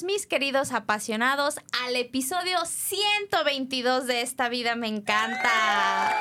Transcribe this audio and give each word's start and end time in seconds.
Mis 0.00 0.26
queridos 0.26 0.72
apasionados 0.72 1.60
al 1.84 1.96
episodio 1.96 2.64
122 2.64 4.06
de 4.06 4.22
Esta 4.22 4.48
vida 4.48 4.74
me 4.74 4.88
encanta. 4.88 6.18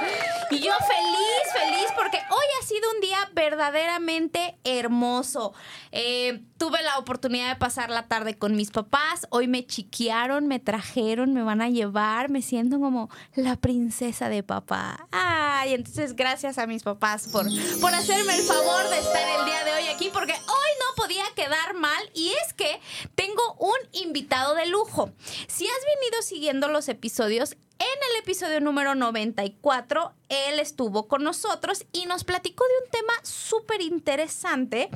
Y 0.49 0.59
yo 0.59 0.73
feliz, 0.73 1.53
feliz 1.53 1.85
porque 1.95 2.17
hoy 2.17 2.45
ha 2.59 2.66
sido 2.66 2.91
un 2.94 2.99
día 2.99 3.17
verdaderamente 3.34 4.57
hermoso. 4.66 5.53
Eh, 5.94 6.41
tuve 6.61 6.83
la 6.83 6.99
oportunidad 6.99 7.49
de 7.49 7.55
pasar 7.55 7.89
la 7.89 8.07
tarde 8.07 8.38
con 8.38 8.55
mis 8.55 8.69
papás. 8.69 9.25
Hoy 9.31 9.47
me 9.47 9.65
chiquearon, 9.65 10.45
me 10.45 10.59
trajeron, 10.59 11.33
me 11.33 11.41
van 11.41 11.59
a 11.59 11.69
llevar. 11.69 12.29
Me 12.29 12.43
siento 12.43 12.79
como 12.79 13.09
la 13.33 13.55
princesa 13.55 14.29
de 14.29 14.43
papá. 14.43 15.07
Ay, 15.09 15.73
entonces 15.73 16.16
gracias 16.16 16.59
a 16.59 16.67
mis 16.67 16.83
papás 16.83 17.29
por, 17.29 17.47
por 17.79 17.91
hacerme 17.95 18.35
el 18.35 18.43
favor 18.43 18.88
de 18.91 18.99
estar 18.99 19.39
el 19.39 19.45
día 19.47 19.63
de 19.63 19.73
hoy 19.73 19.88
aquí 19.88 20.11
porque 20.13 20.33
hoy 20.33 20.71
no 20.79 21.03
podía 21.03 21.23
quedar 21.35 21.73
mal 21.73 22.11
y 22.13 22.31
es 22.45 22.53
que 22.53 22.80
tengo 23.16 23.55
un 23.57 23.80
invitado 23.93 24.53
de 24.53 24.67
lujo. 24.67 25.09
Si 25.47 25.66
has 25.66 25.85
venido 25.95 26.21
siguiendo 26.21 26.67
los 26.67 26.89
episodios, 26.89 27.57
en 27.81 27.99
el 28.11 28.21
episodio 28.21 28.61
número 28.61 28.93
94, 28.93 30.13
él 30.29 30.59
estuvo 30.59 31.07
con 31.07 31.23
nosotros 31.23 31.83
y 31.91 32.05
nos 32.05 32.23
platicó 32.23 32.63
de 32.63 32.85
un 32.85 32.91
tema 32.91 33.13
súper 33.23 33.81
interesante 33.81 34.89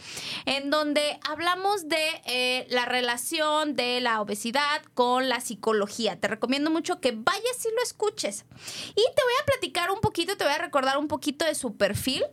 en 0.46 0.70
donde 0.70 1.20
hablamos 1.28 1.90
de 1.90 2.22
eh, 2.26 2.68
la 2.70 2.86
relación 2.86 3.76
de 3.76 4.02
la 4.02 4.22
obesidad 4.22 4.84
con 4.94 5.30
la 5.30 5.42
psicología. 5.42 6.20
Te 6.20 6.28
recomiendo 6.28 6.70
mucho 6.70 7.02
que 7.02 7.12
vayas 7.12 7.66
y 7.66 7.76
lo 7.76 7.82
escuches. 7.82 8.46
Y 8.92 8.94
te 8.94 9.24
voy 9.24 9.34
a 9.42 9.46
platicar 9.46 9.90
un 9.90 10.00
poquito, 10.00 10.38
te 10.38 10.44
voy 10.44 10.54
a 10.54 10.60
recordar 10.60 10.98
un 10.98 11.08
poquito 11.08 11.44
de 11.44 11.56
su 11.56 11.76
perfil. 11.76 12.24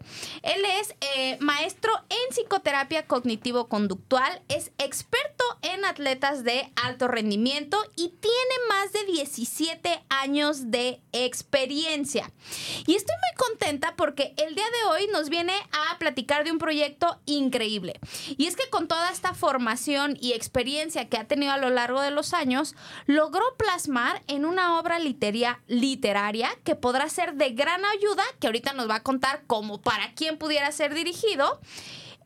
Él 0.42 0.62
es 0.80 0.94
eh, 1.00 1.38
maestro 1.40 1.92
en 2.10 2.34
psicoterapia 2.34 3.06
cognitivo-conductual, 3.06 4.42
es 4.48 4.70
experto 4.76 5.44
en 5.62 5.86
atletas 5.86 6.44
de 6.44 6.70
alto 6.76 7.08
rendimiento 7.08 7.78
y 7.96 8.10
tiene 8.10 8.54
más 8.68 8.92
de 8.92 9.04
17 9.06 10.04
años 10.10 10.41
de 10.50 11.00
experiencia. 11.12 12.32
Y 12.86 12.96
estoy 12.96 13.14
muy 13.16 13.48
contenta 13.48 13.94
porque 13.96 14.34
el 14.36 14.54
día 14.54 14.64
de 14.64 14.90
hoy 14.90 15.08
nos 15.12 15.28
viene 15.28 15.54
a 15.72 15.98
platicar 15.98 16.44
de 16.44 16.50
un 16.50 16.58
proyecto 16.58 17.20
increíble. 17.26 18.00
Y 18.36 18.46
es 18.46 18.56
que 18.56 18.68
con 18.70 18.88
toda 18.88 19.10
esta 19.10 19.34
formación 19.34 20.16
y 20.20 20.32
experiencia 20.32 21.08
que 21.08 21.16
ha 21.16 21.28
tenido 21.28 21.52
a 21.52 21.58
lo 21.58 21.70
largo 21.70 22.00
de 22.00 22.10
los 22.10 22.34
años, 22.34 22.74
logró 23.06 23.44
plasmar 23.56 24.22
en 24.26 24.44
una 24.44 24.78
obra 24.78 24.98
literaria, 24.98 25.60
literaria 25.68 26.50
que 26.64 26.74
podrá 26.74 27.08
ser 27.08 27.34
de 27.34 27.50
gran 27.50 27.84
ayuda, 27.84 28.24
que 28.40 28.48
ahorita 28.48 28.72
nos 28.72 28.90
va 28.90 28.96
a 28.96 29.02
contar 29.02 29.44
cómo 29.46 29.80
para 29.80 30.12
quién 30.14 30.38
pudiera 30.38 30.72
ser 30.72 30.94
dirigido 30.94 31.60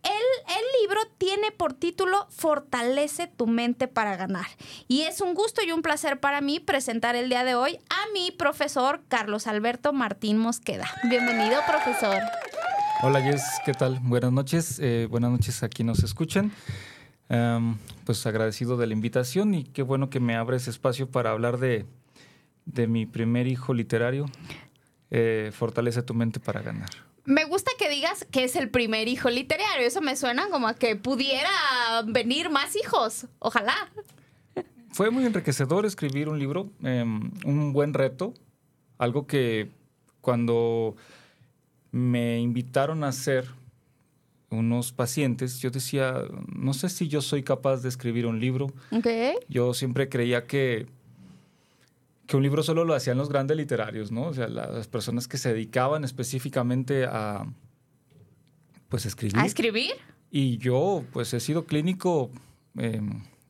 el, 0.07 0.83
libro 0.83 1.01
tiene 1.19 1.51
por 1.51 1.73
título 1.73 2.27
Fortalece 2.31 3.27
tu 3.27 3.47
mente 3.47 3.89
para 3.89 4.17
ganar. 4.17 4.47
Y 4.89 5.03
es 5.03 5.21
un 5.21 5.35
gusto 5.35 5.62
y 5.65 5.73
un 5.73 5.83
placer 5.83 6.21
para 6.21 6.41
mí 6.41 6.61
presentar 6.61 7.17
el 7.17 7.29
día 7.29 7.45
de 7.45 7.55
hoy 7.55 7.79
a 7.91 8.12
mi 8.12 8.31
profesor 8.31 9.03
Carlos 9.09 9.47
Alberto 9.47 9.93
Martín 9.93 10.39
Mosqueda. 10.39 10.87
Bienvenido, 11.09 11.61
profesor. 11.67 12.21
Hola, 13.03 13.21
Jess, 13.21 13.43
¿qué 13.65 13.72
tal? 13.72 13.99
Buenas 14.03 14.33
noches. 14.33 14.78
Eh, 14.81 15.06
buenas 15.11 15.31
noches 15.31 15.62
a 15.62 15.69
quienes 15.69 15.97
nos 15.97 16.05
escuchan. 16.05 16.53
pues 18.05 18.27
agradecido 18.27 18.77
de 18.77 18.87
la 18.87 18.93
invitación 18.93 19.55
y 19.55 19.65
qué 19.65 19.83
bueno 19.83 20.09
que 20.11 20.21
me 20.21 20.37
abres 20.37 20.69
espacio 20.69 21.11
para 21.11 21.31
hablar 21.31 21.59
de, 21.59 21.87
mi 22.87 23.06
primer 23.06 23.47
hijo 23.47 23.75
literario, 23.75 24.27
eh, 25.11 25.50
Fortalece 25.53 26.03
tu 26.03 26.15
mente 26.15 26.39
para 26.39 26.62
ganar. 26.62 27.06
Me 27.26 27.44
gusta 27.44 27.72
que 27.78 27.91
digas 27.91 28.26
que 28.31 28.44
es 28.44 28.56
el 28.56 28.70
primer 28.70 29.09
hijo 29.09 29.28
literario. 29.28 29.87
Eso 29.87 30.00
me 30.00 30.16
suena 30.16 30.48
como 30.48 30.69
a 30.69 30.75
que 30.75 30.97
pudiera 30.97 31.50
venir 32.06 32.50
más 32.50 32.76
hijos. 32.76 33.26
Ojalá. 33.41 33.75
Fue 34.92 35.10
muy 35.10 35.26
enriquecedor 35.26 35.84
escribir 35.84 36.28
un 36.28 36.38
libro, 36.38 36.70
em, 36.82 37.31
un 37.44 37.72
buen 37.72 37.92
reto, 37.92 38.32
algo 38.97 39.26
que 39.26 39.69
cuando 40.20 40.97
me 41.91 42.38
invitaron 42.41 43.04
a 43.04 43.09
hacer 43.09 43.47
unos 44.48 44.92
pacientes, 44.92 45.60
yo 45.60 45.70
decía, 45.70 46.22
no 46.54 46.72
sé 46.72 46.88
si 46.88 47.09
yo 47.09 47.20
soy 47.20 47.42
capaz 47.42 47.82
de 47.82 47.88
escribir 47.88 48.26
un 48.26 48.41
libro. 48.41 48.72
Okay. 48.91 49.34
Yo 49.48 49.75
siempre 49.75 50.09
creía 50.09 50.47
que 50.47 50.86
que 52.26 52.37
un 52.37 52.42
libro 52.42 52.62
solo 52.62 52.84
lo 52.84 52.94
hacían 52.94 53.19
los 53.19 53.28
grandes 53.28 53.56
literarios, 53.56 54.10
¿no? 54.10 54.25
O 54.25 54.34
sea, 54.34 54.48
las 54.48 54.88
personas 54.88 55.28
que 55.28 55.38
se 55.38 55.53
dedicaban 55.53 56.04
específicamente 56.04 57.04
a, 57.04 57.47
pues, 58.88 59.06
escribir. 59.06 59.38
¿A 59.38 59.47
escribir? 59.47 59.92
Y 60.31 60.59
yo, 60.59 61.04
pues, 61.12 61.32
he 61.34 61.41
sido 61.41 61.66
clínico 61.66 62.31
eh, 62.78 63.00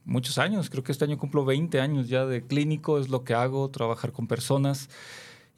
muchos 0.04 0.38
años. 0.38 0.70
Creo 0.70 0.84
que 0.84 0.92
este 0.92 1.04
año 1.04 1.18
cumplo 1.18 1.44
20 1.44 1.80
años 1.80 2.08
ya 2.08 2.26
de 2.26 2.42
clínico, 2.42 2.98
es 2.98 3.08
lo 3.08 3.24
que 3.24 3.34
hago, 3.34 3.70
trabajar 3.70 4.12
con 4.12 4.26
personas 4.26 4.88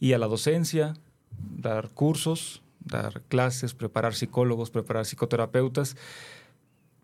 y 0.00 0.12
a 0.12 0.18
la 0.18 0.26
docencia, 0.26 0.94
dar 1.38 1.90
cursos, 1.90 2.62
dar 2.80 3.22
clases, 3.28 3.74
preparar 3.74 4.14
psicólogos, 4.14 4.70
preparar 4.70 5.04
psicoterapeutas. 5.04 5.96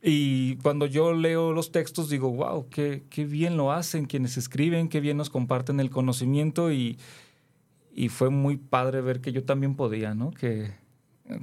Y 0.07 0.57
cuando 0.57 0.85
yo 0.85 1.15
leo 1.15 1.53
los 1.53 1.73
textos 1.73 2.11
digo, 2.11 2.31
wow, 2.31 2.69
qué, 2.69 3.03
bien 3.27 3.57
lo 3.57 3.73
hacen 3.73 4.05
quienes 4.05 4.37
escriben, 4.37 4.91
qué 4.91 5.01
bien 5.01 5.17
nos 5.17 5.31
comparten 5.31 5.81
el 5.81 5.89
conocimiento 5.89 6.71
y, 6.71 6.99
fue 8.11 8.29
muy 8.29 8.59
padre 8.59 9.01
ver 9.01 9.23
que 9.23 9.33
yo 9.33 9.45
también 9.45 9.77
podía, 9.77 10.15
¿no? 10.15 10.31
Que 10.31 10.73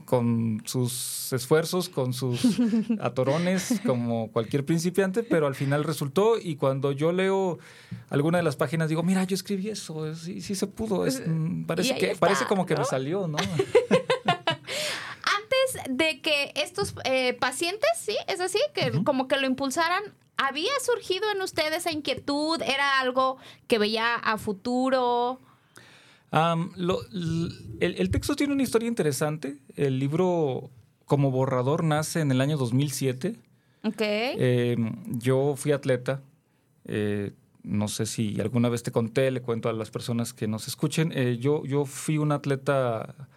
con 0.06 0.62
sus 0.66 1.34
esfuerzos, 1.34 1.90
con 1.90 2.14
sus 2.14 2.40
atorones, 3.02 3.82
como 3.84 4.32
cualquier 4.32 4.64
principiante, 4.64 5.24
pero 5.24 5.48
al 5.48 5.56
final 5.56 5.84
resultó 5.84 6.38
y 6.40 6.56
cuando 6.56 6.92
yo 6.92 7.12
leo 7.12 7.58
alguna 8.10 8.38
de 8.38 8.44
las 8.44 8.58
páginas 8.58 8.90
digo, 8.90 9.02
mira, 9.02 9.24
yo 9.24 9.34
escribí 9.34 9.70
eso, 9.70 10.14
sí, 10.14 10.40
sí 10.40 10.54
se 10.54 10.68
pudo, 10.68 11.06
mm, 11.06 11.64
parece, 11.64 11.96
que, 11.96 12.16
parece 12.16 12.46
como 12.46 12.68
que 12.68 12.76
me 12.76 12.86
salió, 12.86 13.28
¿no? 13.28 13.38
de 15.90 16.22
que 16.22 16.52
estos 16.56 16.94
eh, 17.06 17.34
pacientes, 17.34 17.90
sí, 17.98 18.16
es 18.28 18.40
así, 18.40 18.60
que 18.74 19.04
como 19.04 19.28
que 19.28 19.38
lo 19.38 19.48
impulsaran, 19.48 20.04
¿había 20.38 20.72
surgido 20.84 21.30
en 21.34 21.42
ustedes 21.42 21.80
esa 21.80 21.92
inquietud? 21.92 22.62
¿Era 22.62 23.00
algo 23.00 23.38
que 23.68 23.80
veía 23.80 24.16
a 24.16 24.38
futuro? 24.38 25.40
el, 26.32 28.10
texto 28.10 28.36
tiene 28.36 28.54
una 28.54 28.64
historia 28.64 28.88
interesante. 28.88 29.58
El 29.76 30.00
libro, 30.00 30.70
como 31.06 31.30
borrador, 31.30 31.84
nace 31.84 32.22
en 32.22 32.32
el 32.32 32.40
año 32.40 32.58
2007. 32.58 33.36
Ok. 33.84 34.02
Em, 34.02 34.96
yo 35.20 35.56
fui 35.58 35.74
atleta. 35.74 36.22
Eh, 36.86 37.34
no 37.64 37.88
sé 37.88 38.06
si 38.06 38.40
alguna 38.40 38.70
vez 38.70 38.82
te 38.82 38.92
conté, 38.92 39.30
le 39.30 39.42
cuento 39.42 39.70
a 39.70 39.74
las 39.74 39.92
personas 39.92 40.34
que 40.34 40.48
nos 40.48 40.68
escuchen. 40.68 41.12
Eh, 41.14 41.38
yo, 41.40 41.64
yo 41.66 41.86
fui 41.86 42.18
un 42.18 42.32
atleta 42.32 43.30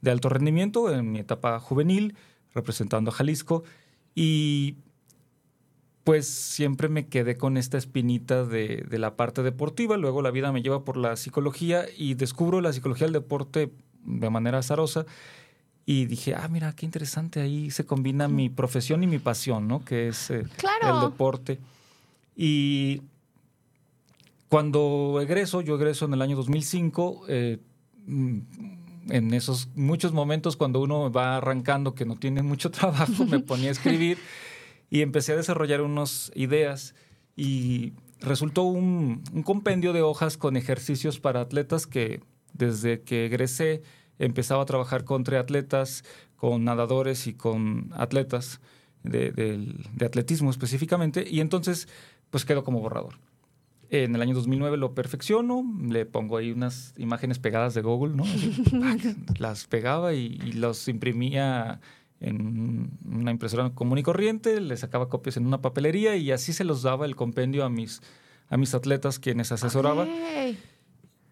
de 0.00 0.10
alto 0.10 0.28
rendimiento 0.28 0.92
en 0.92 1.12
mi 1.12 1.18
etapa 1.18 1.58
juvenil, 1.60 2.14
representando 2.54 3.10
a 3.10 3.14
Jalisco, 3.14 3.64
y 4.14 4.76
pues 6.04 6.26
siempre 6.26 6.88
me 6.88 7.06
quedé 7.08 7.36
con 7.36 7.56
esta 7.56 7.78
espinita 7.78 8.44
de, 8.44 8.86
la 8.90 9.16
parte 9.16 9.42
deportiva, 9.42 9.96
luego 9.96 10.22
la 10.22 10.30
vida 10.30 10.50
me 10.50 10.62
lleva 10.62 10.84
por 10.84 10.96
la 10.96 11.16
psicología 11.16 11.84
y 11.96 12.14
descubro 12.14 12.60
la 12.60 12.72
psicología 12.72 13.06
del 13.06 13.14
deporte 13.14 13.70
de 14.04 14.30
manera 14.30 14.58
azarosa. 14.58 15.06
Y 15.86 16.06
dije, 16.06 16.34
ah, 16.34 16.46
mira, 16.48 16.72
qué 16.72 16.86
interesante, 16.86 17.40
ahí 17.40 17.70
se 17.70 17.84
combina 17.84 18.28
mi 18.28 18.48
profesión 18.48 19.02
y 19.02 19.06
mi 19.06 19.18
pasión, 19.18 19.66
¿no? 19.66 19.84
Que 19.84 20.08
es 20.08 20.30
eh, 20.30 20.44
el 20.82 21.00
deporte. 21.00 21.58
Y 22.36 23.02
cuando 24.48 25.20
egreso, 25.20 25.60
yo 25.60 25.76
egreso 25.76 26.04
en 26.04 26.14
el 26.14 26.22
año 26.22 26.36
2005, 26.36 27.24
eh, 27.28 27.58
en 29.12 29.34
esos 29.34 29.68
muchos 29.74 30.12
momentos 30.12 30.56
cuando 30.56 30.80
uno 30.80 31.10
va 31.10 31.36
arrancando 31.36 31.94
que 31.94 32.04
no 32.04 32.16
tiene 32.16 32.42
mucho 32.42 32.70
trabajo, 32.72 33.24
me 33.26 33.40
ponía 33.40 33.68
a 33.68 33.72
escribir 33.72 34.18
y 34.90 35.02
empecé 35.02 35.32
a 35.32 35.36
desarrollar 35.36 35.80
unas 35.82 36.32
ideas 36.34 36.94
y 37.36 37.92
resultó 38.20 38.64
un, 38.64 39.22
compendio 39.44 39.92
de 39.92 40.02
hojas 40.02 40.36
con 40.36 40.56
ejercicios 40.56 41.20
para 41.20 41.40
atletas 41.40 41.86
que 41.86 42.20
desde 42.52 43.00
que 43.02 43.26
egresé 43.26 43.82
empezaba 44.18 44.62
a 44.62 44.66
trabajar 44.66 45.04
con 45.04 45.24
triatletas, 45.24 46.04
con 46.36 46.64
nadadores 46.64 47.26
y 47.26 47.34
con 47.34 47.90
atletas 47.94 48.60
de, 49.02 49.74
atletismo 50.04 50.50
específicamente 50.50 51.24
y 51.28 51.40
entonces 51.40 51.88
pues 52.30 52.44
quedó 52.44 52.64
como 52.64 52.80
borrador. 52.80 53.18
En 53.90 54.14
el 54.14 54.22
año 54.22 54.34
2009 54.34 54.76
lo 54.76 54.94
perfecciono, 54.94 55.64
le 55.88 56.06
pongo 56.06 56.36
ahí 56.36 56.52
unas 56.52 56.94
imágenes 56.96 57.38
pegadas 57.38 57.74
de 57.74 57.82
Google, 57.82 58.14
¿no? 58.14 58.24
las 59.38 59.66
pegaba 59.66 60.14
y, 60.14 60.38
y 60.44 60.52
los 60.52 60.86
imprimía 60.86 61.80
en 62.20 62.90
una 63.04 63.30
impresora 63.30 63.70
común 63.70 63.98
y 63.98 64.02
corriente, 64.02 64.60
le 64.60 64.76
sacaba 64.76 65.08
copias 65.08 65.36
en 65.38 65.46
una 65.46 65.62
papelería 65.62 66.16
y 66.16 66.30
así 66.30 66.52
se 66.52 66.64
los 66.64 66.82
daba 66.82 67.06
el 67.06 67.16
compendio 67.16 67.64
a 67.64 67.70
mis, 67.70 68.02
a 68.48 68.56
mis 68.56 68.74
atletas 68.74 69.18
quienes 69.18 69.50
asesoraba. 69.52 70.04
Ok. 70.04 70.56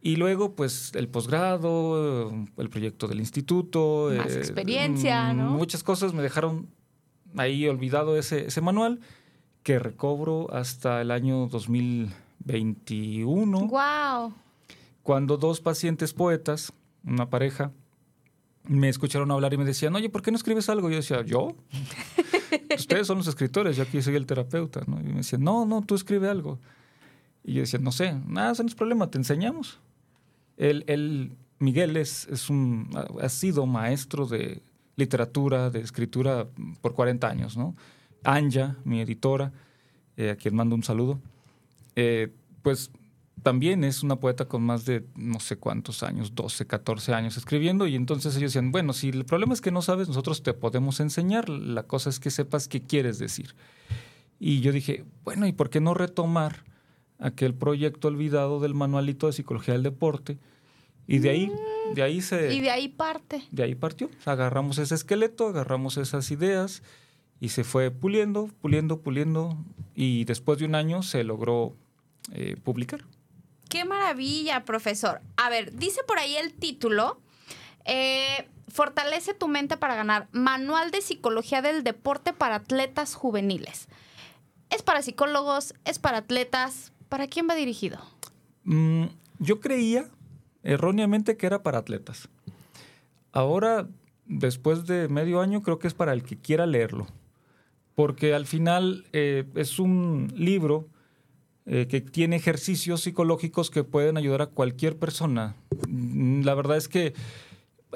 Y 0.00 0.16
luego, 0.16 0.54
pues, 0.54 0.92
el 0.94 1.08
posgrado, 1.08 2.32
el 2.56 2.70
proyecto 2.70 3.08
del 3.08 3.18
instituto. 3.18 4.10
Más 4.16 4.34
experiencia, 4.34 5.32
¿no? 5.34 5.50
Muchas 5.50 5.82
cosas 5.82 6.14
me 6.14 6.22
dejaron 6.22 6.68
ahí 7.36 7.66
olvidado 7.66 8.16
ese, 8.16 8.46
ese 8.46 8.60
manual 8.60 9.00
que 9.62 9.78
recobro 9.78 10.52
hasta 10.54 11.02
el 11.02 11.10
año 11.10 11.48
2021, 12.40 13.68
Wow. 13.68 14.34
cuando 15.02 15.36
dos 15.36 15.60
pacientes 15.60 16.12
poetas, 16.12 16.72
una 17.04 17.28
pareja, 17.30 17.72
me 18.64 18.88
escucharon 18.88 19.30
hablar 19.30 19.54
y 19.54 19.58
me 19.58 19.64
decían, 19.64 19.94
oye, 19.94 20.08
¿por 20.10 20.22
qué 20.22 20.30
no 20.30 20.36
escribes 20.36 20.68
algo? 20.68 20.90
Yo 20.90 20.96
decía, 20.96 21.22
¿yo? 21.24 21.56
Ustedes 22.76 23.06
son 23.06 23.18
los 23.18 23.26
escritores, 23.26 23.76
yo 23.76 23.82
aquí 23.82 24.02
soy 24.02 24.14
el 24.16 24.26
terapeuta. 24.26 24.82
¿no? 24.86 25.00
Y 25.00 25.04
me 25.04 25.14
decían, 25.18 25.42
no, 25.42 25.64
no, 25.64 25.82
tú 25.82 25.94
escribe 25.94 26.28
algo. 26.28 26.58
Y 27.44 27.54
yo 27.54 27.60
decía, 27.62 27.78
no 27.78 27.92
sé, 27.92 28.14
nada, 28.26 28.52
eso 28.52 28.62
no 28.62 28.68
es 28.68 28.74
problema, 28.74 29.10
te 29.10 29.16
enseñamos. 29.18 29.78
Él, 30.58 30.84
él- 30.86 31.36
Miguel 31.60 31.96
es, 31.96 32.28
es 32.28 32.50
un, 32.50 32.88
ha- 32.94 33.24
ha 33.24 33.28
sido 33.30 33.64
maestro 33.66 34.26
de 34.26 34.62
literatura, 34.96 35.70
de 35.70 35.80
escritura 35.80 36.46
por 36.82 36.92
40 36.94 37.26
años, 37.28 37.56
¿no? 37.56 37.74
Anja, 38.22 38.76
mi 38.84 39.00
editora, 39.00 39.52
eh, 40.16 40.30
a 40.30 40.36
quien 40.36 40.54
mando 40.54 40.74
un 40.74 40.82
saludo, 40.82 41.20
eh, 42.00 42.28
pues 42.62 42.92
también 43.42 43.82
es 43.82 44.04
una 44.04 44.20
poeta 44.20 44.44
con 44.44 44.62
más 44.62 44.84
de 44.84 45.04
no 45.16 45.40
sé 45.40 45.56
cuántos 45.56 46.04
años, 46.04 46.36
12, 46.36 46.64
14 46.64 47.12
años 47.12 47.36
escribiendo, 47.36 47.88
y 47.88 47.96
entonces 47.96 48.36
ellos 48.36 48.52
decían, 48.52 48.70
bueno, 48.70 48.92
si 48.92 49.08
el 49.08 49.24
problema 49.24 49.52
es 49.52 49.60
que 49.60 49.72
no 49.72 49.82
sabes, 49.82 50.06
nosotros 50.06 50.44
te 50.44 50.54
podemos 50.54 51.00
enseñar, 51.00 51.48
la 51.48 51.82
cosa 51.82 52.08
es 52.08 52.20
que 52.20 52.30
sepas 52.30 52.68
qué 52.68 52.82
quieres 52.82 53.18
decir. 53.18 53.56
Y 54.38 54.60
yo 54.60 54.70
dije, 54.70 55.04
bueno, 55.24 55.48
¿y 55.48 55.52
por 55.52 55.70
qué 55.70 55.80
no 55.80 55.92
retomar 55.92 56.62
aquel 57.18 57.52
proyecto 57.52 58.06
olvidado 58.06 58.60
del 58.60 58.74
manualito 58.74 59.26
de 59.26 59.32
psicología 59.32 59.74
del 59.74 59.82
deporte? 59.82 60.38
Y 61.08 61.18
de 61.18 61.30
ahí, 61.30 61.52
de 61.96 62.02
ahí 62.02 62.20
se... 62.20 62.54
Y 62.54 62.60
de 62.60 62.70
ahí 62.70 62.86
parte. 62.86 63.42
De 63.50 63.64
ahí 63.64 63.74
partió. 63.74 64.08
Agarramos 64.24 64.78
ese 64.78 64.94
esqueleto, 64.94 65.48
agarramos 65.48 65.96
esas 65.96 66.30
ideas 66.30 66.84
y 67.40 67.48
se 67.48 67.64
fue 67.64 67.90
puliendo, 67.90 68.50
puliendo, 68.60 69.00
puliendo. 69.00 69.56
Y 69.96 70.26
después 70.26 70.60
de 70.60 70.66
un 70.66 70.76
año 70.76 71.02
se 71.02 71.24
logró 71.24 71.74
eh, 72.32 72.56
publicar. 72.62 73.04
Qué 73.68 73.84
maravilla, 73.84 74.64
profesor. 74.64 75.20
A 75.36 75.50
ver, 75.50 75.74
dice 75.76 76.00
por 76.06 76.18
ahí 76.18 76.36
el 76.36 76.54
título. 76.54 77.20
eh, 77.84 78.48
Fortalece 78.70 79.32
tu 79.32 79.48
mente 79.48 79.76
para 79.78 79.94
ganar. 79.94 80.28
Manual 80.32 80.90
de 80.90 81.00
psicología 81.00 81.62
del 81.62 81.84
deporte 81.84 82.32
para 82.34 82.56
atletas 82.56 83.14
juveniles. 83.14 83.88
Es 84.70 84.82
para 84.82 85.00
psicólogos, 85.00 85.74
es 85.86 85.98
para 85.98 86.18
atletas. 86.18 86.92
¿Para 87.08 87.26
quién 87.28 87.48
va 87.48 87.54
dirigido? 87.54 87.98
Mm, 88.64 89.06
yo 89.38 89.60
creía 89.60 90.06
erróneamente 90.62 91.38
que 91.38 91.46
era 91.46 91.62
para 91.62 91.78
atletas. 91.78 92.28
Ahora, 93.32 93.88
después 94.26 94.86
de 94.86 95.08
medio 95.08 95.40
año, 95.40 95.62
creo 95.62 95.78
que 95.78 95.88
es 95.88 95.94
para 95.94 96.12
el 96.12 96.22
que 96.22 96.36
quiera 96.36 96.66
leerlo. 96.66 97.06
Porque 97.94 98.34
al 98.34 98.46
final 98.46 99.06
eh, 99.14 99.44
es 99.54 99.78
un 99.78 100.30
libro 100.36 100.88
eh, 101.68 101.86
que 101.86 102.00
tiene 102.00 102.36
ejercicios 102.36 103.02
psicológicos 103.02 103.70
que 103.70 103.84
pueden 103.84 104.16
ayudar 104.16 104.42
a 104.42 104.46
cualquier 104.46 104.96
persona. 104.96 105.54
Mm, 105.86 106.42
La 106.42 106.54
verdad 106.54 106.76
es 106.78 106.88
que 106.88 107.12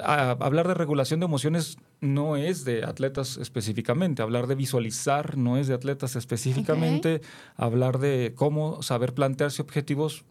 a- 0.01 0.31
hablar 0.39 0.67
de 0.67 0.73
regulación 0.73 1.19
de 1.19 1.25
emociones 1.25 1.77
no 2.01 2.35
es 2.35 2.65
de 2.65 2.83
atletas 2.83 3.37
específicamente, 3.37 4.21
hablar 4.21 4.47
de 4.47 4.55
visualizar 4.55 5.37
no 5.37 5.57
es 5.57 5.67
de 5.67 5.73
atletas 5.73 6.15
específicamente, 6.15 7.21
hablar 7.55 7.99
de 7.99 8.33
cómo 8.35 8.81
saber 8.81 9.13
plantearse 9.13 9.61
objetivos, 9.61 10.23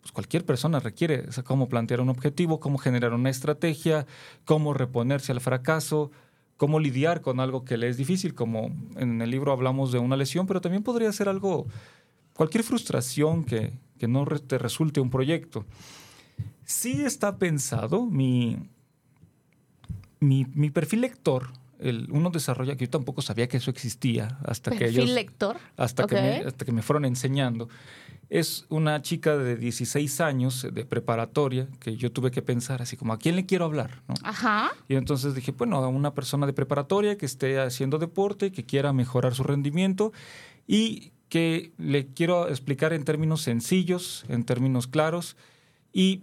pues 0.00 0.12
cualquier 0.12 0.44
persona 0.44 0.80
requiere. 0.80 1.26
O 1.28 1.32
sea, 1.32 1.44
cómo 1.44 1.68
plantear 1.68 2.00
un 2.00 2.08
objetivo, 2.08 2.58
cómo 2.58 2.76
generar 2.78 3.12
una 3.14 3.30
estrategia, 3.30 4.06
cómo 4.44 4.74
reponerse 4.74 5.30
al 5.32 5.40
fracaso, 5.40 6.10
cómo 6.56 6.80
lidiar 6.80 7.20
con 7.20 7.38
algo 7.40 7.64
que 7.64 7.76
le 7.76 7.88
es 7.88 7.96
difícil, 7.96 8.34
como 8.34 8.70
en 8.96 9.20
el 9.22 9.30
libro 9.30 9.52
hablamos 9.52 9.92
de 9.92 9.98
una 9.98 10.16
lesión, 10.16 10.46
pero 10.46 10.60
también 10.60 10.82
podría 10.82 11.12
ser 11.12 11.28
algo, 11.28 11.66
cualquier 12.34 12.64
frustración 12.64 13.44
que, 13.44 13.72
que 13.98 14.08
no 14.08 14.24
te 14.24 14.58
resulte 14.58 15.00
un 15.00 15.10
proyecto. 15.10 15.64
Sí 16.64 17.02
está 17.02 17.38
pensado, 17.38 18.06
mi, 18.06 18.56
mi, 20.20 20.46
mi 20.54 20.70
perfil 20.70 21.02
lector, 21.02 21.52
el, 21.82 22.08
uno 22.10 22.30
desarrolla, 22.30 22.76
que 22.76 22.86
yo 22.86 22.90
tampoco 22.90 23.22
sabía 23.22 23.48
que 23.48 23.56
eso 23.56 23.70
existía 23.70 24.38
hasta 24.44 24.70
que 24.70 24.78
Perfil 24.78 25.00
ellos 25.00 25.10
lector. 25.10 25.56
hasta, 25.76 26.06
que 26.06 26.14
me, 26.14 26.36
hasta 26.38 26.64
que 26.64 26.72
me 26.72 26.82
fueron 26.82 27.04
enseñando. 27.04 27.68
Es 28.30 28.64
una 28.70 29.02
chica 29.02 29.36
de 29.36 29.56
16 29.56 30.20
años 30.20 30.66
de 30.72 30.84
preparatoria 30.86 31.68
que 31.80 31.96
yo 31.96 32.10
tuve 32.10 32.30
que 32.30 32.40
pensar 32.40 32.80
así 32.80 32.96
como, 32.96 33.12
¿a 33.12 33.18
quién 33.18 33.36
le 33.36 33.44
quiero 33.44 33.66
hablar? 33.66 34.02
¿no? 34.08 34.14
Ajá. 34.22 34.72
Y 34.88 34.94
entonces 34.94 35.34
dije, 35.34 35.52
bueno, 35.52 35.76
a 35.76 35.88
una 35.88 36.14
persona 36.14 36.46
de 36.46 36.54
preparatoria 36.54 37.18
que 37.18 37.26
esté 37.26 37.60
haciendo 37.60 37.98
deporte, 37.98 38.50
que 38.50 38.64
quiera 38.64 38.92
mejorar 38.92 39.34
su 39.34 39.42
rendimiento 39.42 40.12
y 40.66 41.12
que 41.32 41.72
le 41.78 42.08
quiero 42.08 42.46
explicar 42.50 42.92
en 42.92 43.04
términos 43.04 43.40
sencillos, 43.40 44.26
en 44.28 44.44
términos 44.44 44.86
claros. 44.86 45.34
Y 45.90 46.20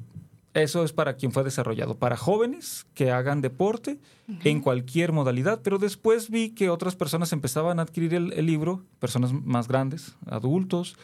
eso 0.54 0.84
es 0.84 0.94
para 0.94 1.16
quien 1.16 1.32
fue 1.32 1.44
desarrollado, 1.44 1.96
para 1.98 2.16
jóvenes 2.16 2.86
que 2.94 3.10
hagan 3.10 3.42
deporte 3.42 3.98
en 4.44 4.62
cualquier 4.62 5.12
modalidad. 5.12 5.62
Pero 5.64 5.80
después 5.80 6.30
vi 6.30 6.52
que 6.52 6.70
otras 6.70 6.96
personas 6.96 7.34
empezaban 7.34 7.80
a 7.80 7.82
adquirir 7.82 8.14
el, 8.14 8.34
el 8.34 8.46
libro, 8.46 8.84
personas 9.00 9.34
más 9.34 9.68
grandes, 9.68 10.16
adultos, 10.28 10.96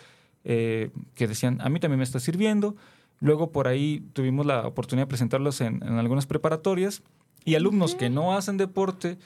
eh, 0.44 0.92
que 1.16 1.26
decían, 1.28 1.60
a 1.62 1.70
mí 1.70 1.80
también 1.80 1.98
me 1.98 2.04
está 2.04 2.20
sirviendo. 2.20 2.76
Luego 3.20 3.52
por 3.52 3.68
ahí 3.68 4.04
tuvimos 4.14 4.46
la 4.46 4.68
oportunidad 4.68 5.08
de 5.08 5.10
presentarlos 5.10 5.62
en, 5.62 5.82
en 5.82 5.94
algunas 5.98 6.28
preparatorias 6.28 7.02
y 7.44 7.56
alumnos 7.56 7.96
que 7.96 8.12
no 8.12 8.38
hacen 8.38 8.58
deporte, 8.58 9.18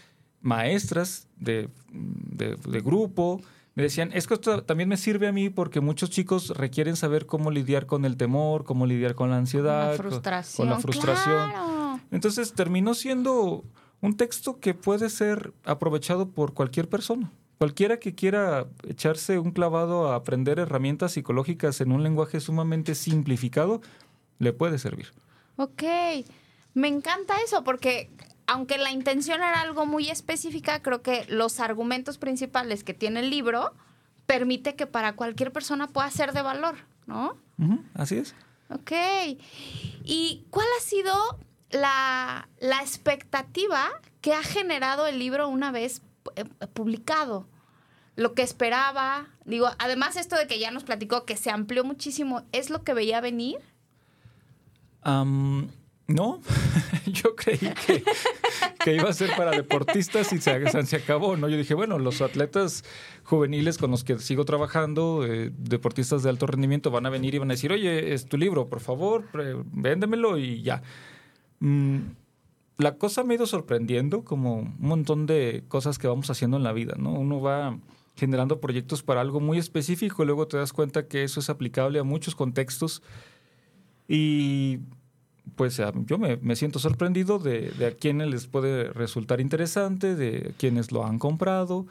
maestras 0.41 1.27
de, 1.35 1.67
de- 1.91 2.55
de 2.55 2.79
grupo, 2.79 3.41
me 3.75 3.83
decían, 3.83 4.12
es 4.13 4.27
que 4.27 4.33
esto 4.33 4.63
también 4.63 4.89
me 4.89 4.98
sirve 4.98 5.27
a 5.27 5.31
mí 5.31 5.50
porque 5.50 5.80
muchos 5.80 6.10
chicos 6.10 6.50
requieren 6.57 6.95
saber 6.95 7.25
cómo 7.25 7.51
lidiar 7.51 7.86
con 7.86 8.04
el 8.06 8.18
temor, 8.18 8.64
cómo 8.66 8.85
lidiar 8.85 9.16
con 9.16 9.30
la 9.30 9.38
ansiedad, 9.38 9.92
La 9.92 9.97
con- 9.97 10.06
frustración. 10.11 10.68
con 10.68 10.76
la 10.76 10.80
frustración. 10.81 11.49
Claro. 11.52 11.99
Entonces 12.11 12.54
terminó 12.54 12.94
siendo 12.94 13.64
un 14.02 14.18
texto 14.18 14.59
que 14.59 14.73
puede 14.73 15.09
ser 15.09 15.54
aprovechado 15.66 16.30
por 16.30 16.54
cualquier 16.54 16.90
persona. 16.90 17.31
Cualquiera 17.57 17.99
que 17.99 18.16
quiera 18.16 18.68
echarse 18.88 19.38
un 19.38 19.52
clavado 19.52 20.09
a 20.11 20.16
aprender 20.16 20.59
herramientas 20.59 21.11
psicológicas 21.14 21.81
en 21.81 21.92
un 21.92 22.04
lenguaje 22.04 22.40
sumamente 22.40 22.95
simplificado, 22.95 23.81
le 24.40 24.54
puede 24.54 24.80
servir. 24.80 25.11
Ok, 25.57 25.83
me 26.73 26.88
encanta 26.88 27.35
eso 27.45 27.64
porque 27.66 28.09
aunque 28.49 28.79
la 28.79 28.91
intención 28.91 29.37
era 29.44 29.61
algo 29.61 29.85
muy 29.85 30.09
específica, 30.09 30.81
creo 30.81 31.03
que 31.03 31.23
los 31.29 31.59
argumentos 31.59 32.18
principales 32.18 32.83
que 32.83 32.95
tiene 32.95 33.19
el 33.19 33.29
libro 33.29 33.75
permite 34.25 34.75
que 34.75 34.87
para 34.87 35.15
cualquier 35.15 35.53
persona 35.53 35.87
pueda 35.87 36.09
ser 36.09 36.33
de 36.33 36.41
valor, 36.41 36.75
¿no? 37.06 37.37
Así 37.94 38.18
es. 38.18 38.33
Ok. 38.69 38.91
¿Y 40.03 40.45
cuál 40.49 40.65
ha 40.77 40.81
sido 40.81 41.13
la, 41.69 42.49
la 42.59 42.81
expectativa 42.81 43.87
que 44.19 44.33
ha 44.33 44.41
generado 44.41 45.06
el 45.06 45.19
libro 45.19 45.47
una 45.47 45.71
vez 45.71 46.01
eh, 46.35 46.45
publicado? 46.73 47.47
Lo 48.15 48.33
que 48.33 48.41
esperaba. 48.41 49.27
Digo, 49.45 49.69
además 49.77 50.15
esto 50.15 50.35
de 50.35 50.47
que 50.47 50.57
ya 50.57 50.71
nos 50.71 50.83
platicó 50.83 51.23
que 51.23 51.37
se 51.37 51.51
amplió 51.51 51.83
muchísimo, 51.83 52.41
¿es 52.51 52.71
lo 52.71 52.83
que 52.83 52.95
veía 52.95 53.21
venir? 53.21 53.59
Am, 55.03 55.69
no, 56.09 56.42
yo 57.06 57.35
creí 57.35 57.59
que, 57.59 58.04
que 58.83 58.95
iba 58.95 59.09
a 59.09 59.13
ser 59.13 59.30
para 59.37 59.51
deportistas 59.51 60.33
y 60.33 60.39
se, 60.39 60.85
se 60.85 60.95
acabó, 60.95 61.37
¿no? 61.37 61.47
Yo 61.47 61.56
dije, 61.56 61.75
bueno, 61.75 61.99
los 61.99 62.21
atletas 62.21 62.83
juveniles 63.23 63.78
con 63.78 63.92
los 63.92 64.04
que 64.04 64.18
sigo 64.18 64.44
trabajando, 64.44 65.23
eh, 65.23 65.51
deportistas 65.56 66.23
de 66.23 66.31
alto 66.31 66.47
rendimiento, 66.47 66.89
van 66.89 67.06
a 67.06 67.11
venir 67.11 67.35
y 67.35 67.37
van 67.37 67.51
a 67.51 67.54
decir, 67.54 67.71
oye, 67.71 68.13
es 68.13 68.25
tu 68.25 68.37
libro, 68.37 68.69
por 68.69 68.80
favor, 68.80 69.25
véndemelo 69.71 70.39
y 70.39 70.63
ya. 70.63 70.81
Mm, 71.59 71.99
la 72.80 72.95
cosa 72.95 73.23
me 73.23 73.33
ha 73.33 73.37
ido 73.37 73.45
sorprendiendo, 73.45 74.23
como 74.23 74.56
un 74.56 74.75
montón 74.80 75.28
de 75.28 75.63
cosas 75.68 75.99
que 75.99 76.07
vamos 76.07 76.31
haciendo 76.31 76.57
en 76.57 76.63
la 76.63 76.73
vida, 76.73 76.95
¿no? 76.97 77.11
Uno 77.13 77.39
va 77.39 77.78
generando 78.16 78.59
proyectos 78.59 79.04
para 79.04 79.21
algo 79.21 79.39
muy 79.39 79.59
específico 79.59 80.23
y 80.23 80.25
luego 80.25 80.47
te 80.47 80.57
das 80.57 80.73
cuenta 80.73 81.07
que 81.07 81.23
eso 81.23 81.39
es 81.39 81.51
aplicable 81.51 81.99
a 81.99 82.04
muchos 82.04 82.35
contextos 82.35 83.04
y 84.07 84.80
pues 85.55 85.81
yo 86.05 86.17
me, 86.17 86.37
me 86.37 86.55
siento 86.55 86.79
sorprendido 86.79 87.39
de, 87.39 87.71
de 87.71 87.87
a 87.87 87.91
quienes 87.91 88.29
les 88.29 88.47
puede 88.47 88.91
resultar 88.93 89.41
interesante, 89.41 90.15
de 90.15 90.53
quienes 90.57 90.91
lo 90.91 91.05
han 91.05 91.19
comprado 91.19 91.87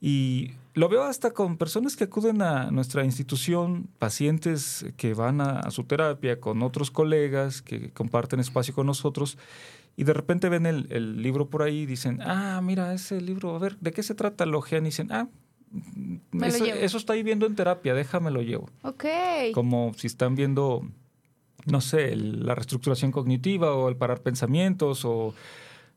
y 0.00 0.52
lo 0.74 0.88
veo 0.88 1.02
hasta 1.02 1.32
con 1.32 1.58
personas 1.58 1.94
que 1.94 2.04
acuden 2.04 2.40
a 2.40 2.70
nuestra 2.70 3.04
institución, 3.04 3.88
pacientes 3.98 4.86
que 4.96 5.12
van 5.12 5.40
a, 5.40 5.70
su 5.70 5.84
terapia 5.84 6.40
con 6.40 6.62
otros 6.62 6.90
colegas 6.90 7.60
que 7.60 7.90
comparten 7.90 8.40
espacio 8.40 8.74
con 8.74 8.86
nosotros 8.86 9.36
y 9.96 10.04
de 10.04 10.14
repente 10.14 10.48
ven 10.48 10.64
el, 10.64 11.22
libro 11.22 11.50
por 11.50 11.62
ahí 11.62 11.80
y 11.80 11.86
dicen, 11.86 12.20
ah, 12.22 12.60
mira, 12.62 12.94
ese 12.94 13.20
libro, 13.20 13.54
a 13.54 13.58
ver, 13.58 13.76
¿de 13.78 13.92
qué 13.92 14.02
se 14.02 14.14
trata? 14.14 14.46
Lo 14.46 14.64
y 14.66 14.80
dicen, 14.80 15.12
ah, 15.12 15.28
eso, 16.42 16.64
eso, 16.64 16.96
está 16.96 17.12
ahí 17.12 17.22
viendo 17.22 17.44
en 17.44 17.54
terapia, 17.54 17.92
déjame 17.92 18.30
lo 18.30 18.40
llevo. 18.40 18.70
Ok. 18.82 19.04
Como 19.52 19.92
si 19.94 20.06
están 20.06 20.34
viendo, 20.34 20.88
no 21.66 21.80
sé, 21.80 22.16
la 22.16 22.54
reestructuración 22.54 23.12
cognitiva 23.12 23.74
o 23.74 23.88
el 23.88 23.96
parar 23.96 24.22
pensamientos 24.22 25.04
o 25.04 25.34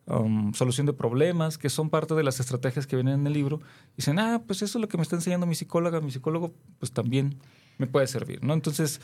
um, 0.08 0.53
solución 0.53 0.86
de 0.86 0.93
problemas, 0.93 1.58
que 1.58 1.70
son 1.70 1.89
parte 1.89 2.15
de 2.15 2.24
las 2.24 2.39
estrategias 2.39 2.88
que 2.88 2.96
vienen 2.96 3.22
en 3.22 3.27
el 3.27 3.34
libro. 3.34 3.62
Dicen, 3.96 4.20
ah, 4.20 4.43
pues 4.46 4.62
eso 4.62 4.77
es 4.77 4.82
lo 4.82 4.88
que 4.88 4.98
me 4.98 5.03
está 5.03 5.15
enseñando 5.15 5.46
mi 5.46 5.55
psicóloga, 5.55 6.01
mi 6.01 6.12
psicólogo, 6.12 6.53
pues 6.79 6.91
también 6.91 7.38
me 7.77 7.88
puede 7.88 8.08
servir, 8.08 8.43
¿no? 8.43 8.53
Entonces, 8.53 9.01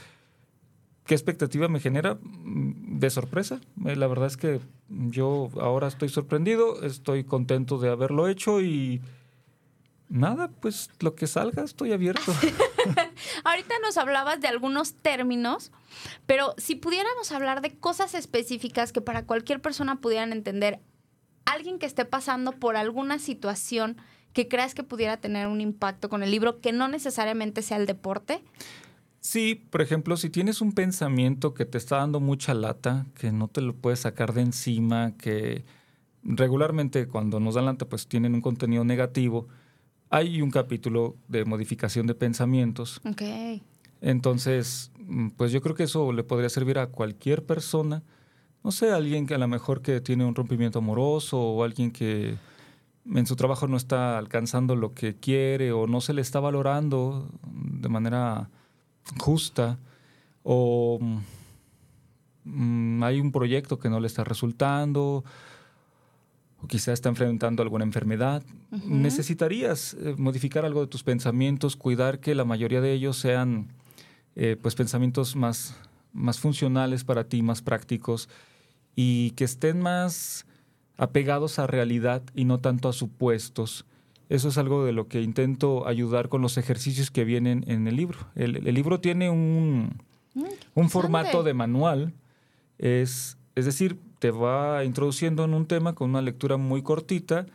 ¿qué 1.05 1.15
expectativa 1.15 1.67
me 1.67 1.79
genera? 1.79 2.15
Mm, 2.21 2.99
de 2.99 3.09
sorpresa. 3.09 3.59
Eh, 3.85 3.95
la 3.95 4.07
verdad 4.07 4.27
es 4.27 4.37
que 4.37 4.59
yo 4.89 5.49
ahora 5.59 5.87
estoy 5.87 6.09
sorprendido, 6.09 6.83
estoy 6.83 7.23
contento 7.23 7.77
de 7.77 7.89
haberlo 7.89 8.27
hecho 8.27 8.61
y 8.61 9.01
nada, 10.09 10.49
pues 10.49 10.89
lo 10.99 11.15
que 11.15 11.27
salga, 11.27 11.63
estoy 11.63 11.93
abierto. 11.93 12.33
Ahorita 13.43 13.75
nos 13.81 13.97
hablabas 13.97 14.41
de 14.41 14.47
algunos 14.47 14.93
términos, 14.95 15.71
pero 16.25 16.53
si 16.57 16.75
pudiéramos 16.75 17.31
hablar 17.31 17.61
de 17.61 17.77
cosas 17.77 18.15
específicas 18.15 18.91
que 18.91 19.01
para 19.01 19.25
cualquier 19.25 19.61
persona 19.61 20.01
pudieran 20.01 20.33
entender, 20.33 20.79
alguien 21.45 21.79
que 21.79 21.85
esté 21.85 22.05
pasando 22.05 22.51
por 22.53 22.75
alguna 22.75 23.19
situación 23.19 23.97
que 24.33 24.47
creas 24.47 24.75
que 24.75 24.83
pudiera 24.83 25.17
tener 25.17 25.47
un 25.47 25.61
impacto 25.61 26.09
con 26.09 26.23
el 26.23 26.31
libro, 26.31 26.59
que 26.61 26.71
no 26.71 26.87
necesariamente 26.87 27.61
sea 27.61 27.77
el 27.77 27.85
deporte. 27.85 28.43
Sí, 29.21 29.55
por 29.69 29.81
ejemplo, 29.81 30.15
si 30.17 30.29
tienes 30.29 30.61
un 30.61 30.71
pensamiento 30.71 31.53
que 31.53 31.65
te 31.65 31.77
está 31.77 31.97
dando 31.97 32.19
mucha 32.19 32.53
lata, 32.53 33.05
que 33.15 33.31
no 33.31 33.47
te 33.47 33.61
lo 33.61 33.75
puedes 33.75 34.01
sacar 34.01 34.33
de 34.33 34.41
encima, 34.41 35.17
que 35.17 35.65
regularmente 36.23 37.07
cuando 37.07 37.39
nos 37.39 37.55
dan 37.55 37.65
lata 37.65 37.87
pues 37.87 38.07
tienen 38.07 38.35
un 38.35 38.41
contenido 38.41 38.83
negativo, 38.83 39.47
hay 40.09 40.41
un 40.41 40.51
capítulo 40.51 41.15
de 41.27 41.45
modificación 41.45 42.07
de 42.07 42.15
pensamientos. 42.15 43.01
Ok. 43.05 43.21
Entonces, 44.01 44.91
mm, 44.97 45.29
pues 45.29 45.51
yo 45.51 45.61
creo 45.61 45.75
que 45.75 45.83
eso 45.83 46.11
le 46.11 46.23
podría 46.23 46.49
servir 46.49 46.79
a 46.79 46.87
cualquier 46.87 47.45
persona. 47.45 48.03
No 48.63 48.71
sé, 48.71 48.91
alguien 48.91 49.25
que 49.25 49.35
a 49.35 49.37
lo 49.37 49.47
mejor 49.47 49.81
que 49.81 50.01
tiene 50.01 50.25
un 50.25 50.35
rompimiento 50.35 50.79
amoroso 50.79 51.39
o 51.39 51.63
alguien 51.63 51.91
que 51.91 52.37
en 53.05 53.25
su 53.25 53.35
trabajo 53.35 53.67
no 53.67 53.77
está 53.77 54.17
alcanzando 54.17 54.75
lo 54.75 54.93
que 54.93 55.15
quiere 55.15 55.71
o 55.71 55.87
no 55.87 56.01
se 56.01 56.13
le 56.13 56.21
está 56.21 56.39
valorando 56.39 57.29
de 57.51 57.89
manera 57.89 58.49
justa 59.17 59.79
o 60.43 60.99
mm, 62.43 63.03
hay 63.03 63.19
un 63.19 63.31
proyecto 63.31 63.79
que 63.79 63.89
no 63.89 63.99
le 63.99 64.07
está 64.07 64.23
resultando 64.23 65.23
o 66.61 66.67
quizá 66.67 66.93
está 66.93 67.09
enfrentando 67.09 67.63
alguna 67.63 67.85
enfermedad, 67.85 68.43
necesitarías 68.85 69.93
eh, 69.93 70.15
modificar 70.17 70.65
algo 70.65 70.81
de 70.81 70.87
tus 70.87 71.03
pensamientos, 71.03 71.75
cuidar 71.75 72.19
que 72.19 72.35
la 72.35 72.45
mayoría 72.45 72.81
de 72.81 72.91
ellos 72.93 73.17
sean 73.17 73.67
eh, 74.35 74.57
pues 74.61 74.75
pensamientos 74.75 75.35
más, 75.35 75.75
más 76.13 76.39
funcionales 76.39 77.03
para 77.03 77.23
ti, 77.23 77.41
más 77.41 77.61
prácticos 77.61 78.29
y 78.95 79.31
que 79.31 79.45
estén 79.45 79.81
más 79.81 80.45
apegados 80.97 81.59
a 81.59 81.67
realidad 81.67 82.21
y 82.35 82.45
no 82.45 82.59
tanto 82.59 82.89
a 82.89 82.93
supuestos. 82.93 83.85
Eso 84.27 84.49
es 84.49 84.57
algo 84.57 84.85
de 84.85 84.91
lo 84.91 85.07
que 85.07 85.21
intento 85.21 85.87
ayudar 85.87 86.29
con 86.29 86.41
los 86.41 86.57
ejercicios 86.57 87.09
que 87.09 87.23
vienen 87.23 87.63
en 87.67 87.87
el 87.87 87.95
libro. 87.95 88.19
El, 88.35 88.53
libro 88.63 88.99
tiene 88.99 89.29
un, 89.29 89.97
mm, 90.35 90.43
un 90.75 90.89
formato 90.89 91.41
de 91.41 91.53
manual, 91.55 92.13
es, 92.77 93.38
es 93.59 93.65
decir, 93.65 93.97
te 94.19 94.31
va 94.31 94.83
introduciendo 94.83 95.43
en 95.43 95.53
un 95.53 95.65
tema 95.65 95.93
con 95.93 96.09
una 96.09 96.21
lectura 96.21 96.57
muy 96.57 96.81
cortita 96.81 97.45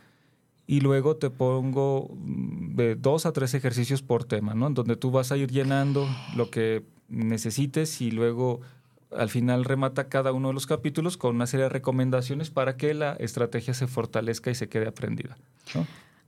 y 0.67 0.81
luego 0.81 1.17
te 1.17 1.31
pongo 1.31 2.11
mm, 2.15 2.77
de 2.77 2.95
dos 2.95 3.27
a 3.27 3.33
tres 3.33 3.55
ejercicios 3.55 4.03
por 4.03 4.25
tema, 4.25 4.55
¿no? 4.55 4.69
En 4.69 4.75
donde 4.75 4.97
tú 4.97 5.11
vas 5.11 5.33
a 5.33 5.37
ir 5.37 5.51
llenando 5.51 6.09
lo 6.37 6.51
que 6.51 6.85
necesites 7.09 8.01
y 8.01 8.11
luego 8.11 8.61
al 9.15 9.29
final 9.29 9.65
remata 9.65 10.09
cada 10.09 10.33
uno 10.33 10.49
de 10.49 10.55
los 10.55 10.67
capítulos 10.67 11.17
con 11.17 11.37
una 11.37 11.47
serie 11.47 11.65
de 11.65 11.71
recomendaciones 11.71 12.51
para 12.51 12.77
que 12.77 12.95
la 12.95 13.13
estrategia 13.15 13.75
se 13.75 13.87
fortalezca 13.87 14.51
y 14.51 14.55
se 14.55 14.69
quede 14.69 14.89
aprendida. 14.89 15.37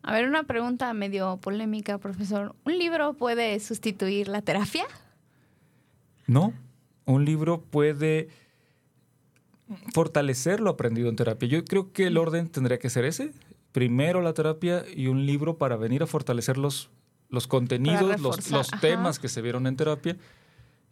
A 0.02 0.12
ver, 0.12 0.28
una 0.28 0.44
pregunta 0.44 0.92
medio 0.94 1.38
polémica, 1.38 1.98
profesor. 1.98 2.54
¿Un 2.64 2.78
libro 2.78 3.14
puede 3.14 3.58
sustituir 3.58 4.28
la 4.28 4.42
terapia? 4.42 4.84
No, 6.26 6.52
un 7.06 7.24
libro 7.24 7.60
puede 7.60 8.28
fortalecer 9.92 10.60
lo 10.60 10.70
aprendido 10.70 11.08
en 11.08 11.16
terapia. 11.16 11.48
Yo 11.48 11.64
creo 11.64 11.92
que 11.92 12.06
el 12.06 12.18
orden 12.18 12.48
tendría 12.48 12.78
que 12.78 12.90
ser 12.90 13.04
ese. 13.04 13.32
Primero 13.72 14.22
la 14.22 14.32
terapia 14.32 14.84
y 14.94 15.08
un 15.08 15.26
libro 15.26 15.58
para 15.58 15.76
venir 15.76 16.02
a 16.02 16.06
fortalecer 16.06 16.56
los, 16.56 16.90
los 17.28 17.46
contenidos, 17.46 18.20
los, 18.20 18.50
los 18.50 18.70
temas 18.80 19.18
que 19.18 19.28
se 19.28 19.42
vieron 19.42 19.66
en 19.66 19.76
terapia. 19.76 20.16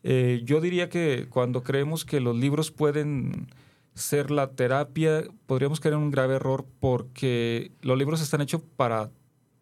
Eh, 0.03 0.43
yo 0.45 0.61
diría 0.61 0.89
que 0.89 1.27
cuando 1.31 1.63
creemos 1.63 2.05
que 2.05 2.21
los 2.21 2.37
libros 2.37 2.71
pueden 2.71 3.49
ser 3.95 4.31
la 4.31 4.51
terapia, 4.51 5.25
podríamos 5.47 5.81
caer 5.81 5.95
en 5.95 6.01
un 6.01 6.11
grave 6.11 6.35
error 6.35 6.67
porque 6.81 7.73
los 7.81 7.97
libros 7.97 8.21
están 8.21 8.43
hechos 8.43 8.61
para 8.77 9.11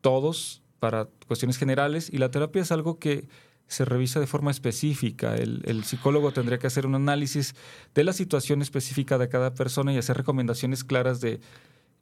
todos, 0.00 0.62
para 0.80 1.08
cuestiones 1.28 1.58
generales, 1.58 2.10
y 2.12 2.18
la 2.18 2.30
terapia 2.30 2.62
es 2.62 2.72
algo 2.72 2.98
que 2.98 3.28
se 3.72 3.86
revisa 3.86 4.20
de 4.20 4.26
forma 4.26 4.50
específica. 4.50 5.34
El, 5.34 5.84
psicólogo 5.84 6.30
tendría 6.32 6.58
que 6.58 6.66
hacer 6.66 6.86
un 6.86 6.94
análisis 6.94 7.54
de 7.94 8.04
la 8.04 8.12
situación 8.12 8.60
específica 8.60 9.16
de 9.16 9.30
cada 9.30 9.54
persona 9.54 9.92
y 9.92 9.96
hacer 9.96 10.16
recomendaciones 10.16 10.84
claras 10.84 11.20
de 11.20 11.40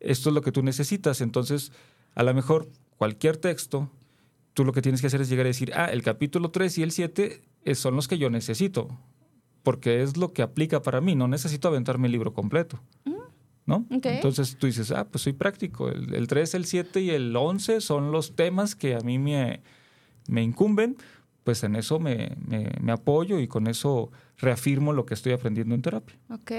esto 0.01 0.31
es 0.31 0.35
lo 0.35 0.43
que 0.43 0.51
tú 0.51 0.63
necesitas. 0.63 1.21
Entonces, 1.21 1.71
a 2.17 2.25
lo 2.25 2.35
mejor 2.35 2.69
cualquier 2.97 3.37
texto, 3.37 3.89
tú 4.53 4.65
lo 4.65 4.73
que 4.73 4.83
tienes 4.83 5.01
que 5.01 5.07
hacer 5.07 5.21
es 5.21 5.29
llegar 5.29 5.47
a 5.47 5.49
decir, 5.49 5.73
ah, 5.77 5.87
el 5.87 6.03
capítulo 6.03 6.51
3 6.51 6.79
y 6.79 6.83
el 6.83 6.91
7 6.91 7.43
son 7.75 7.95
los 7.95 8.09
que 8.09 8.19
yo 8.19 8.31
necesito, 8.31 8.89
porque 9.63 10.03
es 10.03 10.17
lo 10.17 10.33
que 10.33 10.43
aplica 10.43 10.83
para 10.83 11.01
mí, 11.01 11.15
no 11.15 11.29
necesito 11.29 11.69
aventarme 11.69 12.09
el 12.09 12.13
libro 12.13 12.35
completo. 12.35 12.81
¿No? 13.67 13.87
Entonces 13.91 14.57
tú 14.57 14.67
dices, 14.67 14.91
ah, 14.91 15.07
pues 15.09 15.23
soy 15.23 15.35
práctico. 15.35 15.89
El, 15.91 16.13
el 16.17 16.27
3, 16.27 16.55
el 16.55 16.65
7 16.65 17.01
y 17.03 17.11
el 17.11 17.37
11 17.37 17.81
son 17.81 18.11
los 18.11 18.35
temas 18.35 18.75
que 18.75 18.97
a 18.97 19.01
mí 19.01 19.21
me, 19.21 19.63
me 20.27 20.43
incumben 20.43 20.97
pues 21.45 21.63
en 21.65 21.77
eso 21.77 21.99
me, 21.99 22.37
apoyo 22.91 23.39
y 23.39 23.49
con 23.49 23.67
eso 23.67 24.11
reafirmo 24.39 24.93
lo 24.93 25.07
que 25.07 25.15
estoy 25.15 25.33
aprendiendo 25.33 25.75
en 25.75 25.83
terapia. 25.83 26.17
Ok. 26.31 26.53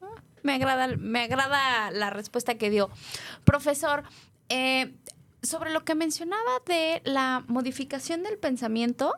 Ah, 0.00 0.22
me 0.42 0.54
agrada, 0.54 0.88
me 0.96 1.24
agrada 1.24 1.90
la 1.90 2.10
respuesta 2.10 2.56
que 2.56 2.70
dio. 2.70 2.90
Profesor, 3.44 4.04
eh, 4.48 4.94
sobre 5.42 5.70
lo 5.70 5.84
que 5.84 5.94
mencionaba 5.94 6.62
de 6.66 7.02
la 7.04 7.44
modificación 7.46 8.22
del 8.22 8.38
pensamiento, 8.38 9.14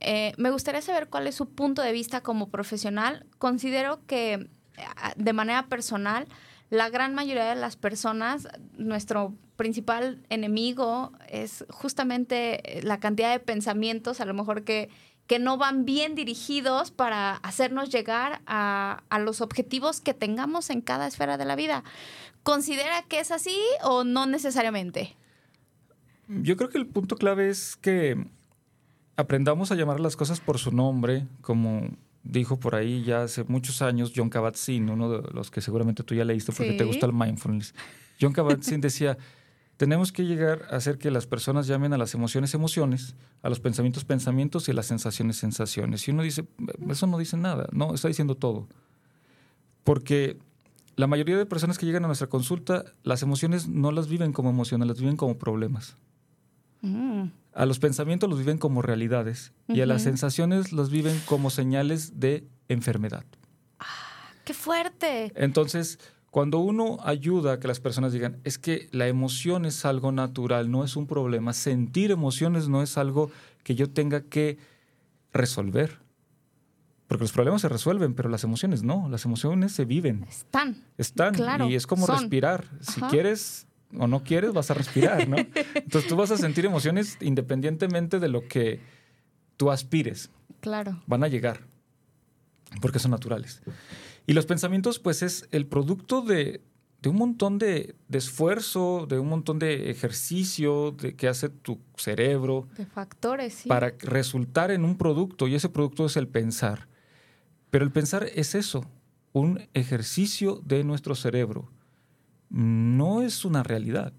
eh, 0.00 0.32
me 0.36 0.50
gustaría 0.50 0.82
saber 0.82 1.08
cuál 1.08 1.26
es 1.26 1.34
su 1.34 1.48
punto 1.48 1.82
de 1.82 1.92
vista 1.92 2.20
como 2.22 2.50
profesional. 2.50 3.26
Considero 3.38 4.00
que 4.06 4.32
eh, 4.34 4.48
de 5.16 5.32
manera 5.32 5.66
personal, 5.68 6.26
la 6.70 6.90
gran 6.90 7.14
mayoría 7.14 7.44
de 7.44 7.54
las 7.54 7.76
personas, 7.76 8.48
nuestro 8.76 9.34
principal 9.56 10.20
enemigo 10.28 11.12
es 11.28 11.64
justamente 11.70 12.80
la 12.82 12.98
cantidad 13.00 13.32
de 13.32 13.40
pensamientos, 13.40 14.20
a 14.20 14.24
lo 14.24 14.34
mejor 14.34 14.64
que, 14.64 14.90
que 15.26 15.38
no 15.38 15.56
van 15.56 15.84
bien 15.84 16.14
dirigidos 16.14 16.90
para 16.90 17.36
hacernos 17.36 17.90
llegar 17.90 18.42
a, 18.46 19.02
los 19.20 19.40
objetivos 19.40 20.00
que 20.00 20.14
tengamos 20.14 20.70
en 20.70 20.80
cada 20.80 21.06
esfera 21.06 21.38
de 21.38 21.44
la 21.44 21.56
vida. 21.56 21.84
¿Considera 22.42 23.02
que 23.08 23.20
es 23.20 23.30
así 23.30 23.58
o 23.82 24.04
no 24.04 24.26
necesariamente? 24.26 25.16
Yo 26.28 26.56
creo 26.56 26.68
que 26.68 26.78
el 26.78 26.86
punto 26.86 27.16
clave 27.16 27.48
es 27.48 27.76
que 27.76 28.26
aprendamos 29.16 29.72
a 29.72 29.76
llamar 29.76 30.00
las 30.00 30.16
cosas 30.16 30.40
por 30.40 30.58
su 30.58 30.72
nombre, 30.72 31.26
como 31.40 31.88
dijo 32.22 32.58
por 32.58 32.74
ahí 32.74 33.02
ya 33.04 33.22
hace 33.22 33.44
muchos 33.44 33.82
años 33.82 34.12
John 34.14 34.30
Kabat-Zinn, 34.30 34.90
uno 34.90 35.10
de 35.10 35.32
los 35.32 35.50
que 35.50 35.60
seguramente 35.60 36.02
tú 36.02 36.14
ya 36.14 36.24
leíste 36.24 36.52
porque 36.52 36.72
te 36.72 36.84
gusta 36.84 37.06
el 37.06 37.12
mindfulness. 37.12 37.74
John 38.20 38.32
Kabat-Zinn 38.32 38.80
decía, 38.82 39.16
tenemos 39.76 40.12
que 40.12 40.24
llegar 40.24 40.66
a 40.70 40.76
hacer 40.76 40.98
que 40.98 41.10
las 41.10 41.26
personas 41.26 41.66
llamen 41.66 41.92
a 41.92 41.98
las 41.98 42.14
emociones 42.14 42.54
emociones, 42.54 43.16
a 43.42 43.48
los 43.48 43.60
pensamientos 43.60 44.04
pensamientos 44.04 44.68
y 44.68 44.70
a 44.70 44.74
las 44.74 44.86
sensaciones 44.86 45.36
sensaciones. 45.36 46.06
Y 46.06 46.12
uno 46.12 46.22
dice, 46.22 46.46
eso 46.88 47.06
no 47.06 47.18
dice 47.18 47.36
nada, 47.36 47.68
no, 47.72 47.94
está 47.94 48.08
diciendo 48.08 48.36
todo. 48.36 48.68
Porque 49.82 50.38
la 50.96 51.06
mayoría 51.06 51.36
de 51.36 51.46
personas 51.46 51.78
que 51.78 51.86
llegan 51.86 52.04
a 52.04 52.06
nuestra 52.06 52.28
consulta, 52.28 52.84
las 53.02 53.22
emociones 53.22 53.68
no 53.68 53.90
las 53.90 54.08
viven 54.08 54.32
como 54.32 54.50
emociones, 54.50 54.86
las 54.86 55.00
viven 55.00 55.16
como 55.16 55.38
problemas. 55.38 55.96
Mm. 56.82 57.24
A 57.52 57.66
los 57.66 57.78
pensamientos 57.78 58.28
los 58.28 58.38
viven 58.38 58.58
como 58.58 58.82
realidades 58.82 59.52
y 59.68 59.80
a 59.80 59.86
las 59.86 60.02
sensaciones 60.02 60.72
los 60.72 60.90
viven 60.90 61.20
como 61.26 61.50
señales 61.50 62.20
de 62.20 62.46
enfermedad. 62.68 63.24
Ah, 63.78 63.86
¡Qué 64.44 64.54
fuerte! 64.54 65.32
Entonces, 65.36 65.98
Cuando 66.34 66.58
uno 66.58 66.98
ayuda 67.04 67.52
a 67.52 67.60
que 67.60 67.68
las 67.68 67.78
personas 67.78 68.12
digan, 68.12 68.40
es 68.42 68.58
que 68.58 68.88
la 68.90 69.06
emoción 69.06 69.64
es 69.66 69.84
algo 69.84 70.10
natural, 70.10 70.68
no 70.68 70.82
es 70.82 70.96
un 70.96 71.06
problema, 71.06 71.52
sentir 71.52 72.10
emociones 72.10 72.66
no 72.68 72.82
es 72.82 72.98
algo 72.98 73.30
que 73.62 73.76
yo 73.76 73.88
tenga 73.90 74.20
que 74.22 74.58
resolver. 75.32 76.00
Porque 77.06 77.22
los 77.22 77.30
problemas 77.30 77.60
se 77.60 77.68
resuelven, 77.68 78.14
pero 78.14 78.28
las 78.28 78.42
emociones 78.42 78.82
no, 78.82 79.08
las 79.08 79.24
emociones 79.24 79.70
se 79.70 79.84
viven. 79.84 80.24
Están. 80.28 80.82
Están. 80.98 81.34
Claro, 81.34 81.68
y 81.70 81.76
es 81.76 81.86
como 81.86 82.04
son. 82.04 82.18
respirar. 82.18 82.64
Si 82.80 82.98
Ajá. 83.00 83.10
quieres 83.10 83.68
o 83.96 84.08
no 84.08 84.24
quieres, 84.24 84.52
vas 84.52 84.72
a 84.72 84.74
respirar, 84.74 85.28
¿no? 85.28 85.36
Entonces 85.36 86.08
tú 86.08 86.16
vas 86.16 86.32
a 86.32 86.36
sentir 86.36 86.66
emociones 86.66 87.16
independientemente 87.20 88.18
de 88.18 88.26
lo 88.28 88.48
que 88.48 88.80
tú 89.56 89.70
aspires 89.70 90.30
Claro. 90.58 91.00
van 91.06 91.22
a 91.22 91.28
llegar, 91.28 91.60
porque 92.80 92.98
son 92.98 93.12
naturales. 93.12 93.62
Y 94.26 94.32
los 94.32 94.46
pensamientos, 94.46 94.98
pues 94.98 95.22
es 95.22 95.46
el 95.50 95.66
producto 95.66 96.22
de, 96.22 96.62
de 97.02 97.10
un 97.10 97.16
montón 97.16 97.58
de, 97.58 97.94
de 98.08 98.18
esfuerzo, 98.18 99.06
de 99.06 99.18
un 99.18 99.28
montón 99.28 99.58
de 99.58 99.90
ejercicio 99.90 100.92
de, 100.92 101.14
que 101.14 101.28
hace 101.28 101.50
tu 101.50 101.78
cerebro 101.96 102.66
De 102.78 102.86
factores, 102.86 103.52
sí. 103.54 103.68
para 103.68 103.94
resultar 103.98 104.70
en 104.70 104.84
un 104.84 104.96
producto, 104.96 105.46
y 105.46 105.54
ese 105.54 105.68
producto 105.68 106.06
es 106.06 106.16
el 106.16 106.28
pensar. 106.28 106.88
Pero 107.70 107.84
el 107.84 107.92
pensar 107.92 108.26
es 108.34 108.54
eso, 108.54 108.86
un 109.32 109.60
ejercicio 109.74 110.62
de 110.64 110.84
nuestro 110.84 111.14
cerebro. 111.14 111.70
No 112.48 113.20
es 113.20 113.44
una 113.44 113.62
realidad. 113.62 114.14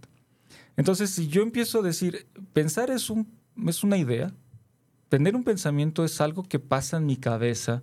Entonces, 0.78 1.10
si 1.10 1.28
yo 1.28 1.42
empiezo 1.42 1.80
a 1.80 1.84
decir, 1.84 2.28
pensar 2.54 2.92
es, 2.92 3.10
un, 3.10 3.28
es 3.66 3.84
una 3.84 3.98
idea, 3.98 4.34
tener 5.10 5.36
un 5.36 5.44
pensamiento 5.44 6.04
es 6.04 6.22
algo 6.22 6.44
que 6.44 6.60
pasa 6.60 6.98
en 6.98 7.06
mi 7.06 7.16
cabeza, 7.18 7.82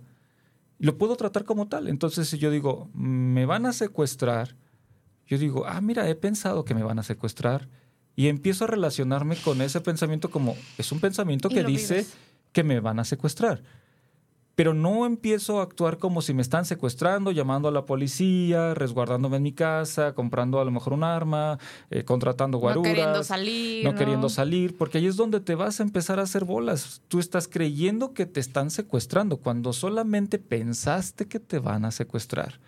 lo 0.79 0.97
puedo 0.97 1.15
tratar 1.15 1.45
como 1.45 1.67
tal. 1.67 1.87
Entonces, 1.87 2.29
si 2.29 2.37
yo 2.37 2.51
digo, 2.51 2.89
me 2.93 3.45
van 3.45 3.65
a 3.65 3.73
secuestrar, 3.73 4.55
yo 5.27 5.37
digo, 5.37 5.65
ah, 5.65 5.81
mira, 5.81 6.09
he 6.09 6.15
pensado 6.15 6.65
que 6.65 6.75
me 6.75 6.83
van 6.83 6.99
a 6.99 7.03
secuestrar, 7.03 7.69
y 8.15 8.27
empiezo 8.27 8.65
a 8.65 8.67
relacionarme 8.67 9.35
con 9.37 9.61
ese 9.61 9.81
pensamiento 9.81 10.29
como, 10.29 10.55
es 10.77 10.91
un 10.91 10.99
pensamiento 10.99 11.49
que 11.49 11.63
dice 11.63 11.95
vives. 11.95 12.13
que 12.51 12.63
me 12.63 12.79
van 12.79 12.99
a 12.99 13.05
secuestrar. 13.05 13.63
Pero 14.55 14.73
no 14.73 15.05
empiezo 15.05 15.59
a 15.59 15.63
actuar 15.63 15.97
como 15.97 16.21
si 16.21 16.33
me 16.33 16.43
están 16.43 16.65
secuestrando, 16.65 17.31
llamando 17.31 17.67
a 17.67 17.71
la 17.71 17.85
policía, 17.85 18.75
resguardándome 18.75 19.37
en 19.37 19.43
mi 19.43 19.51
casa, 19.51 20.13
comprando 20.13 20.59
a 20.59 20.65
lo 20.65 20.69
mejor 20.69 20.93
un 20.93 21.03
arma, 21.03 21.57
eh, 21.89 22.03
contratando 22.03 22.57
no 22.57 22.61
guaruras 22.61 22.93
queriendo 22.93 23.23
salir. 23.23 23.83
no 23.83 23.95
queriendo 23.95 24.29
salir, 24.29 24.77
porque 24.77 24.99
ahí 24.99 25.07
es 25.07 25.15
donde 25.15 25.39
te 25.39 25.55
vas 25.55 25.79
a 25.79 25.83
empezar 25.83 26.19
a 26.19 26.23
hacer 26.23 26.45
bolas. 26.45 27.01
Tú 27.07 27.19
estás 27.19 27.47
creyendo 27.47 28.13
que 28.13 28.27
te 28.27 28.39
están 28.39 28.69
secuestrando 28.69 29.37
cuando 29.37 29.73
solamente 29.73 30.37
pensaste 30.37 31.27
que 31.27 31.39
te 31.39 31.57
van 31.57 31.85
a 31.85 31.91
secuestrar. 31.91 32.59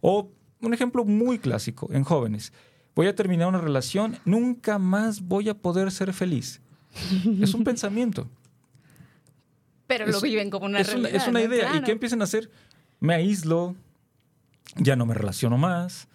O 0.00 0.30
un 0.60 0.74
ejemplo 0.74 1.04
muy 1.04 1.38
clásico 1.38 1.88
en 1.92 2.04
jóvenes. 2.04 2.52
Voy 2.94 3.06
a 3.06 3.14
terminar 3.14 3.48
una 3.48 3.60
relación, 3.60 4.18
nunca 4.24 4.78
más 4.78 5.20
voy 5.20 5.48
a 5.48 5.54
poder 5.54 5.90
ser 5.92 6.12
feliz. 6.12 6.60
Es 7.40 7.54
un 7.54 7.64
pensamiento. 7.64 8.26
Pero 9.88 10.06
lo 10.06 10.20
viven 10.20 10.50
como 10.50 10.66
una 10.66 10.80
es, 10.80 10.88
una, 10.90 11.08
realidad. 11.08 11.22
es 11.22 11.28
una 11.28 11.42
idea. 11.42 11.74
¿Y 11.74 11.82
qué 11.82 11.90
empiezan 11.90 12.20
a 12.20 12.24
hacer? 12.24 12.50
Me 13.00 13.14
aíslo, 13.14 13.74
ya 14.76 14.94
no 14.94 15.06
me 15.06 15.14
relaciono 15.14 15.58
más, 15.58 16.06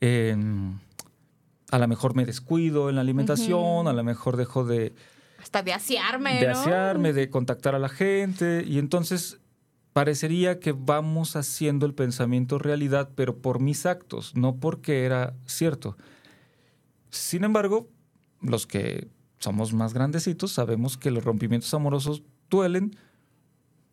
a 0.00 1.78
lo 1.78 1.88
mejor 1.88 2.14
me 2.14 2.24
descuido 2.24 2.88
en 2.88 2.96
la 2.96 3.00
alimentación, 3.00 3.88
a 3.88 3.92
lo 3.92 4.04
mejor 4.04 4.36
dejo 4.36 4.64
de, 4.64 4.94
Hasta 5.42 5.62
de 5.62 5.72
asearme, 5.72 6.40
de 6.40 6.46
¿no? 6.46 6.52
asearme, 6.52 7.12
de 7.12 7.30
contactar 7.30 7.74
a 7.74 7.78
la 7.78 7.88
gente, 7.88 8.64
y 8.66 8.78
entonces 8.78 9.40
parecería 9.92 10.60
que 10.60 10.72
vamos 10.72 11.36
haciendo 11.36 11.86
el 11.86 11.94
pensamiento 11.94 12.58
realidad, 12.58 13.10
pero 13.14 13.38
por 13.38 13.60
mis 13.60 13.86
actos, 13.86 14.36
no 14.36 14.56
porque 14.56 15.04
era 15.04 15.34
cierto. 15.46 15.96
Sin 17.10 17.44
embargo, 17.44 17.88
los 18.42 18.66
que 18.66 19.08
somos 19.38 19.72
más 19.72 19.94
grandecitos 19.94 20.52
sabemos 20.52 20.98
que 20.98 21.10
los 21.10 21.24
rompimientos 21.24 21.72
amorosos 21.72 22.22
duelen, 22.50 22.96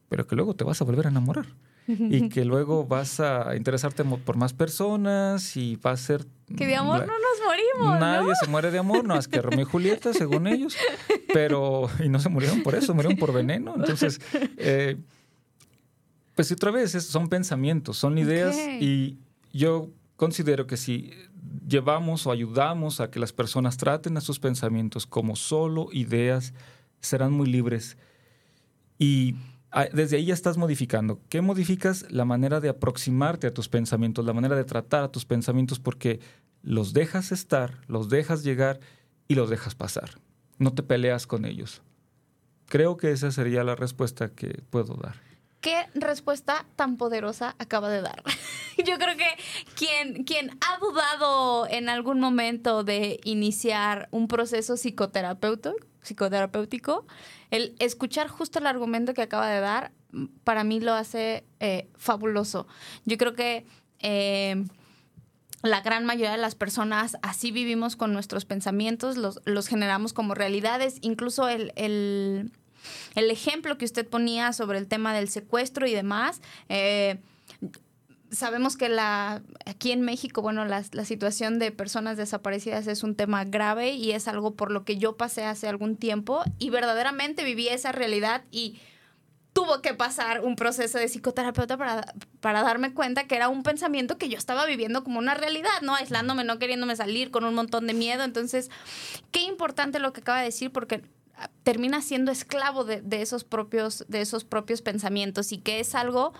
pero 0.09 0.27
que 0.27 0.35
luego 0.35 0.55
te 0.55 0.63
vas 0.63 0.81
a 0.81 0.85
volver 0.85 1.07
a 1.07 1.09
enamorar. 1.09 1.45
y 1.87 2.29
que 2.29 2.45
luego 2.45 2.85
vas 2.85 3.19
a 3.19 3.55
interesarte 3.55 4.03
por 4.03 4.37
más 4.37 4.53
personas 4.53 5.57
y 5.57 5.75
va 5.77 5.91
a 5.91 5.97
ser... 5.97 6.25
Que 6.55 6.65
de 6.67 6.75
amor 6.75 6.99
la- 6.99 7.05
no 7.07 7.13
nos 7.13 7.45
morimos, 7.45 7.99
Nadie 7.99 8.27
¿no? 8.29 8.35
se 8.35 8.47
muere 8.47 8.71
de 8.71 8.77
amor, 8.79 9.03
no, 9.05 9.17
es 9.17 9.27
que 9.27 9.41
Romeo 9.41 9.61
y 9.61 9.65
Julieta, 9.65 10.13
según 10.13 10.47
ellos, 10.47 10.75
pero, 11.33 11.89
y 12.03 12.09
no 12.09 12.19
se 12.19 12.29
murieron 12.29 12.61
por 12.63 12.75
eso, 12.75 12.93
murieron 12.93 13.17
por 13.17 13.33
veneno. 13.33 13.73
Entonces, 13.75 14.21
eh, 14.57 14.97
pues 16.35 16.51
otra 16.51 16.71
vez, 16.71 16.91
son 16.91 17.27
pensamientos, 17.29 17.97
son 17.97 18.17
ideas 18.17 18.55
y 18.79 19.17
yo 19.51 19.89
considero 20.15 20.67
que 20.67 20.77
si 20.77 21.11
llevamos 21.67 22.25
o 22.27 22.31
ayudamos 22.31 22.99
a 23.01 23.09
que 23.11 23.19
las 23.19 23.33
personas 23.33 23.77
traten 23.77 24.15
a 24.17 24.21
sus 24.21 24.39
pensamientos 24.39 25.05
como 25.05 25.35
solo 25.35 25.87
ideas, 25.91 26.53
serán 27.01 27.33
muy 27.33 27.47
libres. 27.47 27.97
Y 29.03 29.35
ah, 29.71 29.87
desde 29.91 30.15
ahí 30.15 30.25
ya 30.25 30.33
estás 30.33 30.55
modificando. 30.55 31.19
¿Qué 31.27 31.41
modificas? 31.41 32.09
La 32.09 32.23
manera 32.23 32.61
de 32.61 32.69
aproximarte 32.69 33.47
a 33.47 33.53
tus 33.53 33.67
pensamientos, 33.67 34.23
la 34.23 34.31
manera 34.31 34.55
de 34.55 34.63
tratar 34.63 35.03
a 35.03 35.11
tus 35.11 35.25
pensamientos, 35.25 35.77
porque 35.77 36.21
los 36.61 36.93
dejas 36.93 37.33
estar, 37.33 37.81
los 37.87 38.07
dejas 38.07 38.43
llegar 38.43 38.79
y 39.27 39.35
los 39.35 39.49
dejas 39.49 39.75
pasar. 39.75 40.11
No 40.57 40.73
te 40.73 40.83
peleas 40.83 41.27
con 41.27 41.43
ellos. 41.43 41.81
Creo 42.67 42.95
que 42.95 43.11
esa 43.11 43.29
sería 43.31 43.65
la 43.65 43.75
respuesta 43.75 44.29
que 44.29 44.61
puedo 44.69 44.95
dar. 44.95 45.15
¿Qué 45.59 45.85
respuesta 45.95 46.65
tan 46.77 46.95
poderosa 46.95 47.55
acaba 47.59 47.89
de 47.89 48.01
dar? 48.01 48.23
Yo 48.77 48.97
creo 48.97 49.17
que 49.17 49.27
quien, 49.75 50.23
quien 50.23 50.51
ha 50.61 50.79
dudado 50.79 51.67
en 51.67 51.89
algún 51.89 52.21
momento 52.21 52.85
de 52.85 53.19
iniciar 53.25 54.07
un 54.11 54.29
proceso 54.29 54.75
psicoterapeuta- 54.75 55.73
psicoterapéutico, 56.03 57.05
el 57.51 57.75
escuchar 57.79 58.27
justo 58.27 58.59
el 58.59 58.67
argumento 58.67 59.13
que 59.13 59.21
acaba 59.21 59.49
de 59.49 59.59
dar, 59.59 59.91
para 60.43 60.63
mí 60.63 60.79
lo 60.79 60.93
hace 60.93 61.43
eh, 61.59 61.87
fabuloso. 61.95 62.67
Yo 63.05 63.17
creo 63.17 63.33
que 63.33 63.65
eh, 63.99 64.63
la 65.63 65.81
gran 65.81 66.05
mayoría 66.05 66.31
de 66.33 66.37
las 66.37 66.55
personas 66.55 67.17
así 67.21 67.51
vivimos 67.51 67.95
con 67.95 68.11
nuestros 68.13 68.45
pensamientos, 68.45 69.17
los, 69.17 69.39
los 69.45 69.67
generamos 69.67 70.13
como 70.13 70.33
realidades, 70.35 70.97
incluso 71.01 71.47
el, 71.47 71.71
el- 71.75 72.51
el 73.15 73.31
ejemplo 73.31 73.77
que 73.77 73.85
usted 73.85 74.05
ponía 74.05 74.51
sobre 74.51 74.77
el 74.77 74.87
tema 74.87 75.13
del 75.13 75.29
secuestro 75.29 75.87
y 75.87 75.93
demás. 75.93 76.41
eh, 76.67 77.17
sabemos 78.33 78.77
que 78.77 78.89
la 78.89 79.41
aquí 79.65 79.91
en 79.91 80.01
México, 80.01 80.41
bueno, 80.41 80.65
la, 80.65 80.83
la 80.91 81.05
situación 81.05 81.59
de 81.59 81.71
personas 81.71 82.17
desaparecidas 82.17 82.87
es 82.87 83.03
un 83.03 83.15
tema 83.15 83.45
grave 83.45 83.91
y 83.91 84.11
es 84.11 84.27
algo 84.27 84.55
por 84.55 84.71
lo 84.71 84.83
que 84.83 84.97
yo 84.97 85.15
pasé 85.15 85.45
hace 85.45 85.67
algún 85.67 85.95
tiempo 85.95 86.43
y 86.59 86.69
verdaderamente 86.69 87.43
viví 87.43 87.69
esa 87.69 87.91
realidad 87.91 88.43
y 88.51 88.79
tuvo 89.53 89.81
que 89.81 89.93
pasar 89.93 90.41
un 90.41 90.55
proceso 90.55 90.97
de 90.97 91.07
psicoterapeuta 91.07 91.77
para, 91.77 92.13
para 92.41 92.63
darme 92.63 92.93
cuenta 92.93 93.27
que 93.27 93.35
era 93.35 93.49
un 93.49 93.61
pensamiento 93.61 94.17
que 94.17 94.27
yo 94.27 94.37
estaba 94.37 94.65
viviendo 94.65 95.03
como 95.03 95.19
una 95.19 95.35
realidad, 95.35 95.81
¿no? 95.83 95.95
Aislándome, 95.95 96.43
no 96.43 96.57
queriéndome 96.57 96.95
salir, 96.95 97.29
con 97.29 97.45
un 97.45 97.53
montón 97.53 97.85
de 97.85 97.93
miedo. 97.93 98.23
Entonces, 98.23 98.71
qué 99.31 99.41
importante 99.43 99.99
lo 99.99 100.11
que 100.11 100.21
acaba 100.21 100.39
de 100.39 100.45
decir 100.45 100.71
porque 100.71 101.03
termina 101.61 102.01
siendo 102.01 102.31
esclavo 102.31 102.83
de 102.83 103.21
esos 103.21 103.43
propios, 103.43 104.05
de 104.07 104.21
esos 104.21 104.43
propios 104.43 104.81
pensamientos 104.81 105.51
y 105.51 105.59
que 105.59 105.79
es 105.79 105.93
algo 105.93 106.33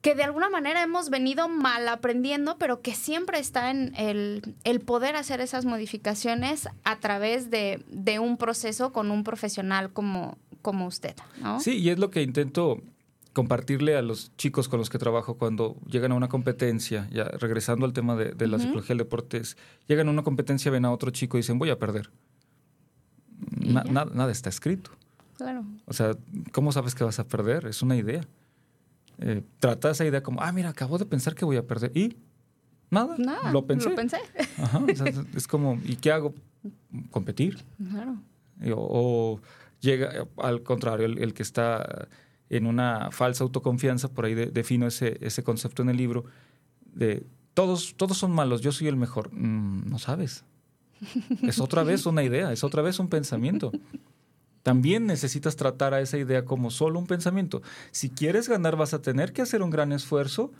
que 0.00 0.14
de 0.14 0.22
alguna 0.22 0.48
manera 0.48 0.82
hemos 0.82 1.10
venido 1.10 1.48
mal 1.48 1.88
aprendiendo, 1.88 2.56
pero 2.58 2.80
que 2.82 2.94
siempre 2.94 3.38
está 3.40 3.70
en 3.70 3.94
el, 3.96 4.54
el 4.64 4.80
poder 4.80 5.16
hacer 5.16 5.40
esas 5.40 5.64
modificaciones 5.64 6.68
a 6.84 7.00
través 7.00 7.50
de, 7.50 7.84
de 7.90 8.18
un 8.20 8.36
proceso 8.36 8.92
con 8.92 9.10
un 9.10 9.24
profesional 9.24 9.92
como, 9.92 10.38
como 10.62 10.86
usted, 10.86 11.16
¿no? 11.42 11.58
Sí, 11.60 11.78
y 11.78 11.90
es 11.90 11.98
lo 11.98 12.10
que 12.10 12.22
intento 12.22 12.80
compartirle 13.32 13.96
a 13.96 14.02
los 14.02 14.34
chicos 14.36 14.68
con 14.68 14.78
los 14.78 14.88
que 14.90 14.98
trabajo 14.98 15.34
cuando 15.36 15.76
llegan 15.86 16.12
a 16.12 16.14
una 16.16 16.28
competencia, 16.28 17.08
ya 17.12 17.24
regresando 17.24 17.84
al 17.84 17.92
tema 17.92 18.14
de, 18.16 18.32
de 18.32 18.46
la 18.46 18.56
Ujú. 18.56 18.64
psicología 18.64 18.88
del 18.88 18.98
deporte, 18.98 19.36
es, 19.38 19.56
llegan 19.88 20.08
a 20.08 20.10
una 20.12 20.22
competencia, 20.22 20.70
ven 20.70 20.84
a 20.84 20.92
otro 20.92 21.10
chico 21.10 21.36
y 21.36 21.40
dicen, 21.40 21.58
voy 21.58 21.70
a 21.70 21.78
perder. 21.78 22.10
Na- 23.50 23.84
nada, 23.84 24.10
nada 24.14 24.32
está 24.32 24.48
escrito. 24.48 24.90
Claro. 25.36 25.64
O 25.86 25.92
sea, 25.92 26.16
¿cómo 26.52 26.72
sabes 26.72 26.94
que 26.94 27.04
vas 27.04 27.18
a 27.20 27.26
perder? 27.28 27.66
Es 27.66 27.82
una 27.82 27.96
idea. 27.96 28.22
Eh, 29.20 29.42
trata 29.58 29.90
esa 29.90 30.04
idea 30.06 30.22
como, 30.22 30.40
ah, 30.42 30.52
mira, 30.52 30.68
acabo 30.70 30.98
de 30.98 31.06
pensar 31.06 31.34
que 31.34 31.44
voy 31.44 31.56
a 31.56 31.66
perder. 31.66 31.90
¿Y? 31.96 32.16
Nada, 32.90 33.16
Nada, 33.18 33.52
lo 33.52 33.66
pensé. 33.66 33.90
Lo 33.90 33.94
pensé. 33.96 34.18
Ajá, 34.58 34.78
o 34.78 34.94
sea, 34.96 35.12
es 35.34 35.46
como, 35.46 35.78
¿y 35.84 35.96
qué 35.96 36.12
hago? 36.12 36.34
Competir. 37.10 37.64
Claro. 37.90 38.16
O, 38.74 39.36
o 39.36 39.40
llega, 39.80 40.26
al 40.38 40.62
contrario, 40.62 41.06
el, 41.06 41.18
el 41.18 41.34
que 41.34 41.42
está 41.42 42.08
en 42.50 42.66
una 42.66 43.10
falsa 43.10 43.44
autoconfianza, 43.44 44.08
por 44.08 44.24
ahí 44.24 44.34
de- 44.34 44.46
defino 44.50 44.86
ese, 44.86 45.18
ese 45.20 45.42
concepto 45.42 45.82
en 45.82 45.90
el 45.90 45.96
libro, 45.96 46.24
de 46.94 47.26
todos, 47.54 47.94
todos 47.96 48.16
son 48.16 48.32
malos, 48.32 48.62
yo 48.62 48.72
soy 48.72 48.86
el 48.88 48.96
mejor. 48.96 49.30
Mm, 49.34 49.88
no 49.90 49.98
sabes. 49.98 50.44
Es 51.42 51.60
otra 51.60 51.82
vez 51.84 52.06
una 52.06 52.22
idea, 52.24 52.52
es 52.52 52.64
otra 52.64 52.82
vez 52.82 52.98
un 52.98 53.08
pensamiento. 53.08 53.70
También 54.68 55.06
necesitas 55.06 55.56
tratar 55.56 55.94
a 55.94 56.00
esa 56.02 56.18
idea 56.18 56.44
como 56.44 56.70
solo 56.70 56.98
un 56.98 57.06
pensamiento. 57.06 57.62
Si 57.90 58.10
quieres 58.10 58.50
ganar, 58.50 58.76
vas 58.76 58.92
a 58.92 59.00
tener 59.00 59.32
que 59.32 59.40
hacer 59.40 59.62
un 59.62 59.70
gran 59.70 59.92
esfuerzo 59.92 60.52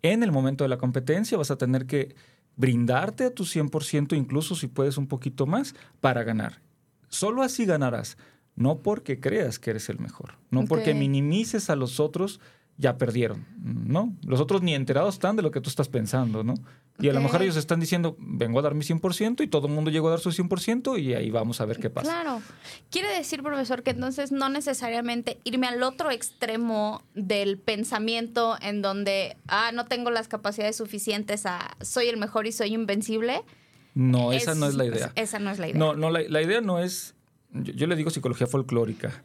En 0.00 0.22
el 0.22 0.32
momento 0.32 0.64
de 0.64 0.68
la 0.70 0.78
competencia 0.78 1.36
vas 1.36 1.50
a 1.50 1.58
tener 1.58 1.84
que 1.84 2.14
brindarte 2.56 3.24
a 3.24 3.34
tu 3.34 3.44
100%, 3.44 4.16
incluso 4.16 4.54
si 4.54 4.66
puedes 4.66 4.96
un 4.96 5.08
poquito 5.08 5.44
más, 5.44 5.74
para 6.00 6.24
ganar. 6.24 6.62
Solo 7.10 7.42
así 7.42 7.66
ganarás, 7.66 8.16
no 8.56 8.78
porque 8.78 9.20
creas 9.20 9.58
que 9.58 9.68
eres 9.72 9.90
el 9.90 9.98
mejor, 9.98 10.38
no 10.50 10.64
porque 10.64 10.94
minimices 10.94 11.68
a 11.68 11.76
los 11.76 12.00
otros, 12.00 12.40
ya 12.78 12.96
perdieron, 12.96 13.44
¿no? 13.62 14.16
Los 14.26 14.40
otros 14.40 14.62
ni 14.62 14.74
enterados 14.74 15.16
están 15.16 15.36
de 15.36 15.42
lo 15.42 15.50
que 15.50 15.60
tú 15.60 15.68
estás 15.68 15.88
pensando, 15.90 16.44
¿no? 16.44 16.54
Y 17.00 17.08
a 17.08 17.12
lo 17.12 17.20
mejor 17.20 17.42
ellos 17.42 17.56
están 17.56 17.80
diciendo, 17.80 18.16
vengo 18.18 18.60
a 18.60 18.62
dar 18.62 18.74
mi 18.74 18.84
100% 18.84 19.42
y 19.42 19.48
todo 19.48 19.66
el 19.66 19.72
mundo 19.72 19.90
llegó 19.90 20.08
a 20.08 20.10
dar 20.12 20.20
su 20.20 20.30
100% 20.30 21.00
y 21.00 21.14
ahí 21.14 21.28
vamos 21.28 21.60
a 21.60 21.64
ver 21.64 21.78
qué 21.78 21.90
pasa. 21.90 22.08
Claro. 22.08 22.40
Quiere 22.90 23.08
decir, 23.08 23.42
profesor, 23.42 23.82
que 23.82 23.90
entonces 23.90 24.30
no 24.30 24.48
necesariamente 24.48 25.38
irme 25.42 25.66
al 25.66 25.82
otro 25.82 26.12
extremo 26.12 27.02
del 27.14 27.58
pensamiento 27.58 28.56
en 28.62 28.80
donde, 28.80 29.36
ah, 29.48 29.72
no 29.74 29.86
tengo 29.86 30.10
las 30.10 30.28
capacidades 30.28 30.76
suficientes 30.76 31.46
a 31.46 31.76
soy 31.80 32.06
el 32.06 32.16
mejor 32.16 32.46
y 32.46 32.52
soy 32.52 32.74
invencible. 32.74 33.42
No, 33.94 34.32
esa 34.32 34.54
no 34.54 34.66
es 34.66 34.74
la 34.74 34.84
idea. 34.84 35.12
Esa 35.16 35.40
no 35.40 35.50
es 35.50 35.58
la 35.58 35.68
idea. 35.68 35.78
No, 35.78 35.94
no, 35.94 36.10
la, 36.10 36.20
la 36.28 36.42
idea 36.42 36.60
no 36.60 36.78
es. 36.78 37.14
Yo, 37.52 37.72
yo 37.72 37.86
le 37.88 37.96
digo 37.96 38.10
psicología 38.10 38.46
folclórica. 38.46 39.24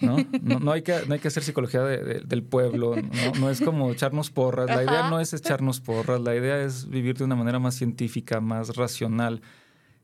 ¿No? 0.00 0.16
No, 0.42 0.60
no 0.60 0.72
hay, 0.72 0.82
que, 0.82 0.94
no 1.06 1.14
hay 1.14 1.20
que 1.20 1.28
hacer 1.28 1.42
psicología 1.42 1.82
de- 1.82 2.02
de- 2.04 2.20
del 2.20 2.42
pueblo. 2.42 2.94
No, 2.96 3.40
no 3.40 3.50
es 3.50 3.60
como 3.60 3.90
echarnos 3.92 4.30
porras. 4.30 4.66
La 4.68 4.82
idea 4.84 5.08
no 5.10 5.20
es 5.20 5.32
echarnos 5.32 5.80
porras. 5.80 6.20
La 6.20 6.34
idea 6.36 6.62
es 6.62 6.88
vivir 6.88 7.16
de 7.16 7.24
una 7.24 7.36
manera 7.36 7.58
más 7.58 7.74
científica, 7.74 8.40
más 8.40 8.76
racional. 8.76 9.42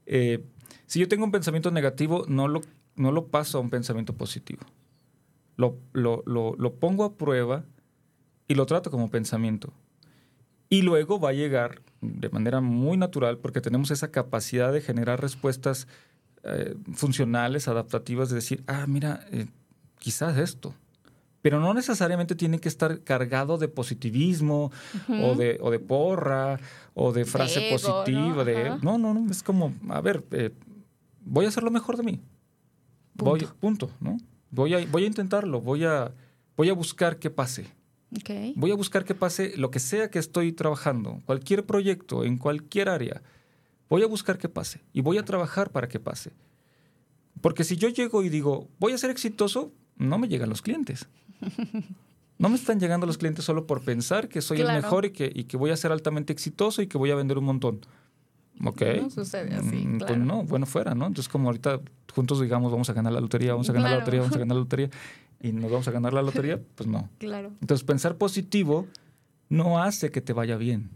Eh, 0.06 0.44
si 0.86 1.00
yo 1.00 1.08
tengo 1.08 1.24
un 1.24 1.32
pensamiento 1.32 1.70
negativo, 1.70 2.24
no 2.28 2.48
lo, 2.48 2.60
no 2.94 3.12
lo 3.12 3.26
paso 3.28 3.58
a 3.58 3.60
un 3.60 3.70
pensamiento 3.70 4.14
positivo. 4.14 4.62
Lo, 5.56 5.78
lo, 5.92 6.22
lo, 6.26 6.54
lo 6.56 6.74
pongo 6.74 7.04
a 7.04 7.16
prueba 7.16 7.64
y 8.48 8.54
lo 8.54 8.66
trato 8.66 8.90
como 8.90 9.10
pensamiento. 9.10 9.72
Y 10.68 10.82
luego 10.82 11.18
va 11.20 11.30
a 11.30 11.32
llegar 11.32 11.80
de 12.00 12.28
manera 12.28 12.60
muy 12.60 12.96
natural, 12.96 13.38
porque 13.38 13.60
tenemos 13.60 13.90
esa 13.90 14.10
capacidad 14.10 14.72
de 14.72 14.80
generar 14.80 15.20
respuestas 15.20 15.88
eh, 16.44 16.76
funcionales, 16.92 17.66
adaptativas, 17.68 18.28
de 18.28 18.36
decir, 18.36 18.62
ah, 18.66 18.84
mira, 18.86 19.26
eh, 19.32 19.46
quizás 20.06 20.38
esto. 20.38 20.72
Pero 21.42 21.58
no 21.58 21.74
necesariamente 21.74 22.36
tiene 22.36 22.60
que 22.60 22.68
estar 22.68 23.00
cargado 23.02 23.58
de 23.58 23.66
positivismo 23.66 24.70
o, 25.08 25.34
de, 25.34 25.58
o 25.60 25.72
de 25.72 25.80
porra 25.80 26.60
o 26.94 27.12
de 27.12 27.24
frase 27.24 27.66
ego, 27.66 27.76
positiva. 27.76 28.36
¿no? 28.36 28.44
De, 28.44 28.68
Ajá. 28.68 28.78
no, 28.82 28.98
no, 28.98 29.12
no, 29.14 29.28
es 29.28 29.42
como, 29.42 29.74
a 29.88 30.00
ver, 30.00 30.24
eh, 30.30 30.52
voy 31.24 31.44
a 31.44 31.48
hacer 31.48 31.64
lo 31.64 31.72
mejor 31.72 31.96
de 31.96 32.04
mí. 32.04 32.20
Voy, 33.14 33.40
Punto. 33.40 33.56
punto, 33.58 33.90
¿no? 33.98 34.16
Voy 34.52 34.74
a, 34.74 34.86
voy 34.86 35.02
a 35.02 35.06
intentarlo, 35.08 35.60
voy 35.60 35.84
a, 35.84 36.12
voy 36.56 36.68
a 36.70 36.72
buscar 36.72 37.18
que 37.18 37.30
pase. 37.30 37.66
Ok. 38.16 38.30
Voy 38.54 38.70
a 38.70 38.76
buscar 38.76 39.04
que 39.04 39.16
pase 39.16 39.54
lo 39.56 39.72
que 39.72 39.80
sea 39.80 40.08
que 40.08 40.20
estoy 40.20 40.52
trabajando, 40.52 41.20
cualquier 41.26 41.66
proyecto, 41.66 42.22
en 42.22 42.38
cualquier 42.38 42.88
área. 42.88 43.22
Voy 43.88 44.04
a 44.04 44.06
buscar 44.06 44.38
que 44.38 44.48
pase 44.48 44.84
y 44.92 45.00
voy 45.00 45.18
a 45.18 45.24
trabajar 45.24 45.70
para 45.72 45.88
que 45.88 45.98
pase. 45.98 46.30
Porque 47.40 47.64
si 47.64 47.76
yo 47.76 47.88
llego 47.88 48.22
y 48.22 48.28
digo, 48.28 48.68
voy 48.78 48.92
a 48.92 48.98
ser 48.98 49.10
exitoso, 49.10 49.72
no 49.96 50.18
me 50.18 50.28
llegan 50.28 50.48
los 50.48 50.62
clientes. 50.62 51.08
No 52.38 52.50
me 52.50 52.56
están 52.56 52.78
llegando 52.78 53.06
los 53.06 53.16
clientes 53.16 53.46
solo 53.46 53.66
por 53.66 53.80
pensar 53.82 54.28
que 54.28 54.42
soy 54.42 54.60
el 54.60 54.66
mejor 54.66 55.06
y 55.06 55.10
que, 55.10 55.32
y 55.34 55.44
que 55.44 55.56
voy 55.56 55.70
a 55.70 55.76
ser 55.78 55.90
altamente 55.90 56.34
exitoso 56.34 56.82
y 56.82 56.86
que 56.86 56.98
voy 56.98 57.10
a 57.10 57.14
vender 57.14 57.38
un 57.38 57.44
montón. 57.44 57.80
¿Ok? 58.62 58.82
No 59.00 59.08
sucede 59.08 59.54
así, 59.54 59.86
Mm, 59.86 59.96
claro. 59.96 60.14
Pues 60.14 60.18
no, 60.18 60.44
bueno 60.44 60.66
fuera, 60.66 60.94
¿no? 60.94 61.06
Entonces 61.06 61.30
como 61.30 61.48
ahorita 61.48 61.80
juntos 62.14 62.40
digamos, 62.42 62.70
vamos 62.70 62.90
a 62.90 62.92
ganar 62.92 63.14
la 63.14 63.20
lotería, 63.20 63.52
vamos 63.52 63.70
a 63.70 63.72
ganar 63.72 63.90
la 63.90 63.98
lotería, 64.00 64.20
vamos 64.20 64.36
a 64.36 64.38
ganar 64.44 64.54
la 64.54 64.60
lotería 64.60 64.90
y 65.40 65.52
nos 65.52 65.70
vamos 65.70 65.88
a 65.88 65.90
ganar 65.92 66.12
la 66.12 66.20
lotería, 66.20 66.60
pues 66.74 66.86
no. 66.86 67.08
Claro. 67.18 67.52
Entonces, 67.62 67.84
pensar 67.86 68.16
positivo 68.16 68.86
no 69.48 69.82
hace 69.82 70.10
que 70.10 70.20
te 70.20 70.34
vaya 70.34 70.56
bien. 70.56 70.90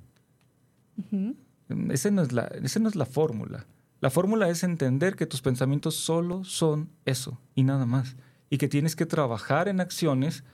Ese 1.88 2.10
no 2.10 2.20
es 2.20 2.32
la, 2.32 2.44
ese 2.62 2.80
no 2.80 2.88
es 2.90 2.96
la 2.96 3.06
fórmula. 3.06 3.66
La 4.00 4.10
fórmula 4.10 4.48
es 4.48 4.62
entender 4.62 5.16
que 5.16 5.26
tus 5.26 5.40
pensamientos 5.40 5.94
solo 5.94 6.44
son 6.44 6.90
eso 7.04 7.38
y 7.54 7.62
nada 7.62 7.86
más. 7.86 8.16
Y 8.50 8.58
que 8.58 8.68
tienes 8.68 8.96
que 8.96 9.06
trabajar 9.06 9.68
en 9.68 9.80
acciones 9.80 10.44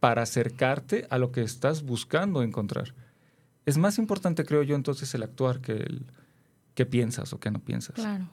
para 0.00 0.22
acercarte 0.22 1.06
a 1.10 1.18
lo 1.18 1.32
que 1.32 1.42
estás 1.42 1.82
buscando 1.82 2.42
encontrar. 2.42 2.94
Es 3.66 3.76
más 3.76 3.98
importante, 3.98 4.44
creo 4.44 4.62
yo, 4.62 4.76
entonces 4.76 5.14
el 5.14 5.22
actuar 5.22 5.60
que 5.60 5.72
el 5.72 6.06
que 6.74 6.86
piensas 6.86 7.32
o 7.32 7.40
que 7.40 7.50
no 7.50 7.60
piensas. 7.60 7.94
Claro. 7.94 8.28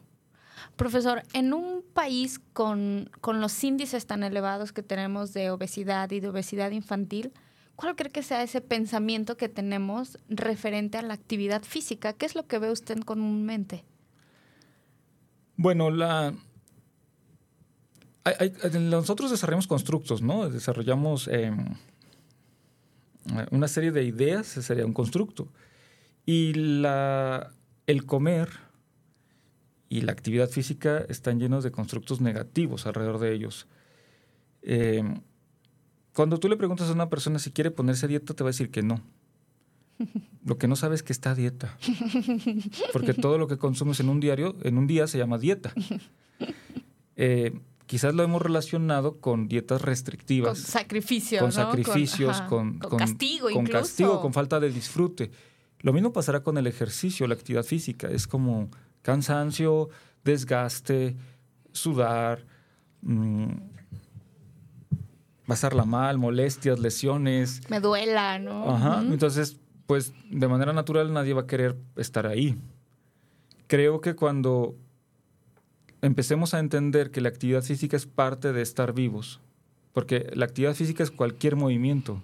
Profesor, 0.75 1.23
en 1.33 1.53
un 1.53 1.83
país 1.93 2.39
con, 2.53 3.09
con 3.21 3.41
los 3.41 3.63
índices 3.63 4.05
tan 4.05 4.23
elevados 4.23 4.71
que 4.71 4.83
tenemos 4.83 5.33
de 5.33 5.51
obesidad 5.51 6.11
y 6.11 6.19
de 6.19 6.29
obesidad 6.29 6.71
infantil, 6.71 7.31
¿cuál 7.75 7.95
cree 7.95 8.11
que 8.11 8.23
sea 8.23 8.43
ese 8.43 8.61
pensamiento 8.61 9.37
que 9.37 9.49
tenemos 9.49 10.17
referente 10.29 10.97
a 10.97 11.01
la 11.01 11.13
actividad 11.13 11.63
física? 11.63 12.13
¿Qué 12.13 12.25
es 12.25 12.35
lo 12.35 12.47
que 12.47 12.59
ve 12.59 12.71
usted 12.71 12.99
comúnmente? 12.99 13.83
Bueno, 15.57 15.89
la... 15.89 16.33
hay- 18.23 18.35
hay- 18.39 18.79
nosotros 18.79 19.31
desarrollamos 19.31 19.67
constructos, 19.67 20.21
¿no? 20.21 20.49
Desarrollamos 20.49 21.27
em, 21.27 21.65
una 23.51 23.67
serie 23.67 23.91
de 23.91 24.03
ideas, 24.03 24.47
sería 24.47 24.85
un 24.85 24.93
constructo. 24.93 25.47
Y 26.25 26.53
la, 26.53 27.51
el 27.87 28.05
comer 28.05 28.49
y 29.89 30.01
la 30.01 30.11
actividad 30.11 30.49
física 30.49 31.05
están 31.09 31.39
llenos 31.39 31.63
de 31.63 31.71
constructos 31.71 32.21
negativos 32.21 32.85
alrededor 32.85 33.19
de 33.19 33.33
ellos. 33.33 33.67
Em, 34.61 35.21
cuando 36.13 36.39
tú 36.39 36.47
le 36.49 36.57
preguntas 36.57 36.89
a 36.89 36.93
una 36.93 37.09
persona 37.09 37.39
si 37.39 37.51
quiere 37.51 37.71
ponerse 37.71 38.05
a 38.05 38.09
dieta, 38.09 38.33
te 38.33 38.43
va 38.43 38.49
a 38.49 38.53
decir 38.53 38.69
que 38.71 38.81
no. 38.83 39.01
Lo 40.45 40.57
que 40.57 40.67
no 40.67 40.75
sabe 40.75 40.95
es 40.95 41.03
que 41.03 41.13
está 41.13 41.31
a 41.31 41.35
dieta. 41.35 41.77
Porque 42.93 43.13
todo 43.13 43.37
lo 43.37 43.47
que 43.47 43.57
consumes 43.57 43.99
en 43.99 44.09
un 44.09 44.19
diario, 44.19 44.55
en 44.63 44.77
un 44.79 44.87
día 44.87 45.05
se 45.07 45.17
llama 45.19 45.37
dieta. 45.37 45.73
Eh, 47.15 47.59
quizás 47.91 48.15
lo 48.15 48.23
hemos 48.23 48.41
relacionado 48.41 49.19
con 49.19 49.49
dietas 49.49 49.81
Con 49.81 49.87
restrictivas, 49.87 50.59
sacrificio, 50.59 51.39
con 51.39 51.49
¿no? 51.49 51.51
sacrificios, 51.51 52.39
con, 52.43 52.79
con 52.79 52.97
castigo 52.97 53.49
con 53.49 53.63
incluso. 53.63 53.79
castigo, 53.81 54.21
con 54.21 54.31
falta 54.31 54.61
de 54.61 54.71
disfrute. 54.71 55.29
Lo 55.81 55.91
mismo 55.91 56.13
pasará 56.13 56.41
con 56.41 56.57
el 56.57 56.67
ejercicio, 56.67 57.27
la 57.27 57.33
actividad 57.33 57.65
física. 57.65 58.07
Es 58.07 58.27
como 58.27 58.69
cansancio, 59.01 59.89
desgaste, 60.23 61.17
sudar, 61.73 62.45
mm, 63.01 63.55
pasarla 65.45 65.83
mal, 65.83 66.17
molestias, 66.17 66.79
lesiones. 66.79 67.59
Me 67.67 67.81
duela, 67.81 68.39
¿no? 68.39 68.73
Ajá. 68.73 69.01
Entonces, 69.01 69.59
pues 69.85 70.13
de 70.29 70.47
manera 70.47 70.71
natural 70.71 71.11
nadie 71.11 71.33
va 71.33 71.41
a 71.41 71.45
querer 71.45 71.75
estar 71.97 72.25
ahí. 72.25 72.57
Creo 73.67 73.99
que 73.99 74.15
cuando 74.15 74.77
empecemos 76.01 76.53
a 76.53 76.59
entender 76.59 77.11
que 77.11 77.21
la 77.21 77.29
actividad 77.29 77.63
física 77.63 77.95
es 77.95 78.05
parte 78.05 78.53
de 78.53 78.61
estar 78.61 78.93
vivos, 78.93 79.39
porque 79.93 80.31
la 80.33 80.45
actividad 80.45 80.75
física 80.75 81.03
es 81.03 81.11
cualquier 81.11 81.55
movimiento. 81.55 82.21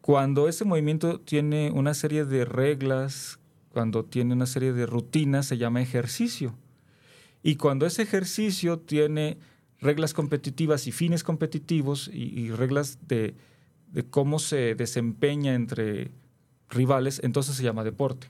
Cuando 0.00 0.48
ese 0.48 0.64
movimiento 0.64 1.20
tiene 1.20 1.70
una 1.70 1.94
serie 1.94 2.24
de 2.24 2.44
reglas, 2.44 3.38
cuando 3.72 4.04
tiene 4.04 4.34
una 4.34 4.46
serie 4.46 4.72
de 4.72 4.86
rutinas, 4.86 5.46
se 5.46 5.58
llama 5.58 5.82
ejercicio. 5.82 6.54
Y 7.42 7.56
cuando 7.56 7.86
ese 7.86 8.02
ejercicio 8.02 8.78
tiene 8.78 9.38
reglas 9.80 10.12
competitivas 10.12 10.86
y 10.86 10.92
fines 10.92 11.22
competitivos 11.22 12.10
y, 12.12 12.50
reglas 12.50 12.98
de 13.06 13.34
cómo 14.10 14.38
se 14.38 14.74
desempeña 14.74 15.54
entre 15.54 16.10
rivales, 16.68 17.20
entonces 17.22 17.54
se 17.54 17.62
llama 17.62 17.84
deporte. 17.84 18.28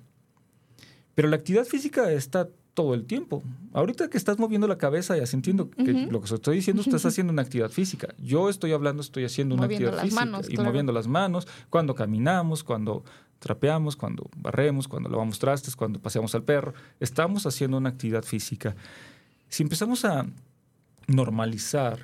Pero 1.15 1.29
la 1.29 1.37
actividad 1.37 1.65
física 1.65 2.13
está 2.13 2.49
todo 2.79 2.95
el 2.95 3.05
tiempo. 3.07 3.43
Ahorita 3.73 4.09
que 4.09 4.17
estás 4.17 4.39
moviendo 4.39 4.69
la 4.69 4.79
cabeza 4.79 5.17
y 5.17 5.21
asintiendo 5.21 5.69
que 5.69 5.93
lo 6.09 6.21
que 6.21 6.33
estoy 6.33 6.55
diciendo, 6.57 6.81
estás 6.83 7.05
haciendo 7.07 7.33
una 7.33 7.43
actividad 7.43 7.71
física. 7.71 8.15
Yo 8.19 8.49
estoy 8.49 8.71
hablando, 8.73 9.03
estoy 9.03 9.25
haciendo 9.25 9.57
una 9.57 9.65
actividad 9.65 9.95
las 9.95 10.03
física 10.05 10.25
manos, 10.25 10.47
y 10.49 10.55
claro. 10.55 10.71
moviendo 10.71 10.93
las 10.93 11.09
manos, 11.09 11.49
cuando 11.71 11.97
caminamos, 11.97 12.63
cuando 12.63 13.03
trapeamos, 13.41 13.97
cuando 13.97 14.31
barremos, 14.37 14.87
cuando 14.87 15.09
lavamos 15.09 15.41
trastes, 15.41 15.75
cuando 15.75 15.99
paseamos 16.01 16.35
al 16.37 16.45
perro. 16.45 16.73
Estamos 17.01 17.47
haciendo 17.47 17.77
una 17.79 17.89
actividad 17.89 18.23
física. 18.23 18.77
Si 19.49 19.65
empezamos 19.65 20.05
a 20.05 20.25
normalizar 21.09 21.99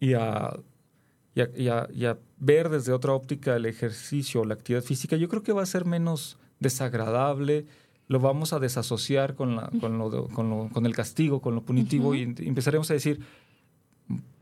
y 0.00 0.12
a, 0.14 0.54
y 1.34 1.40
a- 1.40 1.50
y 1.56 1.68
a- 1.68 1.88
y 1.94 2.04
a 2.04 2.18
ver 2.38 2.68
desde 2.68 2.92
otra 2.92 3.12
óptica 3.14 3.56
el 3.56 3.64
ejercicio 3.66 4.42
o 4.42 4.44
la 4.44 4.54
actividad 4.54 4.82
física, 4.82 5.16
yo 5.16 5.28
creo 5.28 5.42
que 5.42 5.52
va 5.52 5.62
a 5.62 5.66
ser 5.66 5.84
menos 5.86 6.36
desagradable, 6.60 7.66
lo 8.08 8.20
vamos 8.20 8.52
a 8.52 8.58
desasociar 8.58 9.34
con, 9.34 9.56
la, 9.56 9.70
con, 9.80 9.98
lo, 9.98 10.10
de- 10.10 10.32
con, 10.34 10.50
lo- 10.50 10.68
con 10.72 10.84
el 10.86 10.94
castigo, 10.94 11.40
con 11.40 11.54
lo 11.54 11.62
punitivo 11.62 12.08
Ujú. 12.08 12.14
y 12.16 12.22
en- 12.22 12.34
empezaremos 12.38 12.90
a 12.90 12.94
decir, 12.94 13.20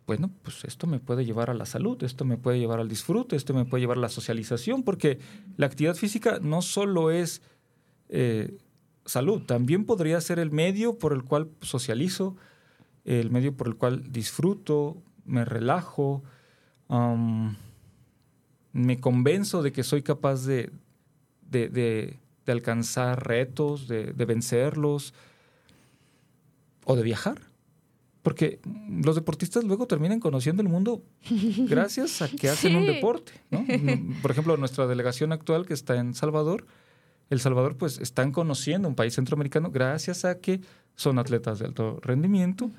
bueno, 0.06 0.30
pues 0.42 0.64
esto 0.64 0.86
me 0.88 0.98
puede 0.98 1.24
llevar 1.24 1.48
a 1.48 1.54
la 1.54 1.64
salud, 1.64 2.02
esto 2.02 2.24
me 2.24 2.36
puede 2.36 2.58
llevar 2.58 2.80
al 2.80 2.88
disfrute, 2.88 3.36
esto 3.36 3.54
me 3.54 3.64
puede 3.64 3.82
llevar 3.82 3.98
a 3.98 4.00
la 4.00 4.08
socialización, 4.08 4.82
porque 4.82 5.20
la 5.56 5.66
actividad 5.66 5.94
física 5.94 6.38
no 6.42 6.60
solo 6.60 7.10
es 7.12 7.40
eh, 8.08 8.58
salud, 9.06 9.42
también 9.42 9.84
podría 9.84 10.20
ser 10.20 10.38
el 10.40 10.50
medio 10.50 10.98
por 10.98 11.12
el 11.12 11.22
cual 11.22 11.50
socializo, 11.60 12.36
el 13.04 13.30
medio 13.30 13.56
por 13.56 13.68
el 13.68 13.76
cual 13.76 14.12
disfruto, 14.12 15.00
me 15.24 15.44
relajo, 15.44 16.24
am, 16.88 17.56
me 18.72 18.98
convenzo 18.98 19.62
de 19.62 19.70
que 19.72 19.84
soy 19.84 20.02
capaz 20.02 20.44
de, 20.46 20.70
de, 21.48 21.68
de, 21.68 22.18
de 22.46 22.52
alcanzar 22.52 23.26
retos, 23.26 23.88
de, 23.88 24.12
de 24.12 24.24
vencerlos 24.24 25.14
o 26.84 26.96
de 26.96 27.02
viajar. 27.02 27.52
Porque 28.22 28.60
los 28.88 29.16
deportistas 29.16 29.64
luego 29.64 29.86
terminan 29.86 30.20
conociendo 30.20 30.62
el 30.62 30.68
mundo 30.68 31.02
gracias 31.68 32.22
a 32.22 32.28
que 32.28 32.48
hacen 32.48 32.76
un 32.76 32.86
deporte. 32.86 33.32
¿no? 33.50 33.64
Por 34.22 34.30
ejemplo, 34.30 34.56
nuestra 34.56 34.86
delegación 34.86 35.32
actual 35.32 35.66
que 35.66 35.74
está 35.74 35.96
en 35.96 36.14
Salvador, 36.14 36.66
El 37.30 37.40
Salvador 37.40 37.76
pues 37.76 37.98
están 37.98 38.30
conociendo 38.30 38.88
un 38.88 38.94
país 38.94 39.14
centroamericano 39.14 39.70
gracias 39.70 40.24
a 40.24 40.38
que 40.38 40.60
son 40.94 41.18
atletas 41.18 41.58
de 41.58 41.66
alto 41.66 41.98
rendimiento 42.02 42.70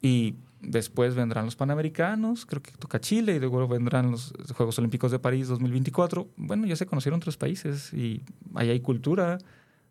y 0.00 0.34
después 0.60 1.14
vendrán 1.14 1.44
los 1.46 1.56
Panamericanos, 1.56 2.46
creo 2.46 2.62
que 2.62 2.72
toca 2.72 3.00
Chile 3.00 3.36
y 3.36 3.40
luego 3.40 3.66
vendrán 3.66 4.10
los 4.10 4.32
Juegos 4.54 4.78
Olímpicos 4.78 5.10
de 5.10 5.18
París 5.18 5.48
2024. 5.48 6.28
Bueno, 6.36 6.66
ya 6.66 6.76
se 6.76 6.86
conocieron 6.86 7.18
otros 7.18 7.36
países 7.36 7.92
y 7.92 8.22
ahí 8.54 8.70
hay 8.70 8.80
cultura, 8.80 9.38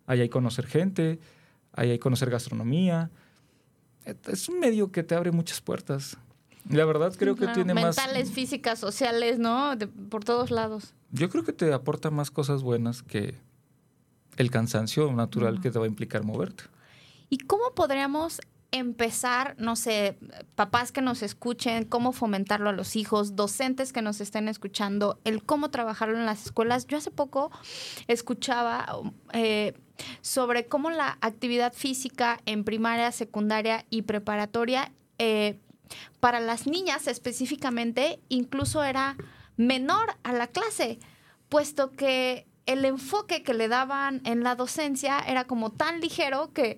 ahí 0.06 0.22
hay 0.22 0.30
conocer 0.30 0.66
gente, 0.68 1.20
ahí 1.74 1.92
hay 1.92 2.00
conocer 2.00 2.30
gastronomía. 2.30 3.10
Es 4.28 4.50
un 4.50 4.60
medio 4.60 4.92
que 4.92 5.04
te 5.04 5.16
abre 5.16 5.32
muchas 5.32 5.62
puertas. 5.62 6.18
La 6.70 6.86
verdad 6.86 7.14
creo 7.18 7.36
que 7.36 7.48
tiene 7.48 7.74
más... 7.74 7.98
Mentales, 7.98 8.32
físicas, 8.32 8.80
sociales, 8.80 9.40
¿no? 9.40 9.76
De- 9.76 9.88
por 9.88 10.24
todos 10.24 10.52
lados. 10.52 10.94
Yo 11.12 11.30
creo 11.30 11.44
que 11.44 11.54
te 11.54 11.74
aporta 11.74 12.12
más 12.12 12.30
cosas 12.32 12.62
buenas 12.62 13.02
que 13.02 13.36
el 14.38 14.52
cansancio 14.52 15.12
natural 15.14 15.62
que 15.62 15.72
te 15.72 15.80
va 15.80 15.86
a 15.86 15.88
implicar 15.88 16.24
moverte. 16.24 16.64
¿Y 17.30 17.40
cómo 17.40 17.74
podríamos 17.76 18.40
empezar, 18.72 19.56
no 19.58 19.76
sé, 19.76 20.18
papás 20.56 20.92
que 20.92 21.02
nos 21.02 21.24
escuchen, 21.24 21.86
cómo 21.86 22.12
fomentarlo 22.12 22.70
a 22.70 22.74
los 22.74 22.96
hijos, 22.96 23.36
docentes 23.36 23.92
que 23.92 24.02
nos 24.02 24.22
estén 24.22 24.48
escuchando, 24.48 25.20
el 25.24 25.44
cómo 25.44 25.72
trabajarlo 25.72 26.18
en 26.18 26.26
las 26.26 26.46
escuelas? 26.46 26.86
Yo 26.88 26.98
hace 26.98 27.12
poco 27.12 27.52
escuchaba 28.08 29.02
eh, 29.34 29.74
sobre 30.22 30.68
cómo 30.68 30.92
la 30.92 31.18
actividad 31.22 31.74
física 31.74 32.40
en 32.46 32.64
primaria, 32.64 33.12
secundaria 33.12 33.86
y 33.90 34.04
preparatoria 34.04 34.92
eh, 35.18 35.60
para 36.20 36.40
las 36.40 36.68
niñas 36.68 37.08
específicamente 37.08 38.20
incluso 38.30 38.84
era 38.84 39.18
menor 39.58 40.16
a 40.24 40.32
la 40.34 40.48
clase, 40.48 41.00
puesto 41.50 41.92
que 41.92 42.46
el 42.66 42.86
enfoque 42.86 43.42
que 43.42 43.56
le 43.56 43.68
daban 43.68 44.22
en 44.26 44.44
la 44.44 44.56
docencia 44.56 45.20
era 45.20 45.46
como 45.46 45.72
tan 45.72 46.00
ligero 46.00 46.54
que 46.54 46.78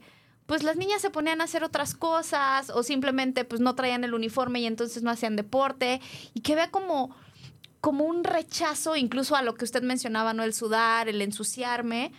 pues 0.51 0.63
las 0.63 0.75
niñas 0.75 1.01
se 1.01 1.09
ponían 1.09 1.39
a 1.39 1.45
hacer 1.45 1.63
otras 1.63 1.95
cosas 1.95 2.71
o 2.71 2.83
simplemente 2.83 3.45
pues 3.45 3.61
no 3.61 3.73
traían 3.73 4.03
el 4.03 4.13
uniforme 4.13 4.59
y 4.59 4.65
entonces 4.65 5.01
no 5.01 5.09
hacían 5.09 5.37
deporte 5.37 6.01
y 6.33 6.41
que 6.41 6.55
vea 6.55 6.69
como 6.69 7.15
como 7.79 8.03
un 8.03 8.25
rechazo 8.25 8.97
incluso 8.97 9.37
a 9.37 9.43
lo 9.43 9.53
que 9.53 9.63
usted 9.63 9.81
mencionaba, 9.81 10.33
¿no? 10.33 10.43
El 10.43 10.53
sudar, 10.53 11.07
el 11.07 11.21
ensuciarme. 11.21 12.11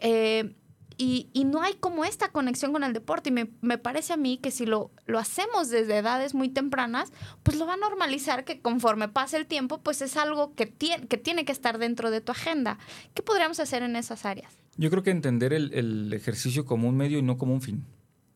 eh, 0.00 0.54
y, 0.96 1.28
y 1.34 1.44
no 1.44 1.60
hay 1.60 1.74
como 1.74 2.06
esta 2.06 2.30
conexión 2.30 2.72
con 2.72 2.84
el 2.84 2.94
deporte. 2.94 3.28
Y 3.28 3.32
me, 3.32 3.50
me 3.60 3.76
parece 3.76 4.14
a 4.14 4.16
mí 4.16 4.38
que 4.38 4.50
si 4.50 4.64
lo, 4.64 4.90
lo 5.04 5.18
hacemos 5.18 5.68
desde 5.68 5.98
edades 5.98 6.32
muy 6.32 6.48
tempranas, 6.48 7.12
pues 7.42 7.58
lo 7.58 7.66
va 7.66 7.74
a 7.74 7.76
normalizar 7.76 8.44
que 8.46 8.62
conforme 8.62 9.08
pase 9.08 9.36
el 9.36 9.46
tiempo, 9.46 9.82
pues 9.82 10.00
es 10.00 10.16
algo 10.16 10.54
que, 10.54 10.64
tiene 10.66 11.06
que 11.06 11.18
tiene 11.18 11.44
que 11.44 11.52
estar 11.52 11.76
dentro 11.76 12.10
de 12.10 12.22
tu 12.22 12.32
agenda. 12.32 12.78
¿Qué 13.12 13.22
podríamos 13.22 13.60
hacer 13.60 13.82
en 13.82 13.96
esas 13.96 14.24
áreas? 14.24 14.63
Yo 14.76 14.90
creo 14.90 15.02
que 15.02 15.10
entender 15.10 15.52
el, 15.52 15.72
el 15.72 16.12
ejercicio 16.12 16.64
como 16.64 16.88
un 16.88 16.96
medio 16.96 17.18
y 17.18 17.22
no 17.22 17.38
como 17.38 17.54
un 17.54 17.62
fin. 17.62 17.84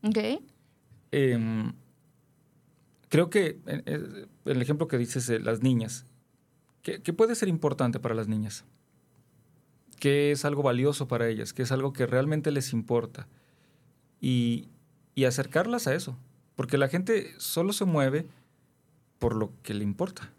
¿Ok? 0.03 0.19
Eh, 1.13 1.73
creo 3.09 3.31
que 3.31 3.59
eh, 3.67 4.27
el 4.45 4.63
ejemplo 4.63 4.89
que 4.89 4.99
dices 4.99 5.29
las 5.43 5.63
niñas, 5.63 6.07
¿qué, 6.83 7.03
qué 7.03 7.13
puede 7.13 7.35
ser 7.35 7.49
importante 7.49 7.99
para 7.99 8.15
las 8.15 8.29
niñas? 8.29 8.65
¿Qué 9.99 10.31
es 10.31 10.45
algo 10.45 10.63
valioso 10.63 11.09
para 11.09 11.29
ellas? 11.29 11.53
¿Qué 11.53 11.63
es 11.63 11.73
algo 11.73 11.93
que 11.93 12.07
realmente 12.07 12.53
les 12.53 12.73
importa? 12.73 13.27
Y, 14.21 14.69
y 15.15 15.25
acercarlas 15.25 15.87
a 15.89 15.95
eso. 15.95 16.17
Porque 16.55 16.79
la 16.79 16.89
gente 16.89 17.35
solo 17.39 17.73
se 17.73 17.85
mueve 17.85 18.27
por 19.19 19.35
lo 19.35 19.53
que 19.63 19.75
le 19.75 19.85
importa. 19.85 20.33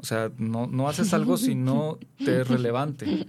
O 0.00 0.04
sea, 0.04 0.32
no, 0.38 0.66
no 0.66 0.88
haces 0.88 1.12
algo 1.12 1.36
si 1.36 1.54
no 1.54 1.98
te 2.24 2.40
es 2.40 2.48
relevante. 2.48 3.26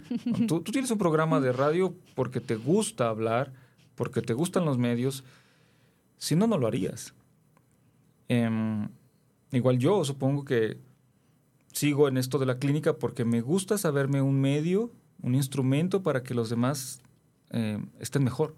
Tú, 0.47 0.61
tienes 0.61 0.89
un 0.89 0.97
programa 0.97 1.41
de 1.41 1.51
radio 1.51 1.93
porque 2.15 2.39
te 2.39 2.55
gusta 2.55 3.09
hablar, 3.09 3.51
porque 3.95 4.21
te 4.21 4.33
gustan 4.33 4.63
los 4.63 4.77
medios. 4.77 5.25
Si 6.17 6.35
no, 6.35 6.47
no 6.47 6.57
lo 6.57 6.67
harías. 6.67 7.13
Em, 8.29 8.87
igual 9.51 9.79
yo 9.79 10.05
supongo 10.05 10.45
que 10.45 10.77
sigo 11.73 12.07
en 12.07 12.15
esto 12.15 12.39
de 12.39 12.45
la 12.45 12.57
clínica 12.57 12.93
porque 12.93 13.25
me 13.25 13.41
gusta 13.41 13.77
saberme 13.77 14.21
un 14.21 14.39
medio, 14.39 14.91
un 15.21 15.35
instrumento 15.35 16.03
para 16.03 16.23
que 16.23 16.33
los 16.33 16.49
demás 16.49 17.01
eh, 17.49 17.83
estén 17.99 18.23
mejor. 18.23 18.55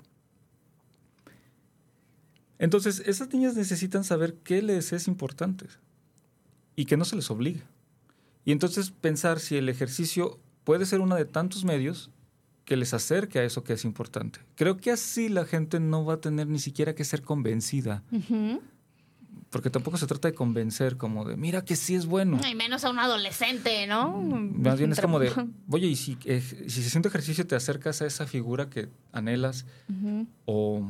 Entonces, 2.59 3.01
esas 3.07 3.33
niñas 3.33 3.55
necesitan 3.55 4.03
saber 4.03 4.35
qué 4.35 4.61
les 4.61 4.93
es 4.93 5.07
importante 5.07 5.65
y 6.75 6.85
que 6.85 6.95
no 6.95 7.05
se 7.05 7.15
les 7.15 7.31
obligue. 7.31 7.63
Y 8.45 8.51
entonces 8.51 8.91
pensar 8.91 9.39
si 9.39 9.55
el 9.55 9.69
ejercicio 9.69 10.39
puede 10.63 10.85
ser 10.85 11.01
uno 11.01 11.15
de 11.15 11.25
tantos 11.25 11.63
medios 11.63 12.11
que 12.65 12.77
les 12.77 12.93
acerque 12.93 13.39
a 13.39 13.43
eso 13.43 13.63
que 13.63 13.73
es 13.73 13.83
importante. 13.83 14.39
Creo 14.55 14.77
que 14.77 14.91
así 14.91 15.29
la 15.29 15.45
gente 15.45 15.79
no 15.79 16.05
va 16.05 16.15
a 16.15 16.21
tener 16.21 16.47
ni 16.47 16.59
siquiera 16.59 16.95
que 16.95 17.03
ser 17.03 17.21
convencida, 17.21 18.03
porque 19.49 19.69
tampoco 19.69 19.97
se 19.97 20.07
trata 20.07 20.29
de 20.29 20.33
convencer 20.33 20.97
como 20.97 21.25
de, 21.25 21.35
mira 21.35 21.65
que 21.65 21.75
sí 21.75 21.95
es 21.95 22.05
bueno. 22.05 22.39
Y 22.49 22.55
menos 22.55 22.85
a 22.85 22.89
un 22.89 22.99
adolescente, 22.99 23.85
¿no? 23.85 24.17
Más 24.21 24.77
bien 24.77 24.91
es 24.91 25.01
como 25.01 25.19
de, 25.19 25.31
oye, 25.69 25.87
y 25.87 25.95
si, 25.95 26.17
eh, 26.25 26.41
si 26.67 26.81
haciendo 26.81 27.09
ejercicio 27.09 27.45
te 27.45 27.55
acercas 27.55 28.01
a 28.01 28.05
esa 28.05 28.25
figura 28.27 28.69
que 28.69 28.89
anhelas 29.11 29.65
o, 30.45 30.87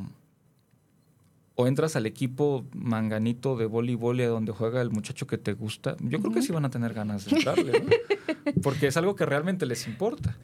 o 1.56 1.66
entras 1.66 1.94
al 1.96 2.06
equipo 2.06 2.66
manganito 2.74 3.56
de 3.56 3.66
voleibol 3.66 4.20
a 4.20 4.26
donde 4.26 4.52
juega 4.52 4.82
el 4.82 4.90
muchacho 4.90 5.26
que 5.26 5.38
te 5.38 5.52
gusta, 5.52 5.96
yo 6.00 6.18
creo 6.20 6.32
que 6.32 6.42
sí 6.42 6.52
van 6.52 6.64
a 6.64 6.70
tener 6.70 6.94
ganas 6.94 7.24
de 7.24 7.36
entrarle, 7.36 7.80
¿no? 7.80 7.90
porque 8.62 8.88
es 8.88 8.96
algo 8.96 9.14
que 9.14 9.24
realmente 9.24 9.66
les 9.66 9.86
importa. 9.86 10.36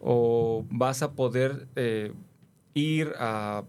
O 0.00 0.64
vas 0.70 1.02
a 1.02 1.12
poder 1.12 1.68
eh, 1.76 2.12
ir 2.74 3.12
a 3.18 3.64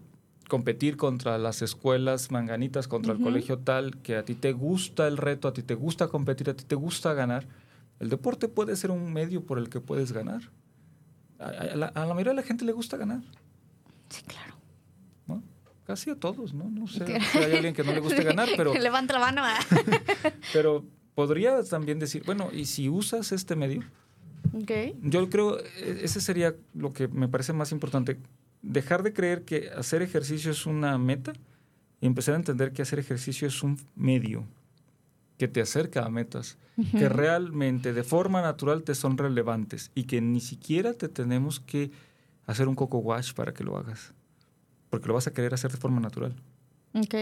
competir 0.48 0.96
contra 0.96 1.38
las 1.38 1.62
escuelas 1.62 2.30
manganitas, 2.30 2.88
contra 2.88 3.12
el 3.12 3.20
colegio 3.20 3.58
tal, 3.58 3.98
que 3.98 4.16
a 4.16 4.24
ti 4.24 4.34
te 4.34 4.52
gusta 4.52 5.06
el 5.06 5.18
reto, 5.18 5.48
a 5.48 5.52
ti 5.52 5.62
te 5.62 5.74
gusta 5.74 6.08
competir, 6.08 6.50
a 6.50 6.54
ti 6.54 6.64
te 6.64 6.74
gusta 6.74 7.14
ganar. 7.14 7.46
El 8.00 8.08
deporte 8.08 8.48
puede 8.48 8.76
ser 8.76 8.90
un 8.90 9.12
medio 9.12 9.44
por 9.44 9.58
el 9.58 9.68
que 9.68 9.80
puedes 9.80 10.12
ganar. 10.12 10.42
A, 11.38 11.46
a 11.46 11.76
la, 11.76 11.86
a 11.86 12.06
la 12.06 12.14
mayoría 12.14 12.32
de 12.32 12.36
la 12.36 12.42
gente 12.42 12.64
le 12.64 12.72
gusta 12.72 12.96
ganar. 12.96 13.22
Sí, 14.08 14.22
claro. 14.26 14.51
Casi 15.86 16.10
a 16.10 16.14
todos, 16.14 16.54
¿no? 16.54 16.70
No 16.70 16.86
sé 16.86 17.04
si 17.06 17.38
hay 17.38 17.52
alguien 17.54 17.74
que 17.74 17.82
no 17.82 17.92
le 17.92 18.00
guste 18.00 18.22
ganar, 18.24 18.48
pero, 18.56 18.72
Levanta 18.74 19.14
la 19.14 19.20
mano. 19.20 19.42
ah. 19.44 19.58
pero 20.52 20.84
podrías 21.14 21.68
también 21.68 21.98
decir, 21.98 22.22
bueno, 22.24 22.50
y 22.52 22.66
si 22.66 22.88
usas 22.88 23.32
este 23.32 23.56
medio, 23.56 23.82
ok. 24.52 24.70
yo 25.02 25.28
creo, 25.28 25.58
eh, 25.58 26.00
ese 26.02 26.20
sería 26.20 26.54
lo 26.74 26.92
que 26.92 27.08
me 27.08 27.28
parece 27.28 27.52
más 27.52 27.72
importante, 27.72 28.18
dejar 28.62 29.02
de 29.02 29.12
creer 29.12 29.42
que 29.44 29.70
hacer 29.70 30.02
ejercicio 30.02 30.50
es 30.50 30.66
una 30.66 30.96
meta 30.98 31.32
y 32.00 32.06
empezar 32.06 32.34
a 32.34 32.38
entender 32.38 32.72
que 32.72 32.82
hacer 32.82 32.98
ejercicio 32.98 33.48
es 33.48 33.62
un 33.62 33.78
medio 33.96 34.44
que 35.38 35.48
te 35.48 35.60
acerca 35.60 36.04
a 36.04 36.08
metas, 36.08 36.56
que 36.92 37.08
realmente 37.08 37.92
de 37.92 38.04
forma 38.04 38.40
natural 38.42 38.84
te 38.84 38.94
son 38.94 39.18
relevantes 39.18 39.90
y 39.94 40.04
que 40.04 40.20
ni 40.20 40.40
siquiera 40.40 40.94
te 40.94 41.08
tenemos 41.08 41.58
que 41.58 41.90
hacer 42.46 42.68
un 42.68 42.76
coco 42.76 42.98
wash 42.98 43.32
para 43.32 43.52
que 43.52 43.64
lo 43.64 43.76
hagas, 43.76 44.14
porque 44.92 45.08
lo 45.08 45.14
vas 45.14 45.26
a 45.26 45.32
querer 45.32 45.54
hacer 45.54 45.72
de 45.72 45.78
forma 45.78 46.00
natural. 46.00 46.34
Ok. 46.92 47.14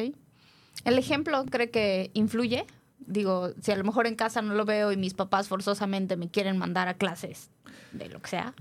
¿El 0.84 0.98
ejemplo 0.98 1.44
cree 1.46 1.70
que 1.70 2.10
influye? 2.14 2.66
Digo, 2.98 3.52
si 3.62 3.70
a 3.70 3.76
lo 3.76 3.84
mejor 3.84 4.08
en 4.08 4.16
casa 4.16 4.42
no 4.42 4.54
lo 4.54 4.64
veo 4.64 4.90
y 4.90 4.96
mis 4.96 5.14
papás 5.14 5.46
forzosamente 5.46 6.16
me 6.16 6.28
quieren 6.28 6.58
mandar 6.58 6.88
a 6.88 6.94
clases 6.94 7.48
de 7.92 8.08
lo 8.08 8.20
que 8.20 8.30
sea. 8.30 8.54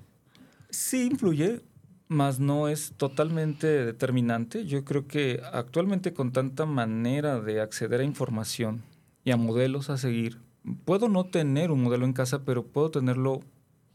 Sí 0.70 1.08
influye, 1.08 1.64
mas 2.08 2.40
no 2.40 2.68
es 2.68 2.94
totalmente 2.98 3.66
determinante. 3.84 4.68
Yo 4.68 4.86
creo 4.86 5.08
que 5.08 5.42
actualmente 5.54 6.14
con 6.14 6.32
tanta 6.32 6.68
manera 6.68 7.42
de 7.42 7.62
acceder 7.62 8.02
a 8.02 8.04
información 8.04 8.84
y 9.24 9.32
a 9.32 9.38
modelos 9.38 9.90
a 9.90 9.98
seguir, 9.98 10.38
puedo 10.86 11.10
no 11.10 11.24
tener 11.24 11.72
un 11.72 11.82
modelo 11.82 12.06
en 12.06 12.14
casa, 12.14 12.46
pero 12.46 12.64
puedo 12.64 12.92
tenerlo 12.92 13.40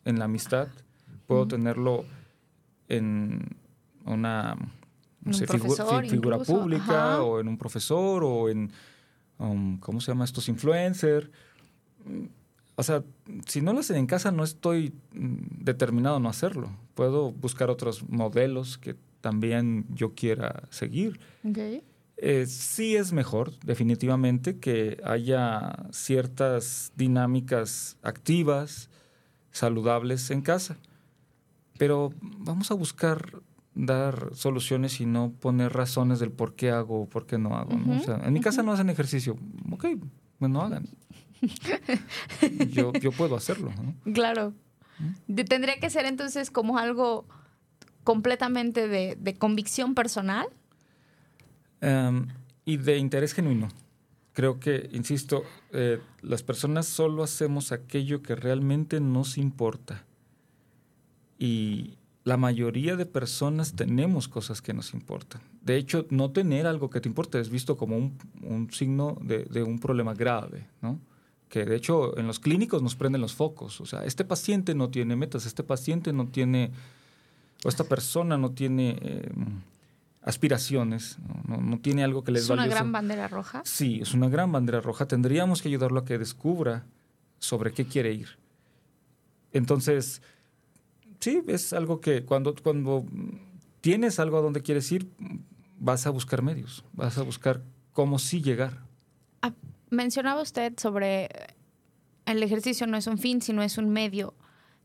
en 0.04 0.18
la 0.18 0.24
amistad, 0.24 0.66
puedo 1.28 1.42
Ujú. 1.42 1.50
tenerlo 1.50 2.04
en 2.88 3.56
una 4.04 4.56
no 5.24 5.32
sé, 5.32 5.46
profesor 5.46 6.06
figura 6.06 6.36
incluso, 6.36 6.60
pública 6.60 7.14
ajá. 7.14 7.22
o 7.22 7.40
en 7.40 7.48
un 7.48 7.58
profesor 7.58 8.24
o 8.24 8.48
en, 8.48 8.70
um, 9.38 9.78
¿cómo 9.78 10.00
se 10.00 10.12
llama 10.12 10.24
estos 10.24 10.48
influencers? 10.48 11.30
O 12.76 12.82
sea, 12.82 13.04
si 13.46 13.60
no 13.60 13.72
lo 13.72 13.80
hacen 13.80 13.96
en 13.96 14.06
casa, 14.06 14.32
no 14.32 14.44
estoy 14.44 14.92
mm, 15.12 15.64
determinado 15.64 16.16
a 16.16 16.20
no 16.20 16.28
hacerlo. 16.28 16.70
Puedo 16.94 17.32
buscar 17.32 17.70
otros 17.70 18.08
modelos 18.08 18.78
que 18.78 18.96
también 19.20 19.86
yo 19.90 20.14
quiera 20.14 20.64
seguir. 20.70 21.18
Eh, 22.16 22.46
sí 22.46 22.96
es 22.96 23.12
mejor, 23.12 23.58
definitivamente, 23.60 24.58
que 24.58 25.00
haya 25.04 25.86
ciertas 25.92 26.92
dinámicas 26.96 27.96
activas 28.02 28.90
saludables 29.50 30.30
en 30.30 30.42
casa. 30.42 30.76
Pero 31.78 32.12
vamos 32.20 32.70
a 32.70 32.74
buscar 32.74 33.42
dar 33.74 34.30
soluciones 34.34 35.00
y 35.00 35.06
no 35.06 35.32
poner 35.32 35.72
razones 35.72 36.20
del 36.20 36.30
por 36.30 36.54
qué 36.54 36.70
hago 36.70 37.02
o 37.02 37.08
por 37.08 37.26
qué 37.26 37.38
no 37.38 37.56
hago. 37.56 37.76
¿no? 37.76 37.98
O 37.98 38.02
sea, 38.02 38.16
en 38.24 38.32
mi 38.32 38.40
casa 38.40 38.62
no 38.62 38.72
hacen 38.72 38.88
ejercicio. 38.90 39.36
Ok, 39.70 39.86
pues 40.38 40.50
no 40.50 40.62
hagan. 40.62 40.86
yo, 42.70 42.92
yo 42.94 43.12
puedo 43.12 43.36
hacerlo. 43.36 43.72
¿no? 44.04 44.12
Claro. 44.12 44.52
De- 45.26 45.44
Tendría 45.44 45.78
que 45.80 45.90
ser 45.90 46.06
entonces 46.06 46.50
como 46.50 46.78
algo 46.78 47.26
completamente 48.04 48.86
de, 48.88 49.16
de 49.18 49.34
convicción 49.34 49.94
personal. 49.94 50.46
Em, 51.80 52.28
y 52.64 52.76
de 52.78 52.96
interés 52.98 53.34
genuino. 53.34 53.68
Creo 54.32 54.58
que, 54.58 54.88
insisto, 54.92 55.44
eh, 55.72 56.00
las 56.22 56.42
personas 56.42 56.86
solo 56.86 57.22
hacemos 57.22 57.72
aquello 57.72 58.22
que 58.22 58.34
realmente 58.34 59.00
nos 59.00 59.36
importa. 59.38 60.04
Y 61.38 61.98
la 62.24 62.36
mayoría 62.38 62.96
de 62.96 63.04
personas 63.06 63.74
tenemos 63.74 64.28
cosas 64.28 64.62
que 64.62 64.72
nos 64.72 64.94
importan. 64.94 65.42
De 65.62 65.76
hecho, 65.76 66.06
no 66.10 66.30
tener 66.30 66.66
algo 66.66 66.88
que 66.90 67.00
te 67.00 67.08
importe 67.08 67.38
es 67.38 67.50
visto 67.50 67.76
como 67.76 67.96
un, 67.98 68.16
un 68.42 68.70
signo 68.72 69.18
de, 69.20 69.44
de 69.44 69.62
un 69.62 69.78
problema 69.78 70.14
grave, 70.14 70.66
¿no? 70.80 70.98
Que 71.50 71.64
de 71.66 71.76
hecho 71.76 72.18
en 72.18 72.26
los 72.26 72.40
clínicos 72.40 72.82
nos 72.82 72.96
prenden 72.96 73.20
los 73.20 73.34
focos. 73.34 73.80
O 73.80 73.86
sea, 73.86 74.04
este 74.06 74.24
paciente 74.24 74.74
no 74.74 74.88
tiene 74.88 75.16
metas, 75.16 75.44
este 75.44 75.62
paciente 75.62 76.12
no 76.14 76.26
tiene, 76.28 76.70
o 77.62 77.68
esta 77.68 77.84
persona 77.84 78.38
no 78.38 78.52
tiene 78.52 78.96
eh, 79.02 79.30
aspiraciones, 80.22 81.18
no, 81.28 81.56
no- 81.56 81.62
no 81.62 81.78
tiene 81.78 82.02
algo 82.04 82.24
que 82.24 82.32
les 82.32 82.44
Es 82.44 82.50
una 82.50 82.66
gran 82.66 82.90
bandera 82.90 83.28
roja. 83.28 83.60
Sí, 83.66 83.98
es 84.00 84.14
una 84.14 84.28
gran 84.30 84.50
bandera 84.50 84.80
roja. 84.80 85.06
Tendríamos 85.06 85.60
que 85.60 85.68
ayudarlo 85.68 86.00
a 86.00 86.04
que 86.06 86.16
descubra 86.18 86.86
sobre 87.38 87.72
qué 87.72 87.84
quiere 87.84 88.14
ir. 88.14 88.28
Entonces, 89.52 90.22
sí, 91.24 91.42
es 91.48 91.72
algo 91.72 92.00
que 92.00 92.24
cuando, 92.24 92.54
cuando 92.54 93.06
tienes 93.80 94.20
algo 94.20 94.36
a 94.36 94.42
donde 94.42 94.62
quieres 94.62 94.92
ir, 94.92 95.08
vas 95.78 96.06
a 96.06 96.10
buscar 96.10 96.42
medios, 96.42 96.84
vas 96.92 97.16
a 97.16 97.22
buscar 97.22 97.62
cómo 97.92 98.18
sí 98.18 98.42
llegar. 98.42 98.82
Ah, 99.40 99.52
mencionaba 99.90 100.42
usted 100.42 100.74
sobre 100.76 101.28
el 102.26 102.42
ejercicio 102.42 102.86
no 102.86 102.96
es 102.96 103.06
un 103.06 103.18
fin, 103.18 103.40
sino 103.40 103.62
es 103.62 103.78
un 103.78 103.88
medio. 103.88 104.34